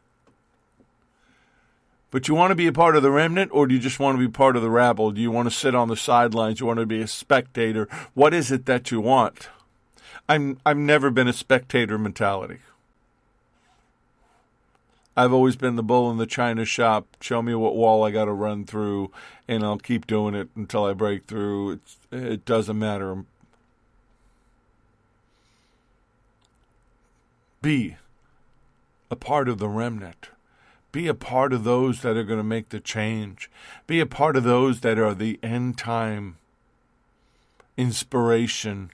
But 2.09 2.27
you 2.27 2.35
want 2.35 2.51
to 2.51 2.55
be 2.55 2.67
a 2.67 2.73
part 2.73 2.95
of 2.95 3.03
the 3.03 3.11
remnant, 3.11 3.51
or 3.53 3.67
do 3.67 3.75
you 3.75 3.81
just 3.81 3.99
want 3.99 4.17
to 4.17 4.25
be 4.25 4.31
part 4.31 4.55
of 4.55 4.61
the 4.61 4.69
rabble? 4.69 5.11
Do 5.11 5.19
you 5.19 5.31
want 5.31 5.49
to 5.49 5.55
sit 5.55 5.75
on 5.75 5.89
the 5.89 5.97
sidelines? 5.97 6.59
You 6.59 6.65
want 6.65 6.79
to 6.79 6.85
be 6.85 7.01
a 7.01 7.07
spectator? 7.07 7.87
What 8.13 8.33
is 8.33 8.51
it 8.51 8.65
that 8.65 8.91
you 8.91 9.01
want? 9.01 9.49
I'm 10.29 10.59
I've 10.65 10.77
never 10.77 11.09
been 11.09 11.27
a 11.27 11.33
spectator 11.33 11.97
mentality. 11.97 12.59
I've 15.17 15.33
always 15.33 15.55
been 15.55 15.77
the 15.77 15.83
bull 15.83 16.11
in 16.11 16.17
the 16.17 16.27
china 16.27 16.63
shop. 16.63 17.07
Show 17.21 17.41
me 17.41 17.55
what 17.55 17.75
wall 17.75 18.03
I 18.03 18.11
got 18.11 18.25
to 18.25 18.33
run 18.33 18.65
through, 18.65 19.11
and 19.47 19.63
I'll 19.63 19.79
keep 19.79 20.05
doing 20.05 20.35
it 20.35 20.49
until 20.55 20.85
I 20.85 20.93
break 20.93 21.25
through. 21.25 21.71
It's, 21.71 21.97
it 22.11 22.45
doesn't 22.45 22.77
matter. 22.77 23.25
Be 27.61 27.97
a 29.09 29.15
part 29.15 29.49
of 29.49 29.57
the 29.57 29.67
remnant. 29.67 30.29
Be 30.91 31.07
a 31.07 31.13
part 31.13 31.53
of 31.53 31.63
those 31.63 32.01
that 32.01 32.17
are 32.17 32.23
going 32.23 32.39
to 32.39 32.43
make 32.43 32.69
the 32.69 32.79
change. 32.79 33.51
Be 33.85 33.99
a 33.99 34.05
part 34.05 34.35
of 34.35 34.43
those 34.43 34.81
that 34.81 34.97
are 34.97 35.13
the 35.13 35.39
end 35.43 35.77
time 35.77 36.38
inspiration 37.75 38.91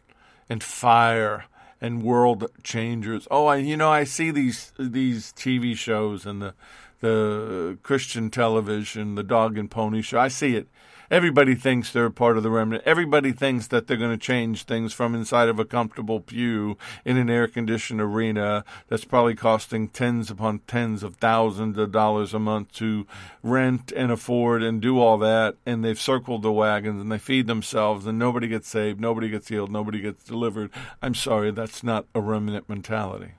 and 0.50 0.62
fire 0.62 1.46
and 1.80 2.04
world 2.04 2.50
changers. 2.64 3.28
Oh, 3.32 3.46
I, 3.46 3.58
you 3.58 3.78
know, 3.78 3.92
I 3.92 4.04
see 4.04 4.32
these 4.32 4.74
these 4.78 5.34
TV 5.34 5.76
shows 5.76 6.26
and 6.26 6.42
the 6.42 6.54
the 7.00 7.78
Christian 7.84 8.30
television, 8.30 9.16
the 9.16 9.24
dog 9.24 9.58
and 9.58 9.70
pony 9.70 10.02
show. 10.02 10.20
I 10.20 10.30
see 10.30 10.56
it 10.56 10.68
Everybody 11.12 11.54
thinks 11.54 11.92
they're 11.92 12.10
part 12.10 12.38
of 12.38 12.44
the 12.44 12.50
remnant. 12.50 12.84
Everybody 12.86 13.34
thinks 13.34 13.68
that 13.68 13.88
they're 13.88 13.98
going 13.98 14.18
to 14.18 14.26
change 14.26 14.64
things 14.64 14.94
from 14.94 15.14
inside 15.14 15.50
of 15.50 15.60
a 15.60 15.66
comfortable 15.66 16.22
pew 16.22 16.78
in 17.04 17.18
an 17.18 17.30
air 17.30 17.48
conditioned 17.48 18.00
arena 18.00 18.64
that's 18.88 19.04
probably 19.04 19.36
costing 19.36 19.90
tens 19.90 20.32
upon 20.32 20.60
tens 20.60 21.04
of 21.04 21.18
thousands 21.18 21.78
of 21.78 21.92
dollars 21.92 22.34
a 22.34 22.40
month 22.40 22.72
to 22.74 23.06
rent 23.44 23.92
and 23.92 24.12
afford 24.12 24.64
and 24.64 24.82
do 24.82 25.00
all 25.00 25.18
that. 25.18 25.56
And 25.66 25.84
they've 25.84 26.00
circled 26.00 26.42
the 26.42 26.52
wagons 26.52 27.02
and 27.02 27.12
they 27.12 27.18
feed 27.18 27.48
themselves 27.48 28.08
and 28.08 28.18
nobody 28.18 28.48
gets 28.48 28.70
saved, 28.70 29.00
nobody 29.00 29.30
gets 29.30 29.50
healed, 29.50 29.72
nobody 29.72 30.00
gets 30.00 30.24
delivered. 30.24 30.72
I'm 31.02 31.16
sorry, 31.16 31.52
that's 31.52 31.84
not 31.84 32.06
a 32.16 32.22
remnant 32.22 32.70
mentality. 32.70 33.34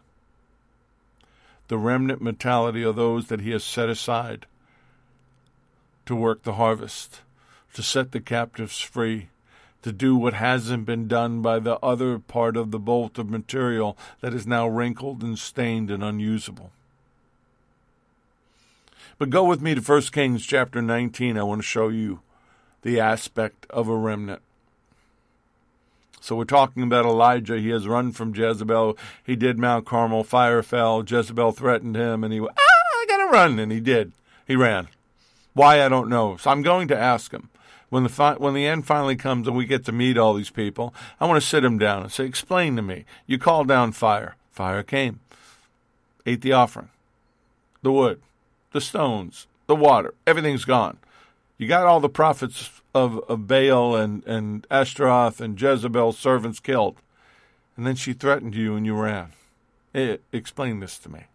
The 1.68 1.78
remnant 1.78 2.20
mentality 2.20 2.84
are 2.84 2.92
those 2.92 3.28
that 3.28 3.40
he 3.40 3.52
has 3.52 3.64
set 3.64 3.88
aside 3.88 4.44
to 6.04 6.14
work 6.14 6.42
the 6.42 6.54
harvest 6.54 7.22
to 7.74 7.82
set 7.82 8.12
the 8.12 8.20
captives 8.20 8.80
free, 8.80 9.28
to 9.82 9.92
do 9.92 10.16
what 10.16 10.34
hasn't 10.34 10.86
been 10.86 11.06
done 11.06 11.42
by 11.42 11.58
the 11.58 11.78
other 11.80 12.18
part 12.18 12.56
of 12.56 12.70
the 12.70 12.78
bolt 12.78 13.18
of 13.18 13.28
material 13.28 13.98
that 14.20 14.32
is 14.32 14.46
now 14.46 14.66
wrinkled 14.66 15.22
and 15.22 15.38
stained 15.38 15.90
and 15.90 16.02
unusable. 16.02 16.72
But 19.18 19.30
go 19.30 19.44
with 19.44 19.60
me 19.60 19.74
to 19.74 19.80
1 19.80 20.02
Kings 20.12 20.46
chapter 20.46 20.80
19. 20.80 21.36
I 21.36 21.42
want 21.42 21.60
to 21.60 21.66
show 21.66 21.88
you 21.88 22.20
the 22.82 22.98
aspect 22.98 23.66
of 23.70 23.88
a 23.88 23.96
remnant. 23.96 24.42
So 26.20 26.34
we're 26.36 26.44
talking 26.44 26.82
about 26.82 27.04
Elijah. 27.04 27.58
He 27.58 27.68
has 27.68 27.86
run 27.86 28.12
from 28.12 28.34
Jezebel. 28.34 28.96
He 29.22 29.36
did 29.36 29.58
Mount 29.58 29.84
Carmel. 29.84 30.24
Fire 30.24 30.62
fell. 30.62 31.04
Jezebel 31.06 31.52
threatened 31.52 31.96
him, 31.96 32.24
and 32.24 32.32
he 32.32 32.40
went, 32.40 32.56
ah, 32.58 32.98
I 32.98 33.06
gotta 33.06 33.30
run. 33.30 33.58
And 33.58 33.70
he 33.70 33.80
did. 33.80 34.12
He 34.46 34.56
ran. 34.56 34.88
Why, 35.52 35.84
I 35.84 35.88
don't 35.88 36.08
know. 36.08 36.36
So 36.38 36.50
I'm 36.50 36.62
going 36.62 36.88
to 36.88 36.98
ask 36.98 37.30
him 37.30 37.50
when 37.94 38.02
the 38.02 38.08
fi- 38.08 38.34
when 38.34 38.54
the 38.54 38.66
end 38.66 38.84
finally 38.84 39.14
comes 39.14 39.46
and 39.46 39.56
we 39.56 39.66
get 39.66 39.84
to 39.84 39.92
meet 39.92 40.18
all 40.18 40.34
these 40.34 40.50
people, 40.50 40.92
I 41.20 41.26
want 41.26 41.40
to 41.40 41.48
sit 41.48 41.60
them 41.60 41.78
down 41.78 42.02
and 42.02 42.10
say, 42.10 42.24
"Explain 42.24 42.74
to 42.74 42.82
me. 42.82 43.04
You 43.24 43.38
called 43.38 43.68
down 43.68 43.92
fire. 43.92 44.34
Fire 44.50 44.82
came, 44.82 45.20
ate 46.26 46.40
the 46.40 46.50
offering, 46.50 46.88
the 47.82 47.92
wood, 47.92 48.20
the 48.72 48.80
stones, 48.80 49.46
the 49.68 49.76
water. 49.76 50.12
Everything's 50.26 50.64
gone. 50.64 50.96
You 51.56 51.68
got 51.68 51.86
all 51.86 52.00
the 52.00 52.08
prophets 52.08 52.68
of, 52.96 53.20
of 53.28 53.46
Baal 53.46 53.94
and 53.94 54.26
and 54.26 54.66
Ashtaroth 54.72 55.40
and 55.40 55.60
Jezebel's 55.60 56.18
servants 56.18 56.58
killed, 56.58 56.96
and 57.76 57.86
then 57.86 57.94
she 57.94 58.12
threatened 58.12 58.56
you 58.56 58.74
and 58.74 58.84
you 58.84 58.96
ran. 58.96 59.28
It, 59.92 60.20
explain 60.32 60.80
this 60.80 60.98
to 60.98 61.08
me." 61.08 61.26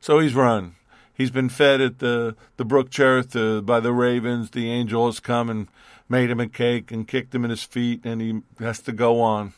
So 0.00 0.20
he's 0.20 0.34
run. 0.34 0.76
He's 1.16 1.30
been 1.30 1.48
fed 1.48 1.80
at 1.80 1.98
the, 1.98 2.36
the 2.58 2.64
brook 2.64 2.90
Cherith 2.90 3.34
uh, 3.34 3.62
by 3.62 3.80
the 3.80 3.92
ravens. 3.92 4.50
The 4.50 4.70
angel 4.70 5.06
has 5.06 5.18
come 5.18 5.48
and 5.48 5.68
made 6.08 6.30
him 6.30 6.40
a 6.40 6.48
cake 6.48 6.92
and 6.92 7.08
kicked 7.08 7.34
him 7.34 7.44
in 7.44 7.50
his 7.50 7.64
feet, 7.64 8.04
and 8.04 8.20
he 8.20 8.42
has 8.58 8.80
to 8.80 8.92
go 8.92 9.20
on 9.20 9.54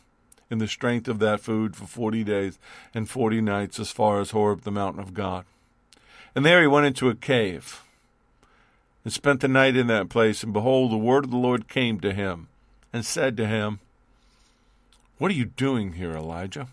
in 0.50 0.58
the 0.58 0.68
strength 0.68 1.08
of 1.08 1.18
that 1.18 1.40
food 1.40 1.74
for 1.74 1.86
40 1.86 2.22
days 2.24 2.58
and 2.94 3.10
40 3.10 3.40
nights 3.40 3.80
as 3.80 3.90
far 3.90 4.20
as 4.20 4.30
Horeb, 4.30 4.62
the 4.62 4.70
mountain 4.70 5.02
of 5.02 5.14
God. 5.14 5.44
And 6.34 6.46
there 6.46 6.60
he 6.60 6.66
went 6.68 6.86
into 6.86 7.08
a 7.08 7.14
cave 7.14 7.82
and 9.04 9.12
spent 9.12 9.40
the 9.40 9.48
night 9.48 9.76
in 9.76 9.88
that 9.88 10.08
place. 10.08 10.44
And 10.44 10.52
behold, 10.52 10.92
the 10.92 10.96
word 10.96 11.24
of 11.24 11.30
the 11.30 11.36
Lord 11.36 11.68
came 11.68 11.98
to 12.00 12.14
him 12.14 12.48
and 12.92 13.04
said 13.04 13.36
to 13.36 13.46
him, 13.46 13.80
What 15.18 15.30
are 15.32 15.34
you 15.34 15.46
doing 15.46 15.94
here, 15.94 16.12
Elijah? 16.12 16.68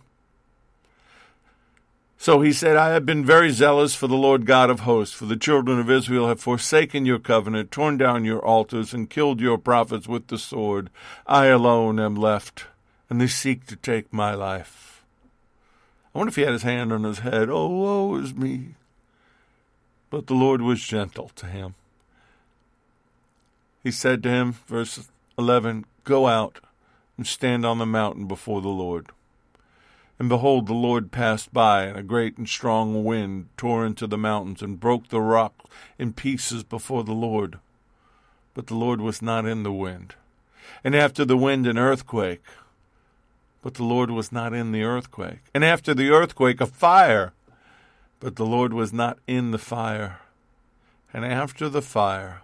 So 2.18 2.42
he 2.42 2.54
said, 2.54 2.76
I 2.78 2.90
have 2.90 3.06
been 3.06 3.26
very 3.26 3.52
zealous 3.52 3.94
for 3.94 4.08
the 4.08 4.16
Lord 4.16 4.46
God 4.46 4.70
of 4.70 4.82
hosts, 4.82 5.16
for 5.16 5.26
the 5.26 5.36
children 5.36 5.80
of 5.80 5.92
Israel 5.92 6.28
have 6.28 6.40
forsaken 6.40 7.06
your 7.06 7.20
covenant, 7.20 7.72
torn 7.72 7.98
down 7.98 8.26
your 8.26 8.44
altars, 8.44 8.94
and 8.94 9.10
killed 9.10 9.42
your 9.42 9.58
prophets 9.58 10.08
with 10.08 10.28
the 10.28 10.38
sword. 10.38 10.90
I 11.28 11.48
alone 11.48 12.00
am 12.00 12.16
left, 12.16 12.66
and 13.10 13.20
they 13.20 13.28
seek 13.28 13.68
to 13.68 13.76
take 13.76 14.12
my 14.12 14.34
life. 14.34 15.04
I 16.14 16.18
wonder 16.18 16.30
if 16.30 16.38
he 16.38 16.44
had 16.44 16.54
his 16.54 16.64
hand 16.64 16.94
on 16.94 17.04
his 17.04 17.20
head. 17.20 17.50
Oh, 17.50 17.68
woe 17.68 18.16
is 18.16 18.34
me. 18.34 18.76
But 20.10 20.28
the 20.28 20.34
Lord 20.34 20.62
was 20.62 20.82
gentle 20.82 21.30
to 21.36 21.46
him. 21.46 21.76
He 23.84 23.92
said 23.92 24.24
to 24.24 24.30
him, 24.30 24.54
verse 24.66 25.10
11, 25.38 25.86
Go 26.06 26.28
out 26.28 26.60
and 27.18 27.28
stand 27.28 27.66
on 27.66 27.78
the 27.78 27.86
mountain 27.86 28.26
before 28.28 28.62
the 28.62 28.70
Lord. 28.70 29.10
And 30.18 30.30
behold, 30.30 30.68
the 30.68 30.74
Lord 30.74 31.12
passed 31.12 31.52
by, 31.54 31.84
and 31.84 31.98
a 31.98 32.04
great 32.04 32.38
and 32.38 32.48
strong 32.48 33.04
wind 33.04 33.50
tore 33.58 33.86
into 33.86 34.08
the 34.08 34.18
mountains 34.18 34.62
and 34.62 34.80
broke 34.80 35.10
the 35.10 35.20
rock 35.20 35.70
in 36.00 36.14
pieces 36.14 36.64
before 36.64 37.04
the 37.04 37.14
Lord. 37.14 37.60
But 38.54 38.68
the 38.68 38.76
Lord 38.76 39.02
was 39.02 39.22
not 39.22 39.46
in 39.46 39.64
the 39.64 39.74
wind. 39.74 40.16
And 40.84 40.96
after 40.96 41.26
the 41.26 41.36
wind, 41.36 41.68
an 41.68 41.78
earthquake. 41.78 42.44
But 43.62 43.74
the 43.74 43.84
Lord 43.84 44.10
was 44.10 44.32
not 44.32 44.54
in 44.54 44.72
the 44.72 44.84
earthquake. 44.84 45.40
And 45.54 45.66
after 45.66 45.94
the 45.94 46.10
earthquake, 46.12 46.62
a 46.62 46.66
fire. 46.66 47.34
But 48.22 48.38
the 48.38 48.46
Lord 48.46 48.74
was 48.74 48.94
not 48.94 49.20
in 49.28 49.52
the 49.52 49.58
fire. 49.58 50.22
And 51.14 51.26
after 51.26 51.68
the 51.68 51.82
fire, 51.82 52.42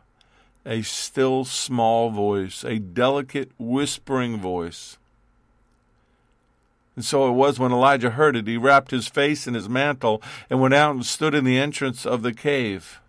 a 0.66 0.82
still 0.82 1.46
small 1.46 2.10
voice, 2.10 2.66
a 2.66 2.80
delicate 2.80 3.52
whispering 3.58 4.38
voice 4.38 4.98
and 7.02 7.06
so 7.08 7.28
it 7.28 7.32
was 7.32 7.58
when 7.58 7.72
Elijah 7.72 8.12
heard 8.12 8.36
it, 8.36 8.46
he 8.46 8.58
wrapped 8.58 8.92
his 8.92 9.08
face 9.08 9.48
in 9.48 9.56
his 9.56 9.68
mantle 9.68 10.22
and 10.52 10.62
went 10.62 10.76
out 10.76 10.94
and 10.94 11.04
stood 11.04 11.34
in 11.34 11.46
the 11.46 11.58
entrance 11.58 12.06
of 12.06 12.22
the 12.22 12.32
cave. 12.32 13.02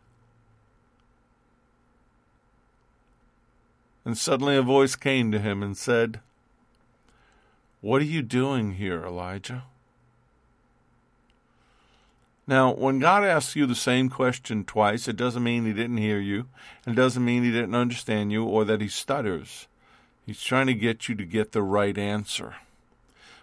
And 4.06 4.16
suddenly 4.16 4.56
a 4.56 4.62
voice 4.62 4.96
came 4.96 5.30
to 5.30 5.38
him 5.38 5.62
and 5.62 5.76
said, 5.76 6.20
What 7.82 8.00
are 8.00 8.06
you 8.06 8.22
doing 8.22 8.76
here, 8.76 9.04
Elijah? 9.04 9.64
Now, 12.46 12.72
when 12.72 12.98
God 12.98 13.24
asks 13.24 13.56
you 13.56 13.66
the 13.66 13.74
same 13.74 14.08
question 14.08 14.64
twice, 14.64 15.06
it 15.06 15.16
doesn't 15.16 15.42
mean 15.42 15.66
he 15.66 15.74
didn't 15.74 15.98
hear 15.98 16.18
you, 16.18 16.46
and 16.86 16.94
it 16.94 16.96
doesn't 16.96 17.22
mean 17.22 17.42
he 17.42 17.52
didn't 17.52 17.74
understand 17.74 18.32
you 18.32 18.46
or 18.46 18.64
that 18.64 18.80
he 18.80 18.88
stutters. 18.88 19.68
He's 20.24 20.42
trying 20.42 20.68
to 20.68 20.74
get 20.74 21.10
you 21.10 21.14
to 21.14 21.26
get 21.26 21.52
the 21.52 21.62
right 21.62 21.98
answer. 21.98 22.54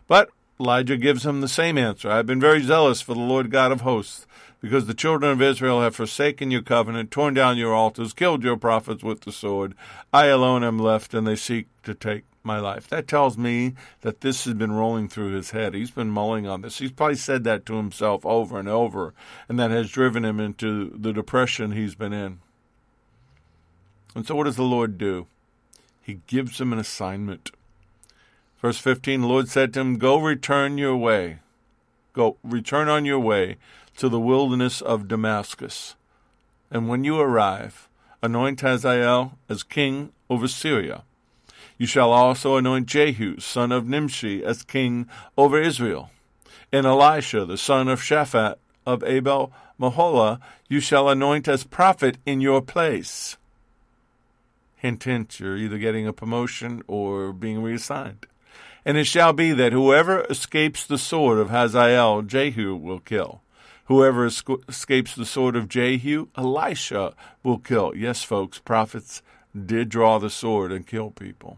But 0.08 0.32
Elijah 0.62 0.98
gives 0.98 1.26
him 1.26 1.40
the 1.40 1.48
same 1.48 1.78
answer 1.78 2.12
I 2.12 2.18
have 2.18 2.26
been 2.26 2.40
very 2.40 2.62
zealous 2.62 3.00
for 3.00 3.14
the 3.14 3.22
Lord 3.22 3.50
God 3.50 3.72
of 3.72 3.82
hosts, 3.82 4.28
because 4.60 4.88
the 4.88 4.94
children 4.94 5.32
of 5.32 5.42
Israel 5.42 5.82
have 5.82 5.96
forsaken 5.96 6.52
your 6.52 6.62
covenant, 6.62 7.12
torn 7.12 7.34
down 7.34 7.58
your 7.58 7.74
altars, 7.74 8.12
killed 8.12 8.44
your 8.44 8.58
prophets 8.58 9.02
with 9.02 9.22
the 9.22 9.32
sword. 9.32 9.74
I 10.12 10.26
alone 10.26 10.66
am 10.66 10.78
left, 10.78 11.14
and 11.14 11.26
they 11.26 11.38
seek 11.38 11.68
to 11.84 11.94
take 11.94 12.26
my 12.44 12.60
life. 12.60 12.90
That 12.90 13.08
tells 13.08 13.38
me 13.38 13.76
that 14.02 14.20
this 14.20 14.44
has 14.44 14.54
been 14.56 14.74
rolling 14.74 15.08
through 15.08 15.32
his 15.32 15.52
head. 15.52 15.74
He's 15.74 15.92
been 15.92 16.10
mulling 16.10 16.46
on 16.46 16.62
this. 16.62 16.80
He's 16.80 16.92
probably 16.92 17.16
said 17.16 17.46
that 17.46 17.66
to 17.68 17.76
himself 17.76 18.26
over 18.26 18.60
and 18.60 18.68
over, 18.68 19.14
and 19.48 19.58
that 19.60 19.72
has 19.72 19.90
driven 19.90 20.26
him 20.26 20.42
into 20.42 20.90
the 20.90 21.14
depression 21.14 21.72
he's 21.72 21.96
been 21.96 22.12
in. 22.12 22.40
And 24.14 24.28
so, 24.28 24.36
what 24.36 24.44
does 24.44 24.58
the 24.58 24.64
Lord 24.64 24.98
do? 24.98 25.28
He 26.02 26.20
gives 26.28 26.60
him 26.60 26.74
an 26.74 26.80
assignment. 26.80 27.52
Verse 28.62 28.78
15, 28.78 29.22
the 29.22 29.28
Lord 29.28 29.48
said 29.48 29.74
to 29.74 29.80
him, 29.80 29.98
Go 29.98 30.18
return 30.18 30.78
your 30.78 30.98
way. 30.98 31.40
Go 32.14 32.38
return 32.44 32.90
on 32.90 33.06
your 33.06 33.20
way 33.20 33.56
to 33.98 34.10
the 34.10 34.20
wilderness 34.20 34.82
of 34.82 35.08
Damascus. 35.08 35.96
And 36.70 36.90
when 36.90 37.04
you 37.04 37.20
arrive, 37.20 37.88
anoint 38.22 38.60
Hazael 38.60 39.38
as 39.48 39.64
king 39.64 40.12
over 40.30 40.48
Syria. 40.48 41.04
You 41.78 41.88
shall 41.88 42.12
also 42.12 42.58
anoint 42.58 42.88
Jehu, 42.88 43.40
son 43.40 43.72
of 43.72 43.88
Nimshi, 43.88 44.44
as 44.44 44.64
king 44.64 45.08
over 45.38 45.62
Israel. 45.62 46.12
And 46.74 46.86
Elisha, 46.86 47.46
the 47.46 47.58
son 47.58 47.88
of 47.88 48.02
Shaphat 48.02 48.56
of 48.86 49.04
Abel 49.04 49.54
Meholah, 49.80 50.42
you 50.68 50.82
shall 50.82 51.08
anoint 51.08 51.48
as 51.48 51.64
prophet 51.64 52.18
in 52.26 52.42
your 52.42 52.62
place. 52.62 53.38
Hint, 54.76 55.04
hint, 55.04 55.40
you're 55.40 55.58
either 55.58 55.78
getting 55.78 56.06
a 56.06 56.14
promotion 56.14 56.84
or 56.88 57.32
being 57.32 57.62
reassigned. 57.62 58.26
And 58.86 58.98
it 58.98 59.06
shall 59.06 59.34
be 59.34 59.52
that 59.54 59.74
whoever 59.74 60.26
escapes 60.30 60.86
the 60.86 60.98
sword 60.98 61.40
of 61.40 61.50
Hazael, 61.50 62.22
Jehu 62.22 62.76
will 62.76 63.00
kill. 63.00 63.42
Whoever 63.86 64.26
escapes 64.26 65.16
the 65.16 65.26
sword 65.26 65.56
of 65.56 65.68
Jehu, 65.68 66.28
Elisha 66.38 67.14
will 67.44 67.58
kill. 67.58 67.94
Yes, 67.96 68.24
folks, 68.24 68.60
prophets 68.60 69.22
did 69.66 69.90
draw 69.90 70.20
the 70.20 70.30
sword 70.30 70.72
and 70.72 70.86
kill 70.86 71.10
people. 71.10 71.58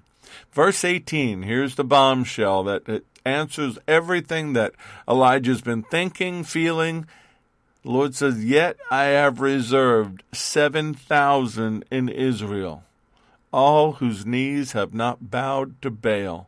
Verse 0.53 0.85
18, 0.85 1.43
here's 1.43 1.75
the 1.75 1.83
bombshell 1.83 2.63
that 2.63 3.03
answers 3.25 3.77
everything 3.87 4.53
that 4.53 4.73
Elijah's 5.07 5.61
been 5.61 5.83
thinking, 5.83 6.43
feeling. 6.43 7.05
The 7.83 7.91
Lord 7.91 8.15
says, 8.15 8.43
Yet 8.43 8.77
I 8.89 9.03
have 9.05 9.41
reserved 9.41 10.23
7,000 10.31 11.83
in 11.91 12.09
Israel, 12.09 12.83
all 13.51 13.93
whose 13.93 14.25
knees 14.25 14.71
have 14.71 14.93
not 14.93 15.29
bowed 15.29 15.81
to 15.81 15.91
Baal 15.91 16.47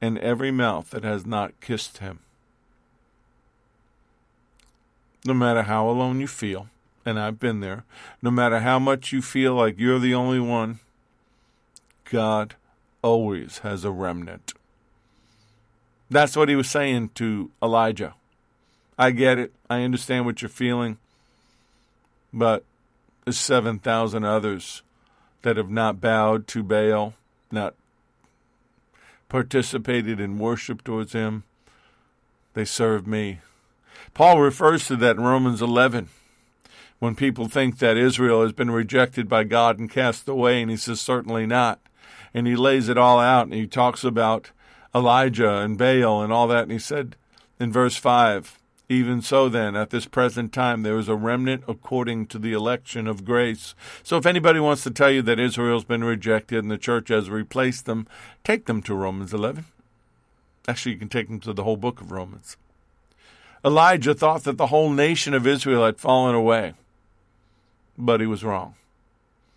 and 0.00 0.18
every 0.18 0.50
mouth 0.50 0.90
that 0.90 1.04
has 1.04 1.24
not 1.26 1.60
kissed 1.60 1.98
him. 1.98 2.20
No 5.24 5.34
matter 5.34 5.62
how 5.62 5.88
alone 5.88 6.20
you 6.20 6.26
feel, 6.26 6.68
and 7.04 7.18
I've 7.18 7.40
been 7.40 7.60
there, 7.60 7.84
no 8.22 8.30
matter 8.30 8.60
how 8.60 8.78
much 8.78 9.12
you 9.12 9.22
feel 9.22 9.54
like 9.54 9.78
you're 9.78 9.98
the 9.98 10.14
only 10.14 10.40
one, 10.40 10.80
God 12.04 12.54
always 13.02 13.58
has 13.58 13.84
a 13.84 13.90
remnant. 13.90 14.54
That's 16.10 16.36
what 16.36 16.48
he 16.48 16.56
was 16.56 16.70
saying 16.70 17.10
to 17.14 17.50
Elijah. 17.62 18.14
I 18.98 19.10
get 19.10 19.38
it. 19.38 19.52
I 19.68 19.82
understand 19.82 20.24
what 20.24 20.40
you're 20.40 20.48
feeling. 20.48 20.98
But 22.32 22.64
there's 23.24 23.38
7,000 23.38 24.24
others 24.24 24.82
that 25.42 25.56
have 25.56 25.70
not 25.70 26.00
bowed 26.00 26.46
to 26.48 26.62
Baal, 26.62 27.14
not 27.50 27.74
participated 29.28 30.20
in 30.20 30.38
worship 30.38 30.84
towards 30.84 31.12
him. 31.12 31.44
They 32.54 32.64
serve 32.64 33.06
me. 33.06 33.40
Paul 34.14 34.40
refers 34.40 34.86
to 34.86 34.96
that 34.96 35.16
in 35.16 35.24
Romans 35.24 35.60
11 35.60 36.08
when 36.98 37.14
people 37.14 37.48
think 37.48 37.78
that 37.78 37.96
Israel 37.96 38.42
has 38.42 38.52
been 38.52 38.70
rejected 38.70 39.28
by 39.28 39.44
God 39.44 39.78
and 39.78 39.90
cast 39.90 40.28
away, 40.28 40.62
and 40.62 40.70
he 40.70 40.76
says, 40.76 41.00
certainly 41.00 41.46
not. 41.46 41.80
And 42.32 42.46
he 42.46 42.56
lays 42.56 42.88
it 42.88 42.96
all 42.96 43.18
out, 43.18 43.44
and 43.44 43.54
he 43.54 43.66
talks 43.66 44.04
about 44.04 44.50
Elijah 44.94 45.58
and 45.58 45.76
Baal 45.76 46.22
and 46.22 46.32
all 46.32 46.48
that, 46.48 46.62
and 46.62 46.72
he 46.72 46.78
said 46.78 47.16
in 47.60 47.72
verse 47.72 47.96
5, 47.96 48.58
even 48.88 49.20
so, 49.20 49.48
then, 49.48 49.74
at 49.74 49.90
this 49.90 50.06
present 50.06 50.52
time, 50.52 50.82
there 50.82 50.96
is 50.96 51.08
a 51.08 51.16
remnant 51.16 51.64
according 51.66 52.26
to 52.28 52.38
the 52.38 52.52
election 52.52 53.08
of 53.08 53.24
grace. 53.24 53.74
So, 54.04 54.16
if 54.16 54.26
anybody 54.26 54.60
wants 54.60 54.84
to 54.84 54.92
tell 54.92 55.10
you 55.10 55.22
that 55.22 55.40
Israel's 55.40 55.84
been 55.84 56.04
rejected 56.04 56.62
and 56.62 56.70
the 56.70 56.78
church 56.78 57.08
has 57.08 57.28
replaced 57.28 57.86
them, 57.86 58.06
take 58.44 58.66
them 58.66 58.82
to 58.82 58.94
Romans 58.94 59.34
11. 59.34 59.64
Actually, 60.68 60.92
you 60.92 60.98
can 60.98 61.08
take 61.08 61.28
them 61.28 61.40
to 61.40 61.52
the 61.52 61.64
whole 61.64 61.76
book 61.76 62.00
of 62.00 62.12
Romans. 62.12 62.56
Elijah 63.64 64.14
thought 64.14 64.44
that 64.44 64.56
the 64.56 64.68
whole 64.68 64.90
nation 64.90 65.34
of 65.34 65.46
Israel 65.46 65.84
had 65.84 65.98
fallen 65.98 66.36
away, 66.36 66.74
but 67.98 68.20
he 68.20 68.26
was 68.26 68.44
wrong. 68.44 68.76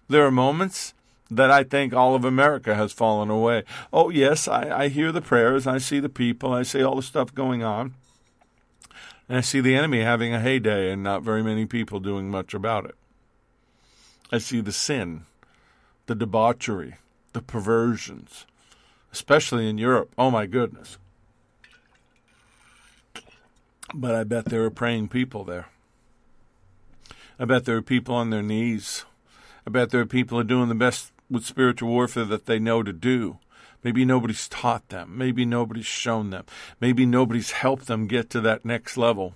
There 0.08 0.26
are 0.26 0.32
moments 0.32 0.96
that 1.30 1.52
I 1.52 1.64
think 1.64 1.94
all 1.94 2.16
of 2.16 2.26
America 2.26 2.74
has 2.74 2.92
fallen 2.92 3.30
away. 3.30 3.64
Oh, 3.94 4.10
yes, 4.10 4.48
I, 4.48 4.86
I 4.86 4.88
hear 4.88 5.12
the 5.12 5.22
prayers, 5.22 5.68
I 5.68 5.78
see 5.78 6.00
the 6.00 6.10
people, 6.10 6.52
I 6.52 6.64
see 6.64 6.82
all 6.82 6.96
the 6.96 7.04
stuff 7.04 7.36
going 7.36 7.62
on. 7.62 7.94
And 9.30 9.38
I 9.38 9.42
see 9.42 9.62
the 9.62 9.76
enemy 9.76 10.02
having 10.02 10.34
a 10.34 10.40
heyday 10.40 10.92
and 10.92 11.04
not 11.04 11.22
very 11.22 11.44
many 11.44 11.68
people 11.68 12.00
doing 12.00 12.32
much 12.32 12.56
about 12.56 12.86
it. 12.86 12.96
I 14.32 14.40
see 14.40 14.60
the 14.60 14.72
sin, 14.72 15.26
the 16.08 16.16
debauchery, 16.16 16.96
the 17.34 17.42
perversions, 17.44 18.48
especially 19.14 19.70
in 19.70 19.78
Europe. 19.78 20.12
Oh 20.18 20.32
my 20.32 20.48
goodness. 20.48 20.98
But 23.94 24.16
I 24.16 24.24
bet 24.24 24.46
there 24.46 24.64
are 24.66 24.72
praying 24.72 25.10
people 25.10 25.44
there. 25.44 25.68
I 27.40 27.46
bet 27.46 27.66
there 27.66 27.78
are 27.78 27.82
people 27.84 28.16
on 28.16 28.32
their 28.32 28.44
knees. 28.44 29.06
I 29.66 29.70
bet 29.70 29.92
there 29.92 30.02
are 30.02 30.06
people 30.08 30.38
who 30.38 30.42
are 30.42 30.44
doing 30.44 30.70
the 30.70 30.76
best 30.76 31.12
with 31.30 31.46
spiritual 31.46 31.90
warfare 31.90 32.26
that 32.26 32.48
they 32.48 32.60
know 32.60 32.82
to 32.82 32.94
do. 32.94 33.38
Maybe 33.84 34.04
nobody's 34.04 34.48
taught 34.50 34.90
them. 34.90 35.18
Maybe 35.18 35.46
nobody's 35.46 35.86
shown 35.86 36.32
them. 36.32 36.46
Maybe 36.82 37.06
nobody's 37.06 37.52
helped 37.52 37.88
them 37.88 38.08
get 38.08 38.30
to 38.32 38.42
that 38.42 38.66
next 38.66 38.98
level. 38.98 39.34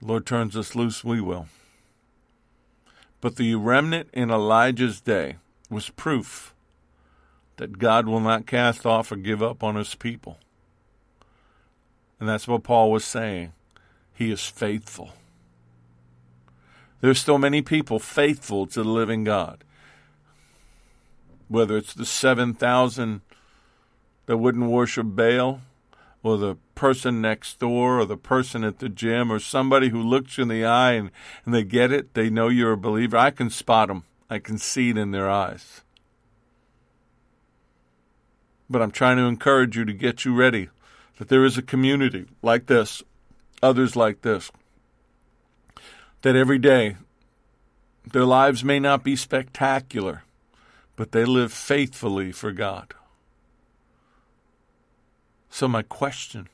Lord 0.00 0.26
turns 0.26 0.56
us 0.56 0.76
loose, 0.76 1.02
we 1.02 1.20
will. 1.20 1.48
But 3.20 3.36
the 3.36 3.56
remnant 3.56 4.10
in 4.12 4.30
Elijah's 4.30 5.00
day 5.00 5.36
was 5.68 5.90
proof 5.90 6.54
that 7.56 7.78
God 7.78 8.06
will 8.06 8.20
not 8.20 8.46
cast 8.46 8.86
off 8.86 9.10
or 9.10 9.16
give 9.16 9.42
up 9.42 9.64
on 9.64 9.74
his 9.74 9.96
people. 9.96 10.38
And 12.20 12.28
that's 12.28 12.46
what 12.46 12.62
Paul 12.62 12.92
was 12.92 13.04
saying. 13.04 13.52
He 14.14 14.30
is 14.30 14.44
faithful. 14.46 15.10
There's 17.00 17.20
still 17.20 17.38
many 17.38 17.62
people 17.62 17.98
faithful 17.98 18.66
to 18.68 18.82
the 18.82 18.88
living 18.88 19.24
God 19.24 19.64
whether 21.48 21.76
it's 21.76 21.94
the 21.94 22.06
7,000 22.06 23.22
that 24.26 24.36
wouldn't 24.36 24.70
worship 24.70 25.06
Baal, 25.08 25.62
or 26.22 26.36
the 26.36 26.56
person 26.74 27.20
next 27.20 27.58
door, 27.58 28.00
or 28.00 28.04
the 28.04 28.16
person 28.16 28.62
at 28.62 28.78
the 28.78 28.88
gym, 28.88 29.32
or 29.32 29.38
somebody 29.38 29.88
who 29.88 30.02
looks 30.02 30.36
you 30.36 30.42
in 30.42 30.48
the 30.48 30.64
eye 30.64 30.92
and, 30.92 31.10
and 31.44 31.54
they 31.54 31.64
get 31.64 31.90
it, 31.90 32.14
they 32.14 32.28
know 32.28 32.48
you're 32.48 32.72
a 32.72 32.76
believer. 32.76 33.16
I 33.16 33.30
can 33.30 33.50
spot 33.50 33.88
them, 33.88 34.04
I 34.28 34.38
can 34.38 34.58
see 34.58 34.90
it 34.90 34.98
in 34.98 35.10
their 35.10 35.30
eyes. 35.30 35.82
But 38.68 38.82
I'm 38.82 38.90
trying 38.90 39.16
to 39.16 39.22
encourage 39.22 39.76
you 39.76 39.86
to 39.86 39.94
get 39.94 40.26
you 40.26 40.34
ready 40.34 40.68
that 41.16 41.28
there 41.28 41.44
is 41.44 41.56
a 41.56 41.62
community 41.62 42.26
like 42.42 42.66
this, 42.66 43.02
others 43.62 43.96
like 43.96 44.20
this, 44.20 44.52
that 46.22 46.36
every 46.36 46.58
day 46.58 46.96
their 48.12 48.24
lives 48.24 48.62
may 48.62 48.78
not 48.78 49.02
be 49.02 49.16
spectacular 49.16 50.22
but 50.98 51.12
they 51.12 51.24
live 51.24 51.52
faithfully 51.52 52.32
for 52.32 52.50
God. 52.50 52.92
So, 55.48 55.68
my 55.68 55.82
question, 55.82 56.48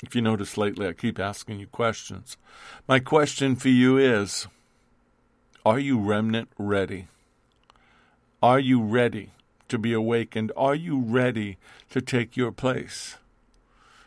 if 0.00 0.14
you 0.14 0.22
notice 0.22 0.56
lately, 0.56 0.86
I 0.86 0.92
keep 0.92 1.18
asking 1.18 1.58
you 1.58 1.66
questions. 1.66 2.36
My 2.86 3.00
question 3.00 3.56
for 3.56 3.68
you 3.68 3.98
is 3.98 4.46
Are 5.66 5.80
you 5.80 5.98
remnant 5.98 6.50
ready? 6.56 7.08
Are 8.40 8.60
you 8.60 8.80
ready 8.80 9.32
to 9.66 9.76
be 9.76 9.92
awakened? 9.92 10.52
Are 10.56 10.76
you 10.76 11.00
ready 11.00 11.56
to 11.90 12.00
take 12.00 12.36
your 12.36 12.52
place? 12.52 13.16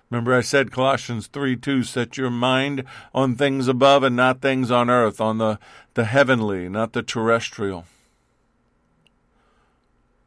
Remember, 0.09 0.34
I 0.34 0.41
said 0.41 0.72
Colossians 0.72 1.28
3 1.28 1.57
2 1.57 1.84
set 1.84 2.15
your 2.15 2.32
mind 2.32 2.86
on 3.13 3.36
things 3.36 3.67
above 3.67 4.03
and 4.03 4.15
not 4.15 4.39
things 4.39 4.72
on 4.72 4.89
earth, 4.89 5.19
on 5.19 5.39
the, 5.39 5.59
the 5.93 6.05
heavenly, 6.05 6.69
not 6.69 6.93
the 6.93 7.03
terrestrial. 7.03 7.86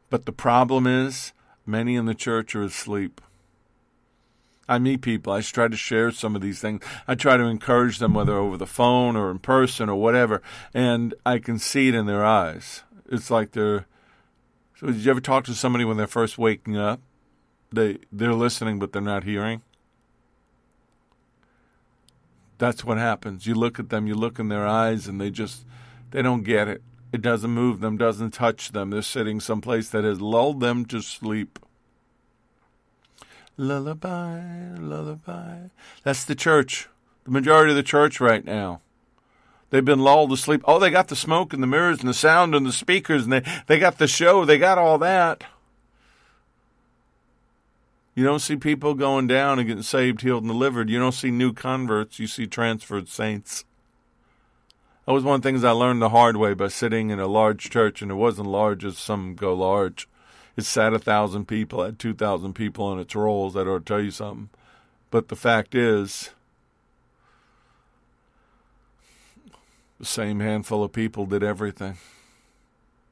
But 0.09 0.25
the 0.25 0.31
problem 0.31 0.87
is, 0.87 1.33
many 1.65 1.95
in 1.95 2.05
the 2.05 2.15
church 2.15 2.55
are 2.55 2.63
asleep. 2.63 3.21
I 4.67 4.79
meet 4.79 5.01
people. 5.01 5.31
I 5.31 5.41
try 5.41 5.67
to 5.67 5.77
share 5.77 6.11
some 6.11 6.35
of 6.35 6.41
these 6.41 6.59
things. 6.59 6.83
I 7.07 7.15
try 7.15 7.37
to 7.37 7.43
encourage 7.43 7.99
them, 7.99 8.13
whether 8.13 8.35
over 8.35 8.57
the 8.57 8.65
phone 8.65 9.15
or 9.15 9.29
in 9.29 9.39
person 9.39 9.89
or 9.89 9.95
whatever, 9.95 10.41
and 10.73 11.13
I 11.25 11.37
can 11.39 11.59
see 11.59 11.87
it 11.87 11.95
in 11.95 12.07
their 12.07 12.25
eyes. 12.25 12.83
It's 13.09 13.29
like 13.29 13.51
they're. 13.51 13.85
So, 14.77 14.87
did 14.87 14.97
you 14.97 15.11
ever 15.11 15.21
talk 15.21 15.45
to 15.45 15.53
somebody 15.53 15.85
when 15.85 15.97
they're 15.97 16.07
first 16.07 16.37
waking 16.37 16.77
up? 16.77 16.99
They 17.71 17.99
they're 18.11 18.33
listening, 18.33 18.79
but 18.79 18.91
they're 18.91 19.01
not 19.01 19.23
hearing. 19.23 19.61
That's 22.57 22.83
what 22.83 22.97
happens. 22.97 23.45
You 23.45 23.53
look 23.53 23.79
at 23.79 23.89
them, 23.89 24.07
you 24.07 24.15
look 24.15 24.39
in 24.39 24.47
their 24.47 24.65
eyes, 24.65 25.07
and 25.07 25.21
they 25.21 25.29
just 25.29 25.65
they 26.11 26.21
don't 26.21 26.43
get 26.43 26.67
it. 26.67 26.81
It 27.15 27.21
doesn't 27.21 27.51
move 27.51 27.79
them, 27.79 27.95
doesn't 27.95 28.31
touch 28.31 28.73
them. 28.73 28.89
They're 28.89 29.01
sitting 29.01 29.39
someplace 29.39 29.87
that 29.91 30.03
has 30.03 30.19
lulled 30.19 30.59
them 30.59 30.83
to 30.87 30.99
sleep. 31.01 31.59
Lullaby, 33.55 34.75
lullaby. 34.77 35.69
That's 36.03 36.25
the 36.25 36.35
church. 36.35 36.89
The 37.23 37.31
majority 37.31 37.71
of 37.71 37.77
the 37.77 37.83
church 37.83 38.19
right 38.19 38.43
now. 38.43 38.81
They've 39.69 39.85
been 39.85 40.01
lulled 40.01 40.31
to 40.31 40.35
sleep. 40.35 40.61
Oh, 40.65 40.77
they 40.77 40.89
got 40.89 41.07
the 41.07 41.15
smoke 41.15 41.53
and 41.53 41.63
the 41.63 41.67
mirrors 41.67 42.01
and 42.01 42.09
the 42.09 42.13
sound 42.13 42.53
and 42.53 42.65
the 42.65 42.73
speakers 42.73 43.23
and 43.23 43.31
they, 43.31 43.43
they 43.67 43.79
got 43.79 43.97
the 43.97 44.07
show. 44.07 44.43
They 44.43 44.57
got 44.57 44.77
all 44.77 44.97
that. 44.97 45.45
You 48.13 48.25
don't 48.25 48.39
see 48.39 48.57
people 48.57 48.93
going 48.93 49.27
down 49.27 49.57
and 49.57 49.69
getting 49.69 49.83
saved, 49.83 50.19
healed, 50.19 50.43
and 50.43 50.51
delivered. 50.51 50.89
You 50.89 50.99
don't 50.99 51.13
see 51.13 51.31
new 51.31 51.53
converts. 51.53 52.19
You 52.19 52.27
see 52.27 52.45
transferred 52.45 53.07
saints. 53.07 53.63
That 55.05 55.13
was 55.13 55.23
one 55.23 55.35
of 55.35 55.41
the 55.43 55.49
things 55.49 55.63
I 55.63 55.71
learned 55.71 56.01
the 56.01 56.09
hard 56.09 56.35
way 56.35 56.55
by 56.55 56.67
sitting 56.67 57.11
in 57.11 57.19
a 57.19 57.27
large 57.27 57.69
church, 57.69 58.01
and 58.01 58.09
it 58.09 58.15
wasn't 58.15 58.47
large 58.47 58.83
as 58.83 58.97
some 58.97 59.35
go 59.35 59.53
large. 59.53 60.07
It 60.57 60.63
sat 60.63 60.93
a 60.93 60.99
thousand 60.99 61.45
people, 61.47 61.83
had 61.83 61.99
two 61.99 62.13
thousand 62.13 62.53
people 62.53 62.85
on 62.85 62.99
its 62.99 63.15
rolls. 63.15 63.53
That 63.53 63.67
ought 63.67 63.79
to 63.79 63.85
tell 63.85 64.01
you 64.01 64.11
something. 64.11 64.49
But 65.11 65.27
the 65.27 65.35
fact 65.35 65.75
is, 65.75 66.31
the 69.99 70.05
same 70.05 70.39
handful 70.39 70.83
of 70.83 70.91
people 70.91 71.25
did 71.25 71.43
everything. 71.43 71.97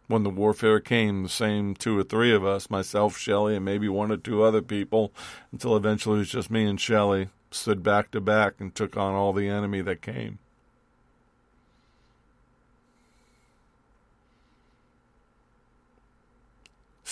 When 0.08 0.24
the 0.24 0.30
warfare 0.30 0.80
came, 0.80 1.24
the 1.24 1.30
same 1.30 1.76
two 1.76 1.98
or 1.98 2.04
three 2.04 2.34
of 2.34 2.44
us, 2.44 2.70
myself, 2.70 3.18
Shelley, 3.18 3.56
and 3.56 3.64
maybe 3.64 3.88
one 3.88 4.12
or 4.12 4.18
two 4.18 4.44
other 4.44 4.62
people, 4.62 5.14
until 5.52 5.78
eventually 5.78 6.16
it 6.16 6.20
was 6.20 6.30
just 6.30 6.52
me 6.52 6.66
and 6.66 6.80
Shelley, 6.80 7.30
stood 7.52 7.84
back 7.84 8.12
to 8.12 8.20
back 8.20 8.56
and 8.60 8.74
took 8.74 8.98
on 8.98 9.14
all 9.14 9.32
the 9.32 9.48
enemy 9.48 9.82
that 9.82 10.02
came. 10.02 10.40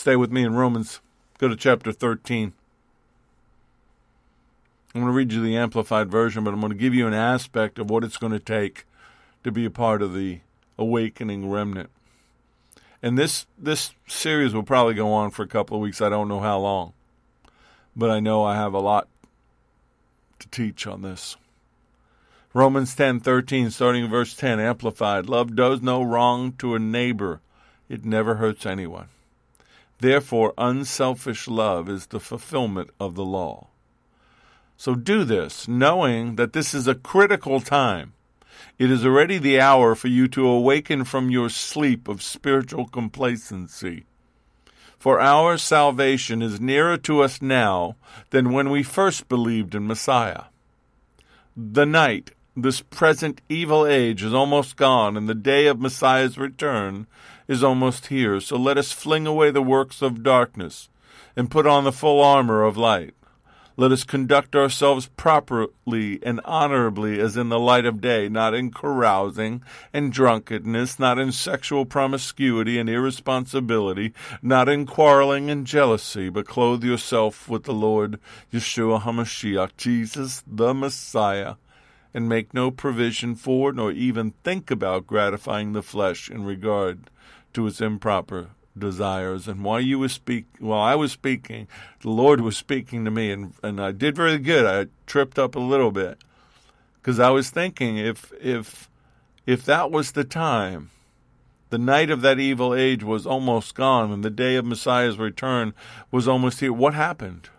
Stay 0.02 0.16
with 0.16 0.32
me 0.32 0.44
in 0.44 0.56
Romans. 0.56 1.00
Go 1.38 1.48
to 1.48 1.56
chapter 1.56 1.92
13. 1.92 2.54
I'm 4.96 5.02
going 5.02 5.06
to 5.06 5.16
read 5.16 5.32
you 5.32 5.44
the 5.44 5.56
Amplified 5.56 6.10
Version, 6.10 6.44
but 6.44 6.56
I'm 6.56 6.60
going 6.60 6.72
to 6.72 6.76
give 6.76 6.96
you 6.96 7.06
an 7.06 7.14
aspect 7.14 7.78
of 7.78 7.92
what 7.92 8.04
it's 8.04 8.18
going 8.18 8.34
to 8.34 8.40
take 8.40 8.88
to 9.44 9.52
be 9.52 9.64
a 9.64 9.70
part 9.70 10.02
of 10.02 10.16
the 10.16 10.40
awakening 10.76 11.52
remnant. 11.52 11.92
And 13.04 13.16
this 13.16 13.46
this 13.60 13.94
series 14.08 14.56
will 14.56 14.64
probably 14.64 14.96
go 14.96 15.14
on 15.14 15.30
for 15.30 15.44
a 15.44 15.48
couple 15.48 15.78
of 15.78 15.84
weeks. 15.84 16.02
I 16.02 16.10
don't 16.10 16.28
know 16.28 16.40
how 16.40 16.58
long. 16.58 16.94
But 17.96 18.10
I 18.10 18.20
know 18.20 18.44
I 18.44 18.56
have 18.56 18.74
a 18.74 18.80
lot 18.80 19.08
to 20.40 20.48
teach 20.48 20.88
on 20.88 21.04
this. 21.04 21.38
Romans 22.56 22.96
10:13 22.96 23.70
starting 23.70 24.06
in 24.06 24.10
verse 24.10 24.36
10 24.36 24.60
amplified 24.60 25.30
love 25.30 25.56
does 25.56 25.80
no 25.80 26.02
wrong 26.02 26.54
to 26.54 26.74
a 26.74 26.80
neighbor 26.80 27.40
it 27.88 28.04
never 28.04 28.38
hurts 28.38 28.66
anyone 28.66 29.10
therefore 30.02 30.54
unselfish 30.58 31.48
love 31.48 31.90
is 31.90 32.08
the 32.08 32.20
fulfillment 32.20 32.90
of 33.00 33.16
the 33.16 33.26
law 33.26 33.68
so 34.78 34.96
do 34.96 35.24
this 35.24 35.68
knowing 35.68 36.36
that 36.36 36.54
this 36.54 36.74
is 36.74 36.88
a 36.88 36.96
critical 36.96 37.62
time 37.62 38.14
it 38.78 38.90
is 38.90 39.06
already 39.06 39.38
the 39.38 39.60
hour 39.60 39.96
for 39.96 40.08
you 40.08 40.28
to 40.30 40.48
awaken 40.48 41.04
from 41.04 41.30
your 41.30 41.50
sleep 41.50 42.08
of 42.08 42.22
spiritual 42.22 42.88
complacency. 42.88 44.06
For 44.98 45.20
our 45.20 45.58
salvation 45.58 46.42
is 46.42 46.60
nearer 46.60 46.98
to 46.98 47.22
us 47.22 47.42
now 47.42 47.96
than 48.30 48.54
when 48.54 48.70
we 48.70 48.84
first 48.84 49.28
believed 49.28 49.76
in 49.76 49.88
Messiah. 49.88 50.46
The 51.56 51.86
night, 51.86 52.32
this 52.56 52.82
present 52.82 53.42
evil 53.50 53.86
age, 53.86 54.24
is 54.24 54.34
almost 54.34 54.78
gone, 54.78 55.18
and 55.18 55.28
the 55.28 55.36
day 55.36 55.68
of 55.68 55.80
Messiah's 55.80 56.38
return 56.38 57.08
is 57.52 57.66
almost 57.66 58.08
here. 58.08 58.40
So 58.40 58.56
let 58.56 58.78
us 58.78 58.94
fling 58.94 59.28
away 59.28 59.52
the 59.52 59.62
works 59.62 60.02
of 60.02 60.24
darkness 60.24 60.88
and 61.36 61.52
put 61.52 61.68
on 61.68 61.84
the 61.84 61.92
full 61.92 62.22
armor 62.22 62.64
of 62.64 62.78
light. 62.78 63.14
Let 63.76 63.92
us 63.92 64.06
conduct 64.06 64.56
ourselves 64.56 65.08
properly 65.18 66.20
and 66.24 66.40
honorably 66.46 67.20
as 67.20 67.36
in 67.36 67.50
the 67.50 67.60
light 67.60 67.86
of 67.86 68.00
day, 68.00 68.30
not 68.30 68.54
in 68.54 68.72
carousing 68.72 69.64
and 69.92 70.14
drunkenness, 70.14 70.98
not 70.98 71.20
in 71.20 71.34
sexual 71.34 71.86
promiscuity 71.86 72.80
and 72.80 72.90
irresponsibility, 72.90 74.14
not 74.42 74.70
in 74.70 74.86
quarreling 74.86 75.50
and 75.50 75.68
jealousy, 75.68 76.30
but 76.30 76.48
clothe 76.48 76.86
yourself 76.86 77.50
with 77.50 77.64
the 77.64 77.74
Lord 77.74 78.18
Yeshua 78.54 79.02
HaMashiach, 79.02 79.76
Jesus 79.76 80.42
the 80.48 80.74
Messiah, 80.74 81.56
and 82.14 82.30
make 82.30 82.54
no 82.54 82.72
provision 82.72 83.36
for 83.36 83.74
nor 83.74 83.92
even 83.92 84.32
think 84.46 84.72
about 84.72 85.06
gratifying 85.06 85.74
the 85.74 85.84
flesh 85.84 86.30
in 86.30 86.46
regard 86.46 87.10
to 87.54 87.68
its 87.68 87.82
improper 87.82 88.50
desires. 88.78 89.48
And 89.48 89.64
while 89.64 89.82
you 89.82 90.00
were 90.00 90.10
speak, 90.10 90.46
while 90.60 90.82
I 90.82 90.96
was 90.96 91.12
speaking, 91.12 91.68
the 92.02 92.10
Lord 92.10 92.42
was 92.42 92.58
speaking 92.58 93.06
to 93.06 93.12
me, 93.12 93.32
and 93.32 93.54
and 93.64 93.80
I 93.80 93.92
did 93.92 94.16
very 94.16 94.38
good. 94.38 94.66
I 94.66 94.90
tripped 95.06 95.38
up 95.38 95.56
a 95.56 95.60
little 95.60 95.92
bit 95.92 96.18
because 97.02 97.20
I 97.20 97.30
was 97.30 97.50
thinking 97.50 97.98
if 97.98 98.32
if 98.42 98.90
if 99.46 99.66
that 99.66 99.92
was 99.92 100.12
the 100.12 100.24
time, 100.24 100.90
the 101.70 101.78
night 101.78 102.10
of 102.10 102.22
that 102.22 102.40
evil 102.40 102.74
age 102.74 103.04
was 103.04 103.26
almost 103.26 103.76
gone, 103.76 104.12
and 104.12 104.24
the 104.24 104.30
day 104.30 104.56
of 104.56 104.66
Messiah's 104.66 105.18
return 105.18 105.74
was 106.12 106.28
almost 106.28 106.60
here. 106.60 106.74
What 106.74 106.94
happened? 106.94 107.50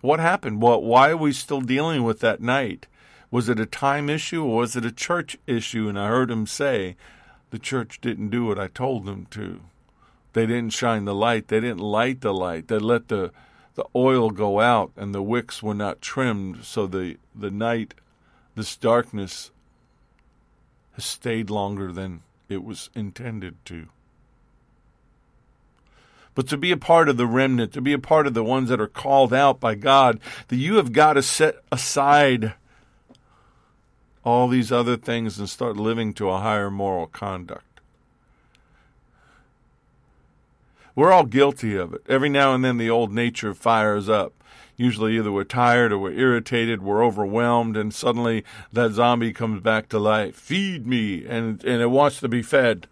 What 0.00 0.18
happened? 0.18 0.62
Well, 0.62 0.82
why 0.82 1.10
are 1.10 1.16
we 1.16 1.32
still 1.32 1.60
dealing 1.60 2.04
with 2.04 2.20
that 2.20 2.40
night? 2.40 2.86
Was 3.30 3.48
it 3.48 3.60
a 3.60 3.66
time 3.66 4.10
issue 4.10 4.44
or 4.44 4.56
was 4.56 4.76
it 4.76 4.84
a 4.84 4.92
church 4.92 5.38
issue? 5.46 5.88
And 5.88 5.98
I 5.98 6.08
heard 6.08 6.30
him 6.30 6.46
say 6.46 6.96
the 7.50 7.58
church 7.58 8.00
didn't 8.00 8.30
do 8.30 8.46
what 8.46 8.58
I 8.58 8.68
told 8.68 9.06
them 9.06 9.26
to. 9.30 9.60
They 10.32 10.46
didn't 10.46 10.72
shine 10.72 11.04
the 11.04 11.14
light. 11.14 11.48
They 11.48 11.60
didn't 11.60 11.80
light 11.80 12.20
the 12.20 12.34
light. 12.34 12.68
They 12.68 12.78
let 12.78 13.08
the 13.08 13.32
the 13.74 13.84
oil 13.94 14.30
go 14.30 14.60
out 14.60 14.90
and 14.96 15.14
the 15.14 15.22
wicks 15.22 15.62
were 15.62 15.74
not 15.74 16.02
trimmed 16.02 16.64
so 16.64 16.86
the 16.86 17.16
the 17.34 17.50
night 17.50 17.94
this 18.56 18.76
darkness 18.76 19.50
has 20.92 21.04
stayed 21.04 21.50
longer 21.50 21.92
than 21.92 22.22
it 22.48 22.64
was 22.64 22.90
intended 22.94 23.56
to. 23.64 23.86
But 26.34 26.48
to 26.48 26.56
be 26.56 26.70
a 26.70 26.76
part 26.76 27.08
of 27.08 27.16
the 27.16 27.26
remnant, 27.26 27.72
to 27.72 27.80
be 27.80 27.92
a 27.92 27.98
part 27.98 28.26
of 28.26 28.34
the 28.34 28.44
ones 28.44 28.68
that 28.68 28.80
are 28.80 28.86
called 28.86 29.32
out 29.32 29.60
by 29.60 29.74
God, 29.74 30.20
that 30.48 30.56
you 30.56 30.76
have 30.76 30.92
got 30.92 31.14
to 31.14 31.22
set 31.22 31.56
aside 31.72 32.54
all 34.24 34.48
these 34.48 34.70
other 34.70 34.96
things 34.96 35.38
and 35.38 35.48
start 35.48 35.76
living 35.76 36.12
to 36.14 36.28
a 36.28 36.40
higher 36.40 36.70
moral 36.70 37.06
conduct. 37.06 37.64
We're 40.94 41.12
all 41.12 41.24
guilty 41.24 41.76
of 41.76 41.94
it. 41.94 42.02
Every 42.08 42.28
now 42.28 42.54
and 42.54 42.64
then 42.64 42.76
the 42.76 42.90
old 42.90 43.12
nature 43.12 43.54
fires 43.54 44.08
up. 44.08 44.34
Usually 44.76 45.16
either 45.16 45.30
we're 45.30 45.44
tired 45.44 45.92
or 45.92 45.98
we're 45.98 46.12
irritated, 46.12 46.82
we're 46.82 47.04
overwhelmed, 47.04 47.76
and 47.76 47.92
suddenly 47.92 48.44
that 48.72 48.92
zombie 48.92 49.32
comes 49.32 49.60
back 49.60 49.88
to 49.90 49.98
life. 49.98 50.34
Feed 50.34 50.86
me 50.86 51.26
and 51.26 51.62
and 51.64 51.82
it 51.82 51.90
wants 51.90 52.20
to 52.20 52.28
be 52.28 52.42
fed. 52.42 52.86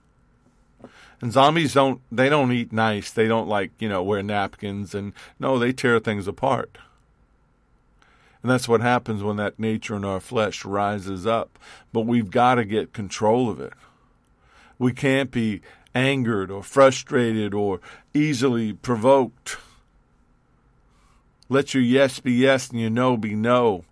And 1.20 1.32
zombies 1.32 1.74
don't 1.74 2.00
they 2.12 2.28
don't 2.28 2.52
eat 2.52 2.72
nice. 2.72 3.10
They 3.10 3.26
don't 3.26 3.48
like, 3.48 3.72
you 3.78 3.88
know, 3.88 4.02
wear 4.02 4.22
napkins 4.22 4.94
and 4.94 5.12
no, 5.40 5.58
they 5.58 5.72
tear 5.72 5.98
things 5.98 6.28
apart. 6.28 6.78
And 8.42 8.50
that's 8.50 8.68
what 8.68 8.80
happens 8.80 9.22
when 9.22 9.36
that 9.36 9.58
nature 9.58 9.96
in 9.96 10.04
our 10.04 10.20
flesh 10.20 10.64
rises 10.64 11.26
up. 11.26 11.58
But 11.92 12.02
we've 12.02 12.30
got 12.30 12.54
to 12.56 12.64
get 12.64 12.92
control 12.92 13.50
of 13.50 13.60
it. 13.60 13.72
We 14.78 14.92
can't 14.92 15.30
be 15.30 15.60
angered 15.94 16.50
or 16.50 16.62
frustrated 16.62 17.52
or 17.52 17.80
easily 18.14 18.72
provoked. 18.72 19.56
Let 21.48 21.74
your 21.74 21.82
yes 21.82 22.20
be 22.20 22.32
yes 22.32 22.70
and 22.70 22.80
your 22.80 22.90
no 22.90 23.16
be 23.16 23.34
no. 23.34 23.84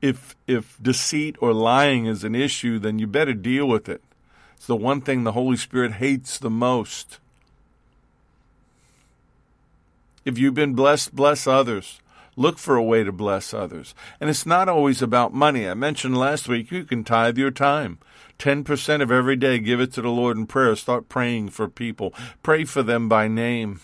If 0.00 0.34
if 0.48 0.82
deceit 0.82 1.36
or 1.40 1.52
lying 1.52 2.06
is 2.06 2.24
an 2.24 2.34
issue, 2.34 2.78
then 2.80 2.98
you 2.98 3.06
better 3.06 3.34
deal 3.34 3.68
with 3.68 3.88
it. 3.88 4.02
It's 4.56 4.66
the 4.66 4.76
one 4.76 5.00
thing 5.00 5.22
the 5.22 5.32
Holy 5.32 5.56
Spirit 5.56 5.94
hates 5.94 6.38
the 6.38 6.50
most. 6.50 7.18
If 10.24 10.38
you've 10.38 10.54
been 10.54 10.74
blessed, 10.74 11.14
bless 11.14 11.46
others. 11.46 12.00
Look 12.34 12.58
for 12.58 12.76
a 12.76 12.82
way 12.82 13.04
to 13.04 13.12
bless 13.12 13.52
others. 13.52 13.94
And 14.20 14.30
it's 14.30 14.46
not 14.46 14.68
always 14.68 15.02
about 15.02 15.34
money. 15.34 15.68
I 15.68 15.74
mentioned 15.74 16.16
last 16.16 16.48
week 16.48 16.70
you 16.70 16.84
can 16.84 17.04
tithe 17.04 17.36
your 17.36 17.50
time. 17.50 17.98
10% 18.38 19.02
of 19.02 19.12
every 19.12 19.36
day, 19.36 19.58
give 19.58 19.80
it 19.80 19.92
to 19.92 20.02
the 20.02 20.08
Lord 20.08 20.36
in 20.36 20.46
prayer. 20.46 20.74
Start 20.74 21.08
praying 21.08 21.50
for 21.50 21.68
people. 21.68 22.14
Pray 22.42 22.64
for 22.64 22.82
them 22.82 23.08
by 23.08 23.28
name. 23.28 23.80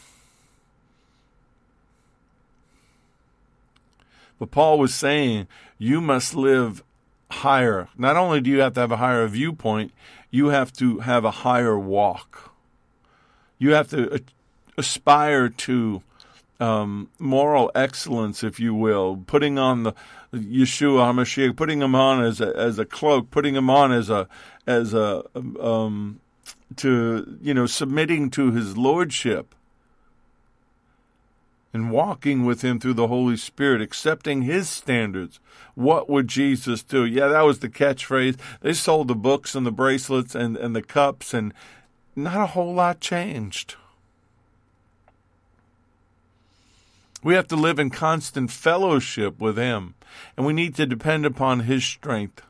But 4.38 4.50
Paul 4.50 4.78
was 4.78 4.94
saying 4.94 5.46
you 5.76 6.00
must 6.00 6.34
live 6.34 6.82
higher. 7.30 7.88
Not 7.96 8.16
only 8.16 8.40
do 8.40 8.50
you 8.50 8.60
have 8.60 8.74
to 8.74 8.80
have 8.80 8.92
a 8.92 8.96
higher 8.96 9.26
viewpoint, 9.26 9.92
you 10.30 10.48
have 10.48 10.72
to 10.74 11.00
have 11.00 11.24
a 11.24 11.30
higher 11.30 11.78
walk. 11.78 12.52
You 13.58 13.74
have 13.74 13.90
to 13.90 14.22
aspire 14.76 15.48
to 15.48 16.02
um, 16.60 17.08
moral 17.18 17.70
excellence, 17.74 18.42
if 18.42 18.58
you 18.58 18.74
will, 18.74 19.22
putting 19.26 19.58
on 19.58 19.84
the 19.84 19.92
Yeshua 20.32 21.12
Hamashiach, 21.12 21.56
putting 21.56 21.80
him 21.80 21.94
on 21.94 22.22
as 22.22 22.40
a 22.40 22.54
as 22.56 22.78
a 22.78 22.84
cloak, 22.84 23.30
putting 23.30 23.54
him 23.54 23.70
on 23.70 23.92
as 23.92 24.10
a 24.10 24.28
as 24.66 24.92
a 24.94 25.22
um, 25.60 26.20
to 26.76 27.38
you 27.40 27.54
know 27.54 27.66
submitting 27.66 28.30
to 28.30 28.50
his 28.52 28.76
lordship. 28.76 29.54
and 31.72 31.90
walking 31.90 32.44
with 32.44 32.62
Him 32.62 32.80
through 32.80 32.94
the 32.94 33.08
Holy 33.08 33.36
Spirit, 33.36 33.82
accepting 33.82 34.42
His 34.42 34.68
standards. 34.68 35.38
What 35.74 36.08
would 36.08 36.26
Jesus 36.26 36.82
do? 36.82 37.04
Yeah, 37.04 37.28
that 37.28 37.42
was 37.42 37.60
the 37.60 37.68
catchphrase. 37.68 38.36
They 38.62 38.72
sold 38.72 39.08
the 39.08 39.14
books 39.14 39.54
and 39.54 39.66
the 39.66 39.70
bracelets 39.70 40.34
and, 40.34 40.56
and 40.56 40.74
the 40.74 40.82
cups, 40.82 41.34
and 41.34 41.52
not 42.16 42.40
a 42.40 42.46
whole 42.46 42.74
lot 42.74 43.00
changed. 43.00 43.76
We 47.22 47.34
have 47.34 47.48
to 47.48 47.56
live 47.56 47.78
in 47.78 47.90
constant 47.90 48.50
fellowship 48.50 49.40
with 49.40 49.56
Him, 49.56 49.94
and 50.36 50.46
we 50.46 50.52
need 50.52 50.74
to 50.76 50.86
depend 50.86 51.26
upon 51.26 51.60
His 51.60 51.84
strength. 51.84 52.42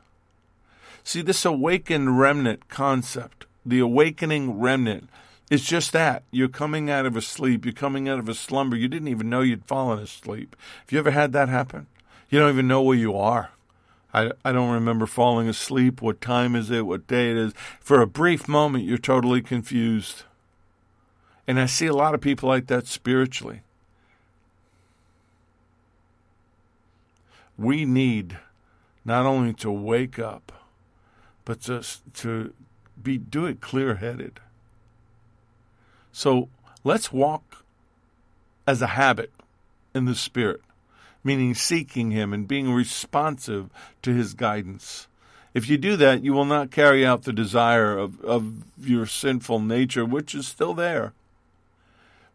See, 1.03 1.21
this 1.21 1.43
awakened 1.43 2.19
remnant 2.19 2.69
concept, 2.69 3.47
the 3.65 3.79
awakening 3.79 4.59
remnant, 4.59 5.09
is 5.49 5.63
just 5.65 5.91
that. 5.93 6.23
You're 6.29 6.49
coming 6.49 6.89
out 6.89 7.07
of 7.07 7.15
a 7.17 7.21
sleep, 7.21 7.65
you're 7.65 7.73
coming 7.73 8.07
out 8.07 8.19
of 8.19 8.29
a 8.29 8.35
slumber. 8.35 8.75
You 8.75 8.87
didn't 8.87 9.07
even 9.07 9.29
know 9.29 9.41
you'd 9.41 9.65
fallen 9.65 9.99
asleep. 9.99 10.55
Have 10.81 10.91
you 10.91 10.99
ever 10.99 11.11
had 11.11 11.33
that 11.33 11.49
happen? 11.49 11.87
You 12.29 12.37
don't 12.37 12.51
even 12.51 12.67
know 12.67 12.83
where 12.83 12.97
you 12.97 13.17
are. 13.17 13.49
I, 14.13 14.31
I 14.43 14.51
don't 14.51 14.71
remember 14.71 15.05
falling 15.07 15.49
asleep. 15.49 16.01
What 16.01 16.21
time 16.21 16.55
is 16.55 16.69
it? 16.69 16.85
What 16.85 17.07
day 17.07 17.31
it 17.31 17.37
is? 17.37 17.53
For 17.79 18.01
a 18.01 18.07
brief 18.07 18.47
moment, 18.47 18.85
you're 18.85 18.97
totally 18.97 19.41
confused. 19.41 20.23
And 21.47 21.59
I 21.59 21.65
see 21.65 21.87
a 21.87 21.93
lot 21.93 22.13
of 22.13 22.21
people 22.21 22.47
like 22.47 22.67
that 22.67 22.87
spiritually. 22.87 23.61
We 27.59 27.83
need 27.83 28.37
not 29.03 29.25
only 29.25 29.53
to 29.55 29.69
wake 29.69 30.17
up, 30.17 30.53
but 31.43 31.61
to, 31.63 31.83
to 32.13 32.53
be 33.01 33.17
do 33.17 33.45
it 33.45 33.59
clear 33.59 33.95
headed. 33.95 34.39
So 36.13 36.47
let's 36.85 37.11
walk 37.11 37.65
as 38.65 38.81
a 38.81 38.87
habit 38.87 39.33
in 39.93 40.05
the 40.05 40.15
Spirit, 40.15 40.61
meaning 41.21 41.53
seeking 41.53 42.11
Him 42.11 42.33
and 42.33 42.47
being 42.47 42.71
responsive 42.71 43.69
to 44.03 44.13
His 44.13 44.33
guidance. 44.33 45.07
If 45.53 45.67
you 45.67 45.77
do 45.77 45.97
that, 45.97 46.23
you 46.23 46.31
will 46.31 46.45
not 46.45 46.71
carry 46.71 47.05
out 47.05 47.23
the 47.23 47.33
desire 47.33 47.97
of, 47.97 48.21
of 48.21 48.63
your 48.79 49.05
sinful 49.05 49.59
nature, 49.59 50.05
which 50.05 50.33
is 50.33 50.47
still 50.47 50.73
there, 50.73 51.11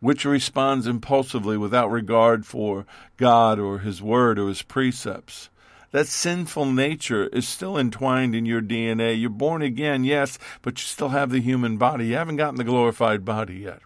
which 0.05 0.27
responds 0.27 0.87
impulsively 0.87 1.57
without 1.57 1.91
regard 1.91 2.45
for 2.45 2.85
God 3.17 3.59
or 3.59 3.79
His 3.79 4.03
Word 4.03 4.39
or 4.39 4.49
His 4.49 4.61
precepts. 4.61 5.49
That 5.93 6.07
sinful 6.07 6.67
nature 6.67 7.29
is 7.29 7.49
still 7.49 7.79
entwined 7.79 8.35
in 8.35 8.45
your 8.45 8.61
DNA. 8.61 9.19
You're 9.19 9.31
born 9.31 9.63
again, 9.63 10.05
yes, 10.05 10.39
but 10.61 10.75
you 10.75 10.85
still 10.85 11.09
have 11.09 11.31
the 11.31 11.41
human 11.41 11.79
body. 11.79 12.09
You 12.09 12.17
haven't 12.17 12.37
gotten 12.37 12.57
the 12.57 12.65
glorified 12.65 13.25
body 13.25 13.55
yet. 13.55 13.81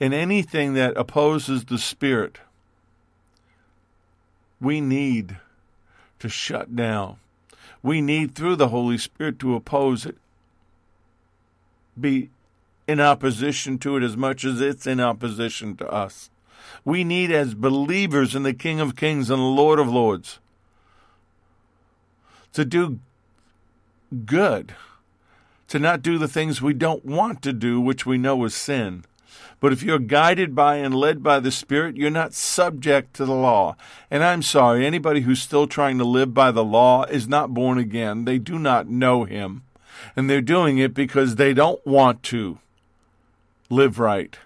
And 0.00 0.14
anything 0.14 0.72
that 0.72 0.96
opposes 0.96 1.66
the 1.66 1.76
Spirit, 1.76 2.38
we 4.58 4.80
need 4.80 5.36
to 6.20 6.30
shut 6.30 6.74
down. 6.74 7.18
We 7.82 8.00
need, 8.00 8.34
through 8.34 8.56
the 8.56 8.68
Holy 8.68 8.96
Spirit, 8.96 9.38
to 9.40 9.54
oppose 9.54 10.06
it, 10.06 10.16
be 12.00 12.30
in 12.86 13.00
opposition 13.00 13.78
to 13.78 13.96
it 13.96 14.02
as 14.02 14.16
much 14.16 14.44
as 14.44 14.60
it's 14.60 14.86
in 14.86 15.00
opposition 15.00 15.76
to 15.76 15.88
us. 15.88 16.30
We 16.84 17.04
need, 17.04 17.30
as 17.30 17.54
believers 17.54 18.34
in 18.34 18.42
the 18.42 18.54
King 18.54 18.80
of 18.80 18.96
Kings 18.96 19.30
and 19.30 19.38
the 19.38 19.44
Lord 19.44 19.78
of 19.78 19.88
Lords, 19.88 20.38
to 22.52 22.64
do 22.64 23.00
good, 24.26 24.74
to 25.68 25.78
not 25.78 26.02
do 26.02 26.18
the 26.18 26.28
things 26.28 26.60
we 26.60 26.74
don't 26.74 27.04
want 27.04 27.42
to 27.42 27.52
do, 27.52 27.80
which 27.80 28.04
we 28.04 28.18
know 28.18 28.44
is 28.44 28.54
sin. 28.54 29.04
But 29.60 29.72
if 29.72 29.82
you're 29.82 29.98
guided 29.98 30.54
by 30.54 30.76
and 30.76 30.94
led 30.94 31.22
by 31.22 31.40
the 31.40 31.50
Spirit, 31.50 31.96
you're 31.96 32.10
not 32.10 32.34
subject 32.34 33.14
to 33.14 33.24
the 33.24 33.34
law. 33.34 33.76
And 34.10 34.22
I'm 34.22 34.42
sorry, 34.42 34.84
anybody 34.84 35.20
who's 35.22 35.40
still 35.40 35.66
trying 35.66 35.96
to 35.98 36.04
live 36.04 36.34
by 36.34 36.50
the 36.50 36.64
law 36.64 37.04
is 37.04 37.26
not 37.26 37.54
born 37.54 37.78
again. 37.78 38.26
They 38.26 38.38
do 38.38 38.58
not 38.58 38.88
know 38.88 39.24
Him. 39.24 39.62
And 40.14 40.28
they're 40.28 40.42
doing 40.42 40.76
it 40.76 40.92
because 40.92 41.36
they 41.36 41.54
don't 41.54 41.84
want 41.86 42.22
to 42.24 42.58
live 43.74 43.98
right. 43.98 44.38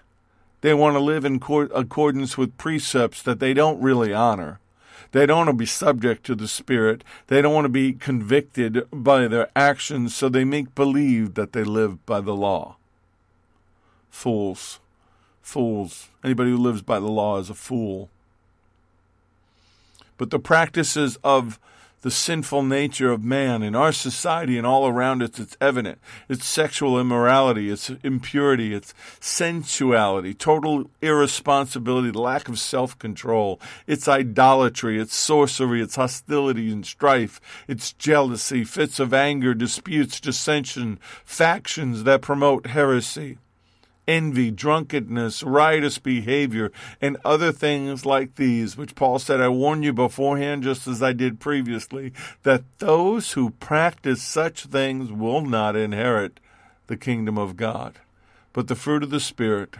They 0.61 0.73
want 0.73 0.95
to 0.95 0.99
live 0.99 1.23
in 1.23 1.35
accordance 1.73 2.37
with 2.37 2.57
precepts 2.57 3.21
that 3.21 3.39
they 3.39 3.53
don't 3.53 3.81
really 3.81 4.13
honor. 4.13 4.59
They 5.11 5.25
don't 5.25 5.37
want 5.37 5.49
to 5.49 5.53
be 5.53 5.65
subject 5.65 6.25
to 6.25 6.35
the 6.35 6.47
Spirit. 6.47 7.03
They 7.27 7.41
don't 7.41 7.53
want 7.53 7.65
to 7.65 7.69
be 7.69 7.93
convicted 7.93 8.85
by 8.91 9.27
their 9.27 9.49
actions, 9.55 10.13
so 10.13 10.29
they 10.29 10.43
make 10.43 10.75
believe 10.75 11.33
that 11.33 11.53
they 11.53 11.63
live 11.63 12.05
by 12.05 12.21
the 12.21 12.35
law. 12.35 12.75
Fools. 14.09 14.79
Fools. 15.41 16.09
Anybody 16.23 16.51
who 16.51 16.57
lives 16.57 16.81
by 16.81 16.99
the 16.99 17.07
law 17.07 17.39
is 17.39 17.49
a 17.49 17.55
fool. 17.55 18.09
But 20.17 20.29
the 20.29 20.39
practices 20.39 21.17
of 21.23 21.59
the 22.01 22.11
sinful 22.11 22.63
nature 22.63 23.11
of 23.11 23.23
man 23.23 23.61
in 23.61 23.75
our 23.75 23.91
society 23.91 24.57
and 24.57 24.65
all 24.65 24.87
around 24.87 25.21
us, 25.21 25.39
it's 25.39 25.57
evident. 25.59 25.99
It's 26.29 26.45
sexual 26.45 26.99
immorality, 26.99 27.69
it's 27.69 27.89
impurity, 28.03 28.73
it's 28.73 28.93
sensuality, 29.19 30.33
total 30.33 30.89
irresponsibility, 31.01 32.11
lack 32.11 32.47
of 32.47 32.57
self 32.59 32.97
control, 32.97 33.59
it's 33.85 34.07
idolatry, 34.07 34.99
it's 34.99 35.15
sorcery, 35.15 35.81
it's 35.81 35.95
hostility 35.95 36.71
and 36.71 36.85
strife, 36.85 37.41
it's 37.67 37.93
jealousy, 37.93 38.63
fits 38.63 38.99
of 38.99 39.13
anger, 39.13 39.53
disputes, 39.53 40.19
dissension, 40.19 40.99
factions 41.25 42.03
that 42.03 42.21
promote 42.21 42.67
heresy 42.67 43.37
envy, 44.09 44.49
drunkenness, 44.49 45.43
riotous 45.43 45.99
behavior, 45.99 46.71
and 46.99 47.15
other 47.23 47.51
things 47.51 48.07
like 48.07 48.35
these, 48.35 48.75
which 48.75 48.95
Paul 48.95 49.19
said, 49.19 49.39
I 49.39 49.49
warn 49.49 49.83
you 49.83 49.93
beforehand, 49.93 50.63
just 50.63 50.87
as 50.87 51.03
I 51.03 51.13
did 51.13 51.39
previously, 51.39 52.11
that 52.41 52.63
those 52.79 53.33
who 53.33 53.51
practice 53.51 54.23
such 54.23 54.65
things 54.65 55.11
will 55.11 55.41
not 55.41 55.75
inherit 55.75 56.39
the 56.87 56.97
kingdom 56.97 57.37
of 57.37 57.55
God. 57.55 57.99
But 58.51 58.67
the 58.67 58.75
fruit 58.75 59.03
of 59.03 59.11
the 59.11 59.19
Spirit 59.19 59.75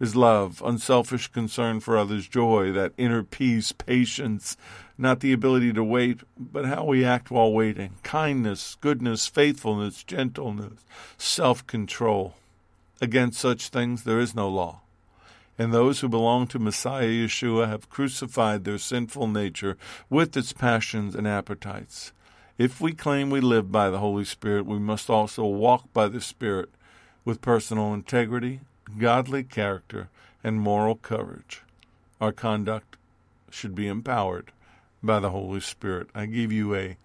is 0.00 0.16
love, 0.16 0.60
unselfish 0.64 1.28
concern 1.28 1.78
for 1.78 1.96
others, 1.96 2.26
joy, 2.26 2.72
that 2.72 2.92
inner 2.98 3.22
peace, 3.22 3.70
patience, 3.70 4.56
not 4.98 5.20
the 5.20 5.32
ability 5.32 5.72
to 5.72 5.84
wait, 5.84 6.20
but 6.36 6.64
how 6.64 6.84
we 6.84 7.04
act 7.04 7.30
while 7.30 7.52
waiting, 7.52 7.92
kindness, 8.02 8.76
goodness, 8.80 9.28
faithfulness, 9.28 10.02
gentleness, 10.02 10.84
self 11.16 11.64
control. 11.68 12.34
Against 13.00 13.40
such 13.40 13.68
things 13.68 14.04
there 14.04 14.20
is 14.20 14.34
no 14.34 14.48
law. 14.48 14.80
And 15.58 15.72
those 15.72 16.00
who 16.00 16.08
belong 16.08 16.46
to 16.48 16.58
Messiah 16.58 17.08
Yeshua 17.08 17.68
have 17.68 17.90
crucified 17.90 18.64
their 18.64 18.78
sinful 18.78 19.28
nature 19.28 19.76
with 20.10 20.36
its 20.36 20.52
passions 20.52 21.14
and 21.14 21.28
appetites. 21.28 22.12
If 22.58 22.80
we 22.80 22.92
claim 22.92 23.30
we 23.30 23.40
live 23.40 23.72
by 23.72 23.90
the 23.90 23.98
Holy 23.98 24.24
Spirit, 24.24 24.66
we 24.66 24.78
must 24.78 25.10
also 25.10 25.44
walk 25.44 25.92
by 25.92 26.08
the 26.08 26.20
Spirit 26.20 26.70
with 27.24 27.40
personal 27.40 27.92
integrity, 27.94 28.60
godly 28.98 29.42
character, 29.42 30.08
and 30.42 30.60
moral 30.60 30.96
courage. 30.96 31.62
Our 32.20 32.32
conduct 32.32 32.96
should 33.50 33.74
be 33.74 33.88
empowered 33.88 34.52
by 35.02 35.20
the 35.20 35.30
Holy 35.30 35.60
Spirit. 35.60 36.08
I 36.14 36.26
give 36.26 36.52
you 36.52 36.74
a 36.74 36.96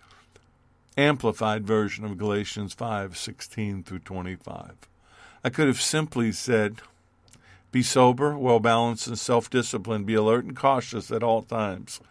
amplified 0.98 1.66
version 1.66 2.06
of 2.06 2.18
Galatians 2.18 2.74
5:16 2.74 3.84
through 3.84 4.00
25. 4.00 4.76
I 5.44 5.50
could 5.50 5.68
have 5.68 5.82
simply 5.82 6.32
said, 6.32 6.82
Be 7.72 7.82
sober, 7.82 8.38
well 8.38 8.60
balanced, 8.60 9.08
and 9.08 9.18
self 9.18 9.50
disciplined. 9.50 10.06
Be 10.06 10.16
alert 10.16 10.46
and 10.46 10.56
cautious 10.56 11.12
at 11.12 11.24
all 11.24 11.44
times. 11.44 12.02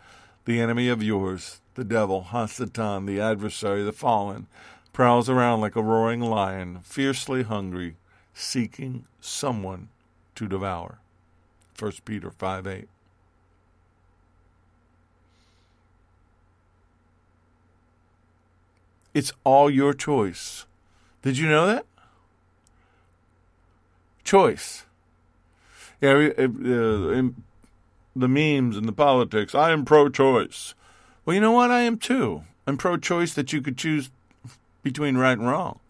The 0.44 0.60
enemy 0.60 0.88
of 0.88 1.02
yours, 1.02 1.60
the 1.74 1.84
devil, 1.84 2.28
Hasatan, 2.30 3.06
the 3.06 3.20
adversary, 3.20 3.82
the 3.82 3.92
fallen, 3.92 4.46
prowls 4.92 5.28
around 5.28 5.60
like 5.60 5.76
a 5.76 5.82
roaring 5.82 6.22
lion, 6.22 6.80
fiercely 6.82 7.42
hungry, 7.42 7.96
seeking 8.32 9.04
someone 9.20 9.88
to 10.34 10.48
devour. 10.48 10.98
1 11.78 11.92
Peter 12.04 12.30
5 12.30 12.66
8. 12.66 12.88
It's 19.14 19.32
all 19.44 19.68
your 19.68 19.94
choice. 19.94 20.64
Did 21.22 21.38
you 21.38 21.48
know 21.48 21.66
that? 21.66 21.84
Choice. 24.28 24.84
Yeah, 26.02 26.30
uh, 26.38 27.28
the 28.14 28.28
memes 28.28 28.76
and 28.76 28.86
the 28.86 28.92
politics. 28.92 29.54
I 29.54 29.70
am 29.70 29.84
pro-choice. 29.86 30.74
Well, 31.24 31.34
you 31.34 31.40
know 31.40 31.52
what? 31.52 31.70
I 31.70 31.80
am 31.80 31.96
too. 31.96 32.42
I'm 32.66 32.76
pro-choice 32.76 33.32
that 33.34 33.52
you 33.52 33.62
could 33.62 33.78
choose 33.78 34.10
between 34.82 35.16
right 35.16 35.38
and 35.38 35.48
wrong. 35.48 35.80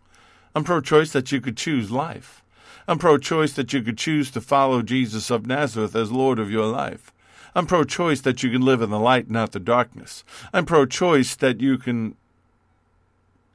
I'm 0.54 0.62
pro-choice 0.62 1.12
that 1.12 1.32
you 1.32 1.40
could 1.40 1.56
choose 1.56 1.90
life. 1.90 2.42
I'm 2.86 2.98
pro-choice 2.98 3.54
that 3.54 3.72
you 3.72 3.82
could 3.82 3.98
choose 3.98 4.30
to 4.30 4.40
follow 4.40 4.82
Jesus 4.82 5.30
of 5.30 5.46
Nazareth 5.46 5.96
as 5.96 6.12
Lord 6.12 6.38
of 6.38 6.50
your 6.50 6.66
life. 6.66 7.12
I'm 7.54 7.66
pro-choice 7.66 8.20
that 8.20 8.42
you 8.42 8.50
can 8.50 8.62
live 8.62 8.80
in 8.82 8.90
the 8.90 9.00
light, 9.00 9.28
not 9.28 9.52
the 9.52 9.60
darkness. 9.60 10.22
I'm 10.52 10.64
pro-choice 10.64 11.34
that 11.36 11.60
you 11.60 11.76
can 11.76 12.14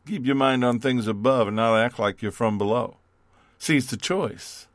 keep 0.05 0.25
your 0.25 0.35
mind 0.35 0.65
on 0.65 0.79
things 0.79 1.07
above 1.07 1.47
and 1.47 1.55
not 1.55 1.77
act 1.77 1.99
like 1.99 2.21
you're 2.21 2.31
from 2.31 2.57
below. 2.57 2.97
See, 3.57 3.77
it's 3.77 3.93
a 3.93 3.97
choice. 3.97 4.67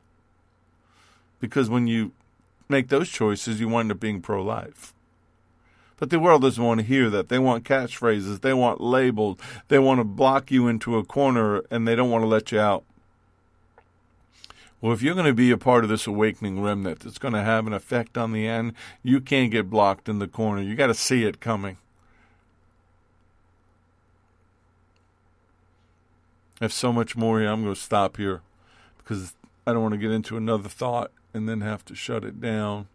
Because 1.39 1.69
when 1.69 1.87
you 1.87 2.11
make 2.67 2.89
those 2.89 3.09
choices, 3.09 3.59
you 3.59 3.67
wind 3.67 3.91
up 3.91 3.99
being 3.99 4.21
pro 4.21 4.43
life. 4.43 4.93
But 5.97 6.09
the 6.09 6.19
world 6.19 6.43
doesn't 6.43 6.63
want 6.63 6.79
to 6.79 6.85
hear 6.85 7.09
that. 7.09 7.27
They 7.27 7.39
want 7.39 7.65
catchphrases. 7.65 8.39
They 8.39 8.53
want 8.53 8.79
labels, 8.79 9.37
They 9.67 9.79
want 9.79 9.99
to 9.99 10.05
block 10.05 10.49
you 10.49 10.67
into 10.67 10.97
a 10.97 11.03
corner 11.03 11.61
and 11.69 11.85
they 11.87 11.95
don't 11.95 12.09
want 12.09 12.23
to 12.23 12.27
let 12.27 12.51
you 12.51 12.59
out. 12.59 12.85
Well, 14.79 14.93
if 14.93 15.01
you're 15.01 15.13
going 15.13 15.25
to 15.25 15.33
be 15.33 15.51
a 15.51 15.57
part 15.57 15.83
of 15.83 15.89
this 15.89 16.07
awakening 16.07 16.61
remnant 16.61 17.01
that's 17.01 17.17
going 17.17 17.33
to 17.33 17.43
have 17.43 17.67
an 17.67 17.73
effect 17.73 18.17
on 18.17 18.31
the 18.31 18.47
end, 18.47 18.73
you 19.03 19.19
can't 19.19 19.51
get 19.51 19.69
blocked 19.69 20.07
in 20.07 20.19
the 20.19 20.27
corner. 20.27 20.61
You 20.61 20.75
got 20.75 20.87
to 20.87 20.93
see 20.93 21.25
it 21.25 21.41
coming. 21.41 21.77
I 26.61 26.65
have 26.65 26.73
so 26.73 26.93
much 26.93 27.17
more 27.17 27.41
here. 27.41 27.49
I'm 27.49 27.63
going 27.63 27.75
to 27.75 27.79
stop 27.79 28.15
here 28.15 28.41
because 28.97 29.33
I 29.67 29.73
don't 29.73 29.81
want 29.81 29.95
to 29.95 29.97
get 29.99 30.11
into 30.11 30.37
another 30.37 30.69
thought 30.69 31.11
and 31.33 31.47
then 31.47 31.61
have 31.61 31.85
to 31.85 31.95
shut 31.95 32.23
it 32.23 32.41
down. 32.41 32.87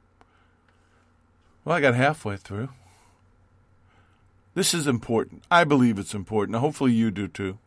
Well, 1.64 1.76
I 1.76 1.80
got 1.80 1.94
halfway 1.94 2.36
through. 2.36 2.70
This 4.54 4.74
is 4.74 4.86
important. 4.86 5.42
I 5.50 5.64
believe 5.64 5.98
it's 5.98 6.14
important. 6.14 6.58
Hopefully, 6.58 6.92
you 6.92 7.10
do 7.10 7.26
too. 7.26 7.58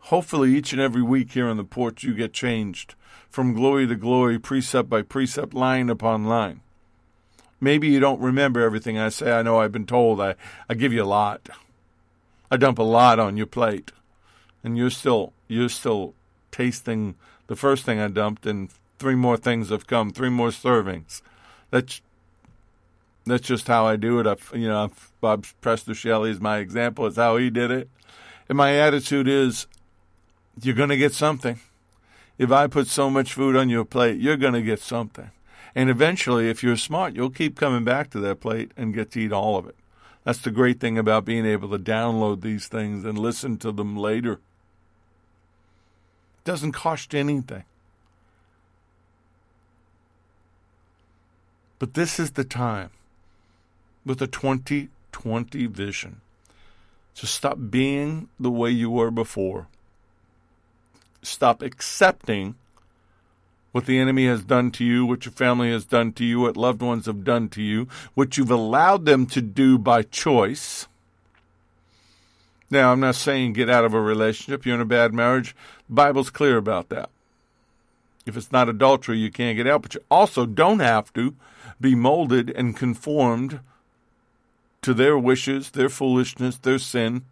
Hopefully, 0.00 0.54
each 0.54 0.72
and 0.72 0.80
every 0.80 1.02
week 1.02 1.32
here 1.32 1.48
on 1.48 1.56
the 1.56 1.64
porch, 1.64 2.02
you 2.02 2.14
get 2.14 2.32
changed 2.32 2.94
from 3.30 3.54
glory 3.54 3.86
to 3.86 3.94
glory, 3.94 4.38
precept 4.38 4.88
by 4.88 5.02
precept, 5.02 5.54
line 5.54 5.90
upon 5.90 6.26
line. 6.26 6.60
Maybe 7.60 7.88
you 7.88 8.00
don't 8.00 8.20
remember 8.20 8.60
everything 8.60 8.98
I 8.98 9.08
say. 9.08 9.32
I 9.32 9.42
know 9.42 9.60
I've 9.60 9.72
been 9.72 9.86
told 9.86 10.20
I, 10.20 10.34
I 10.68 10.74
give 10.74 10.92
you 10.92 11.02
a 11.02 11.06
lot. 11.06 11.48
I 12.50 12.56
dump 12.56 12.78
a 12.78 12.84
lot 12.84 13.18
on 13.18 13.36
your 13.36 13.46
plate. 13.46 13.92
And 14.62 14.76
you're 14.76 14.90
still 14.90 15.32
you're 15.46 15.68
still 15.68 16.14
tasting 16.50 17.14
the 17.46 17.56
first 17.56 17.84
thing 17.84 18.00
I 18.00 18.08
dumped 18.08 18.46
and 18.46 18.70
three 18.98 19.14
more 19.14 19.36
things 19.36 19.70
have 19.70 19.86
come, 19.86 20.10
three 20.10 20.30
more 20.30 20.50
servings. 20.50 21.22
That's 21.70 22.00
that's 23.26 23.46
just 23.46 23.68
how 23.68 23.86
I 23.86 23.96
do 23.96 24.20
it. 24.20 24.26
I, 24.26 24.36
you 24.56 24.68
know, 24.68 24.90
Bob 25.20 25.44
Prester 25.60 25.94
Shelley 25.94 26.30
is 26.30 26.40
my 26.40 26.58
example. 26.58 27.06
It's 27.06 27.16
how 27.16 27.36
he 27.36 27.50
did 27.50 27.70
it. 27.70 27.90
And 28.48 28.56
my 28.56 28.76
attitude 28.76 29.28
is, 29.28 29.66
you're 30.62 30.74
going 30.74 30.88
to 30.88 30.96
get 30.96 31.12
something. 31.12 31.60
If 32.38 32.50
I 32.50 32.68
put 32.68 32.86
so 32.86 33.10
much 33.10 33.34
food 33.34 33.54
on 33.54 33.68
your 33.68 33.84
plate, 33.84 34.18
you're 34.18 34.38
going 34.38 34.54
to 34.54 34.62
get 34.62 34.80
something. 34.80 35.30
And 35.74 35.90
eventually, 35.90 36.48
if 36.48 36.62
you're 36.62 36.76
smart, 36.76 37.14
you'll 37.14 37.30
keep 37.30 37.56
coming 37.56 37.84
back 37.84 38.10
to 38.10 38.20
that 38.20 38.40
plate 38.40 38.72
and 38.76 38.94
get 38.94 39.10
to 39.12 39.20
eat 39.20 39.32
all 39.32 39.58
of 39.58 39.66
it. 39.66 39.76
That's 40.24 40.40
the 40.40 40.50
great 40.50 40.80
thing 40.80 40.96
about 40.96 41.24
being 41.24 41.46
able 41.46 41.68
to 41.70 41.78
download 41.78 42.40
these 42.40 42.66
things 42.66 43.04
and 43.04 43.18
listen 43.18 43.58
to 43.58 43.72
them 43.72 43.96
later. 43.96 44.32
It 44.32 44.38
doesn't 46.44 46.72
cost 46.72 47.14
anything. 47.14 47.64
But 51.78 51.94
this 51.94 52.18
is 52.18 52.32
the 52.32 52.44
time 52.44 52.90
with 54.04 54.20
a 54.22 54.26
2020 54.26 55.66
vision 55.66 56.20
to 57.14 57.26
stop 57.26 57.58
being 57.70 58.28
the 58.38 58.50
way 58.50 58.70
you 58.70 58.90
were 58.90 59.10
before 59.10 59.68
stop 61.22 61.62
accepting 61.62 62.54
what 63.72 63.86
the 63.86 63.98
enemy 63.98 64.26
has 64.26 64.42
done 64.42 64.70
to 64.72 64.84
you, 64.84 65.04
what 65.04 65.24
your 65.24 65.32
family 65.32 65.70
has 65.70 65.84
done 65.84 66.12
to 66.12 66.24
you, 66.24 66.40
what 66.40 66.56
loved 66.56 66.80
ones 66.80 67.06
have 67.06 67.22
done 67.22 67.48
to 67.50 67.62
you, 67.62 67.86
what 68.14 68.36
you've 68.36 68.50
allowed 68.50 69.04
them 69.04 69.26
to 69.26 69.42
do 69.42 69.78
by 69.78 70.02
choice. 70.02 70.88
Now, 72.70 72.92
I'm 72.92 73.00
not 73.00 73.14
saying 73.14 73.52
get 73.52 73.70
out 73.70 73.84
of 73.84 73.94
a 73.94 74.00
relationship. 74.00 74.64
You're 74.64 74.74
in 74.74 74.80
a 74.80 74.86
bad 74.86 75.12
marriage. 75.12 75.54
The 75.88 75.94
Bible's 75.94 76.30
clear 76.30 76.56
about 76.56 76.88
that. 76.88 77.10
If 78.26 78.36
it's 78.36 78.52
not 78.52 78.68
adultery, 78.68 79.18
you 79.18 79.30
can't 79.30 79.56
get 79.56 79.66
out, 79.66 79.82
but 79.82 79.94
you 79.94 80.00
also 80.10 80.44
don't 80.44 80.80
have 80.80 81.12
to 81.14 81.34
be 81.80 81.94
molded 81.94 82.50
and 82.50 82.76
conformed 82.76 83.60
to 84.82 84.94
their 84.94 85.18
wishes, 85.18 85.70
their 85.70 85.88
foolishness, 85.88 86.56
their 86.56 86.78
sin. 86.78 87.22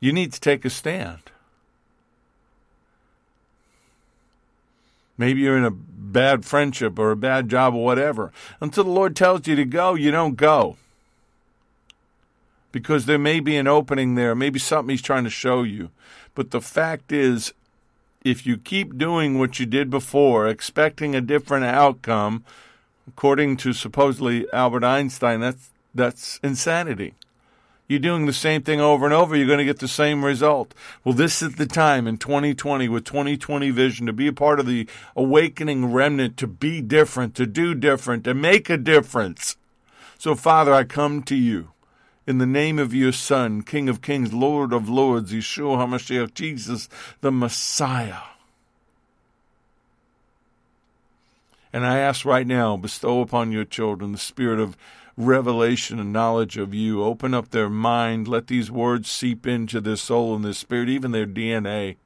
You 0.00 0.12
need 0.12 0.32
to 0.32 0.40
take 0.40 0.64
a 0.64 0.70
stand. 0.70 1.20
Maybe 5.18 5.40
you're 5.42 5.58
in 5.58 5.64
a 5.64 5.70
bad 5.70 6.46
friendship 6.46 6.98
or 6.98 7.10
a 7.10 7.16
bad 7.16 7.50
job 7.50 7.74
or 7.74 7.84
whatever. 7.84 8.32
Until 8.60 8.84
the 8.84 8.90
Lord 8.90 9.14
tells 9.14 9.46
you 9.46 9.54
to 9.54 9.66
go, 9.66 9.94
you 9.94 10.10
don't 10.10 10.36
go. 10.36 10.76
Because 12.72 13.04
there 13.04 13.18
may 13.18 13.40
be 13.40 13.56
an 13.56 13.66
opening 13.66 14.14
there, 14.14 14.34
maybe 14.34 14.58
something 14.58 14.90
He's 14.90 15.02
trying 15.02 15.24
to 15.24 15.30
show 15.30 15.62
you. 15.62 15.90
But 16.34 16.52
the 16.52 16.60
fact 16.62 17.12
is, 17.12 17.52
if 18.24 18.46
you 18.46 18.56
keep 18.56 18.96
doing 18.96 19.38
what 19.38 19.60
you 19.60 19.66
did 19.66 19.90
before, 19.90 20.48
expecting 20.48 21.14
a 21.14 21.20
different 21.20 21.64
outcome, 21.64 22.44
according 23.10 23.56
to 23.58 23.72
supposedly 23.72 24.46
Albert 24.52 24.84
Einstein, 24.84 25.40
that's 25.40 25.70
that's 25.94 26.38
insanity 26.42 27.14
you're 27.90 27.98
doing 27.98 28.26
the 28.26 28.32
same 28.32 28.62
thing 28.62 28.80
over 28.80 29.04
and 29.04 29.12
over, 29.12 29.34
you're 29.34 29.48
going 29.48 29.58
to 29.58 29.64
get 29.64 29.80
the 29.80 29.88
same 29.88 30.24
result. 30.24 30.74
Well, 31.02 31.12
this 31.12 31.42
is 31.42 31.56
the 31.56 31.66
time 31.66 32.06
in 32.06 32.18
2020 32.18 32.88
with 32.88 33.04
2020 33.04 33.70
vision 33.72 34.06
to 34.06 34.12
be 34.12 34.28
a 34.28 34.32
part 34.32 34.60
of 34.60 34.66
the 34.66 34.86
awakening 35.16 35.92
remnant, 35.92 36.36
to 36.36 36.46
be 36.46 36.80
different, 36.80 37.34
to 37.34 37.46
do 37.46 37.74
different, 37.74 38.22
to 38.24 38.32
make 38.32 38.70
a 38.70 38.76
difference. 38.76 39.56
So, 40.18 40.36
Father, 40.36 40.72
I 40.72 40.84
come 40.84 41.24
to 41.24 41.34
you 41.34 41.72
in 42.28 42.38
the 42.38 42.46
name 42.46 42.78
of 42.78 42.94
your 42.94 43.10
Son, 43.10 43.62
King 43.62 43.88
of 43.88 44.02
Kings, 44.02 44.32
Lord 44.32 44.72
of 44.72 44.88
Lords, 44.88 45.32
Yeshua 45.32 45.78
HaMashiach, 45.78 46.32
Jesus, 46.32 46.88
the 47.22 47.32
Messiah. 47.32 48.29
And 51.72 51.86
I 51.86 51.98
ask 51.98 52.24
right 52.24 52.46
now, 52.46 52.76
bestow 52.76 53.20
upon 53.20 53.52
your 53.52 53.64
children 53.64 54.12
the 54.12 54.18
spirit 54.18 54.58
of 54.58 54.76
revelation 55.16 56.00
and 56.00 56.12
knowledge 56.12 56.56
of 56.56 56.74
you. 56.74 57.02
Open 57.02 57.34
up 57.34 57.50
their 57.50 57.68
mind. 57.68 58.26
Let 58.26 58.48
these 58.48 58.70
words 58.70 59.10
seep 59.10 59.46
into 59.46 59.80
their 59.80 59.96
soul 59.96 60.34
and 60.34 60.44
their 60.44 60.52
spirit, 60.52 60.88
even 60.88 61.12
their 61.12 61.26
DNA. 61.26 61.96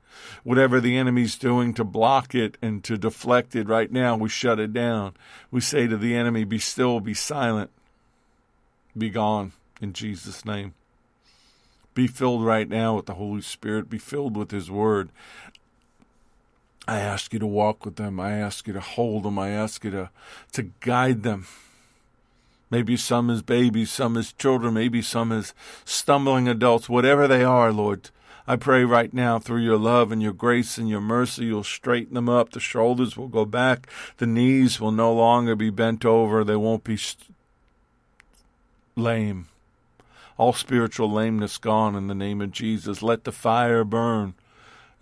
Whatever 0.42 0.80
the 0.80 0.96
enemy's 0.96 1.36
doing 1.36 1.74
to 1.74 1.84
block 1.84 2.34
it 2.34 2.56
and 2.62 2.84
to 2.84 2.96
deflect 2.96 3.56
it 3.56 3.68
right 3.68 3.90
now, 3.90 4.16
we 4.16 4.28
shut 4.28 4.60
it 4.60 4.72
down. 4.72 5.14
We 5.50 5.60
say 5.60 5.86
to 5.86 5.96
the 5.96 6.14
enemy, 6.14 6.44
Be 6.44 6.58
still, 6.58 7.00
be 7.00 7.14
silent, 7.14 7.70
be 8.96 9.10
gone 9.10 9.52
in 9.80 9.92
Jesus' 9.92 10.44
name. 10.44 10.74
Be 11.94 12.06
filled 12.06 12.44
right 12.44 12.68
now 12.68 12.96
with 12.96 13.06
the 13.06 13.14
Holy 13.14 13.40
Spirit. 13.40 13.88
Be 13.88 13.98
filled 13.98 14.36
with 14.36 14.50
His 14.50 14.70
Word. 14.70 15.10
I 16.86 16.98
ask 16.98 17.32
you 17.32 17.38
to 17.38 17.46
walk 17.46 17.84
with 17.84 17.96
them. 17.96 18.20
I 18.20 18.32
ask 18.32 18.66
you 18.66 18.72
to 18.74 18.80
hold 18.80 19.22
them. 19.22 19.38
I 19.38 19.50
ask 19.50 19.84
you 19.84 19.90
to, 19.90 20.10
to 20.52 20.62
guide 20.80 21.22
them. 21.22 21.46
Maybe 22.70 22.96
some 22.96 23.30
as 23.30 23.42
babies, 23.42 23.90
some 23.90 24.16
as 24.16 24.32
children, 24.32 24.74
maybe 24.74 25.00
some 25.00 25.32
as 25.32 25.54
stumbling 25.84 26.48
adults, 26.48 26.88
whatever 26.88 27.28
they 27.28 27.44
are, 27.44 27.72
Lord. 27.72 28.10
I 28.46 28.56
pray 28.56 28.84
right 28.84 29.12
now 29.14 29.38
through 29.38 29.62
your 29.62 29.78
love 29.78 30.12
and 30.12 30.22
your 30.22 30.34
grace 30.34 30.76
and 30.76 30.88
your 30.88 31.00
mercy, 31.00 31.46
you'll 31.46 31.64
straighten 31.64 32.14
them 32.14 32.28
up. 32.28 32.50
The 32.50 32.60
shoulders 32.60 33.16
will 33.16 33.28
go 33.28 33.46
back. 33.46 33.88
The 34.18 34.26
knees 34.26 34.80
will 34.80 34.92
no 34.92 35.14
longer 35.14 35.56
be 35.56 35.70
bent 35.70 36.04
over. 36.04 36.44
They 36.44 36.56
won't 36.56 36.84
be 36.84 36.98
st- 36.98 37.34
lame. 38.96 39.48
All 40.36 40.52
spiritual 40.52 41.10
lameness 41.10 41.56
gone 41.56 41.94
in 41.94 42.08
the 42.08 42.14
name 42.14 42.42
of 42.42 42.50
Jesus. 42.50 43.02
Let 43.02 43.24
the 43.24 43.32
fire 43.32 43.84
burn. 43.84 44.34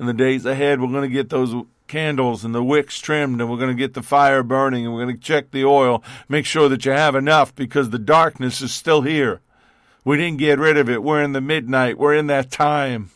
In 0.02 0.06
the 0.06 0.12
days 0.12 0.44
ahead, 0.44 0.80
we're 0.80 0.88
going 0.88 1.08
to 1.08 1.14
get 1.14 1.28
those 1.28 1.54
candles 1.86 2.44
and 2.44 2.52
the 2.52 2.64
wicks 2.64 2.98
trimmed, 2.98 3.40
and 3.40 3.48
we're 3.48 3.56
going 3.56 3.70
to 3.70 3.80
get 3.80 3.94
the 3.94 4.02
fire 4.02 4.42
burning, 4.42 4.84
and 4.84 4.92
we're 4.92 5.04
going 5.04 5.16
to 5.16 5.22
check 5.22 5.52
the 5.52 5.64
oil, 5.64 6.02
make 6.28 6.44
sure 6.44 6.68
that 6.68 6.84
you 6.84 6.90
have 6.90 7.14
enough 7.14 7.54
because 7.54 7.90
the 7.90 8.00
darkness 8.00 8.60
is 8.60 8.74
still 8.74 9.02
here. 9.02 9.40
We 10.04 10.16
didn't 10.16 10.40
get 10.40 10.58
rid 10.58 10.76
of 10.76 10.90
it. 10.90 11.04
We're 11.04 11.22
in 11.22 11.34
the 11.34 11.40
midnight. 11.40 11.98
We're 11.98 12.16
in 12.16 12.26
that 12.26 12.50
time. 12.50 13.12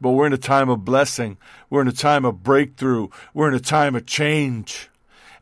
But 0.00 0.10
we're 0.10 0.28
in 0.28 0.32
a 0.32 0.38
time 0.38 0.68
of 0.68 0.84
blessing. 0.84 1.38
We're 1.68 1.82
in 1.82 1.88
a 1.88 1.92
time 1.92 2.24
of 2.24 2.44
breakthrough. 2.44 3.08
We're 3.34 3.48
in 3.48 3.54
a 3.54 3.58
time 3.58 3.96
of 3.96 4.06
change. 4.06 4.90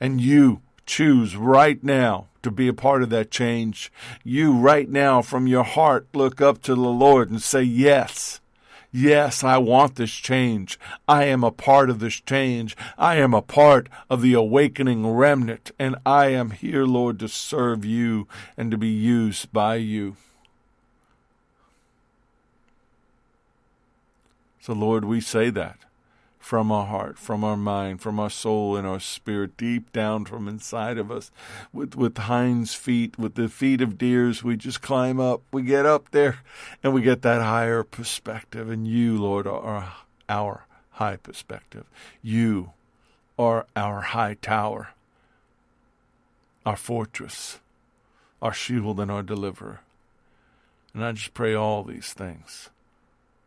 And 0.00 0.18
you 0.18 0.62
choose 0.86 1.36
right 1.36 1.84
now 1.84 2.28
to 2.42 2.50
be 2.50 2.68
a 2.68 2.72
part 2.72 3.02
of 3.02 3.10
that 3.10 3.30
change. 3.30 3.92
You 4.24 4.54
right 4.54 4.88
now 4.88 5.20
from 5.20 5.46
your 5.46 5.64
heart 5.64 6.06
look 6.14 6.40
up 6.40 6.62
to 6.62 6.74
the 6.74 6.80
Lord 6.80 7.28
and 7.28 7.42
say, 7.42 7.62
Yes. 7.62 8.39
Yes, 8.92 9.44
I 9.44 9.56
want 9.58 9.94
this 9.94 10.10
change. 10.10 10.78
I 11.06 11.24
am 11.24 11.44
a 11.44 11.52
part 11.52 11.90
of 11.90 12.00
this 12.00 12.20
change. 12.20 12.76
I 12.98 13.16
am 13.16 13.34
a 13.34 13.42
part 13.42 13.88
of 14.08 14.20
the 14.20 14.34
awakening 14.34 15.06
remnant, 15.06 15.70
and 15.78 15.94
I 16.04 16.28
am 16.28 16.50
here, 16.50 16.84
Lord, 16.84 17.20
to 17.20 17.28
serve 17.28 17.84
you 17.84 18.26
and 18.56 18.70
to 18.72 18.76
be 18.76 18.88
used 18.88 19.52
by 19.52 19.76
you. 19.76 20.16
So, 24.60 24.72
Lord, 24.72 25.04
we 25.04 25.20
say 25.20 25.50
that 25.50 25.78
from 26.50 26.72
our 26.72 26.86
heart, 26.86 27.16
from 27.16 27.44
our 27.44 27.56
mind, 27.56 28.02
from 28.02 28.18
our 28.18 28.28
soul 28.28 28.74
and 28.74 28.84
our 28.84 28.98
spirit, 28.98 29.56
deep 29.56 29.92
down 29.92 30.24
from 30.24 30.48
inside 30.48 30.98
of 30.98 31.08
us. 31.08 31.30
With 31.72 31.94
with 31.94 32.18
hinds 32.18 32.74
feet, 32.74 33.16
with 33.16 33.36
the 33.36 33.48
feet 33.48 33.80
of 33.80 33.96
deers, 33.96 34.42
we 34.42 34.56
just 34.56 34.82
climb 34.82 35.20
up. 35.20 35.42
We 35.52 35.62
get 35.62 35.86
up 35.86 36.10
there 36.10 36.40
and 36.82 36.92
we 36.92 37.02
get 37.02 37.22
that 37.22 37.40
higher 37.40 37.84
perspective. 37.84 38.68
And 38.68 38.84
you, 38.84 39.16
Lord, 39.16 39.46
are 39.46 39.92
our 40.28 40.66
high 40.90 41.18
perspective. 41.18 41.84
You 42.20 42.72
are 43.38 43.64
our 43.76 44.00
high 44.00 44.34
tower, 44.34 44.88
our 46.66 46.76
fortress, 46.76 47.60
our 48.42 48.52
shield, 48.52 48.98
and 48.98 49.08
our 49.08 49.22
deliverer. 49.22 49.82
And 50.94 51.04
I 51.04 51.12
just 51.12 51.32
pray 51.32 51.54
all 51.54 51.84
these 51.84 52.12
things 52.12 52.70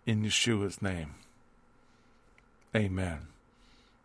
in 0.06 0.24
Yeshua's 0.24 0.82
name. 0.82 1.16
Amen. 2.76 3.20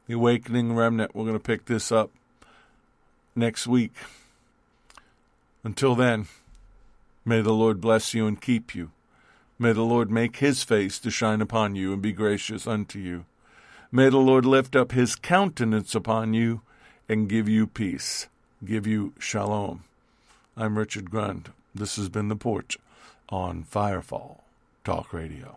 The 0.07 0.15
Awakening 0.15 0.75
Remnant, 0.75 1.15
we're 1.15 1.25
going 1.25 1.37
to 1.37 1.43
pick 1.43 1.65
this 1.67 1.91
up 1.91 2.11
next 3.35 3.67
week. 3.67 3.93
Until 5.65 5.95
then, 5.95 6.29
may 7.25 7.41
the 7.41 7.53
Lord 7.53 7.81
bless 7.81 8.15
you 8.15 8.27
and 8.27 8.41
keep 8.41 8.75
you. 8.75 8.91
May 9.59 9.73
the 9.73 9.83
Lord 9.83 10.11
make 10.11 10.37
his 10.37 10.63
face 10.63 10.99
to 11.01 11.11
shine 11.11 11.41
upon 11.41 11.77
you 11.77 11.93
and 11.93 12.01
be 12.01 12.13
gracious 12.13 12.67
unto 12.67 12.99
you. 12.99 13.25
May 13.91 14.09
the 14.09 14.19
Lord 14.19 14.45
lift 14.45 14.77
up 14.77 14.93
his 14.93 15.17
countenance 15.17 15.95
upon 15.95 16.35
you 16.35 16.61
and 17.09 17.29
give 17.29 17.49
you 17.49 17.67
peace, 17.67 18.29
give 18.65 18.87
you 18.87 19.15
shalom. 19.19 19.85
I'm 20.57 20.79
Richard 20.79 21.11
Grund. 21.11 21.53
This 21.75 21.97
has 21.97 22.09
been 22.09 22.29
The 22.29 22.37
Porch 22.37 22.79
on 23.31 23.65
Firefall 23.65 24.41
Talk 24.85 25.13
Radio. 25.13 25.57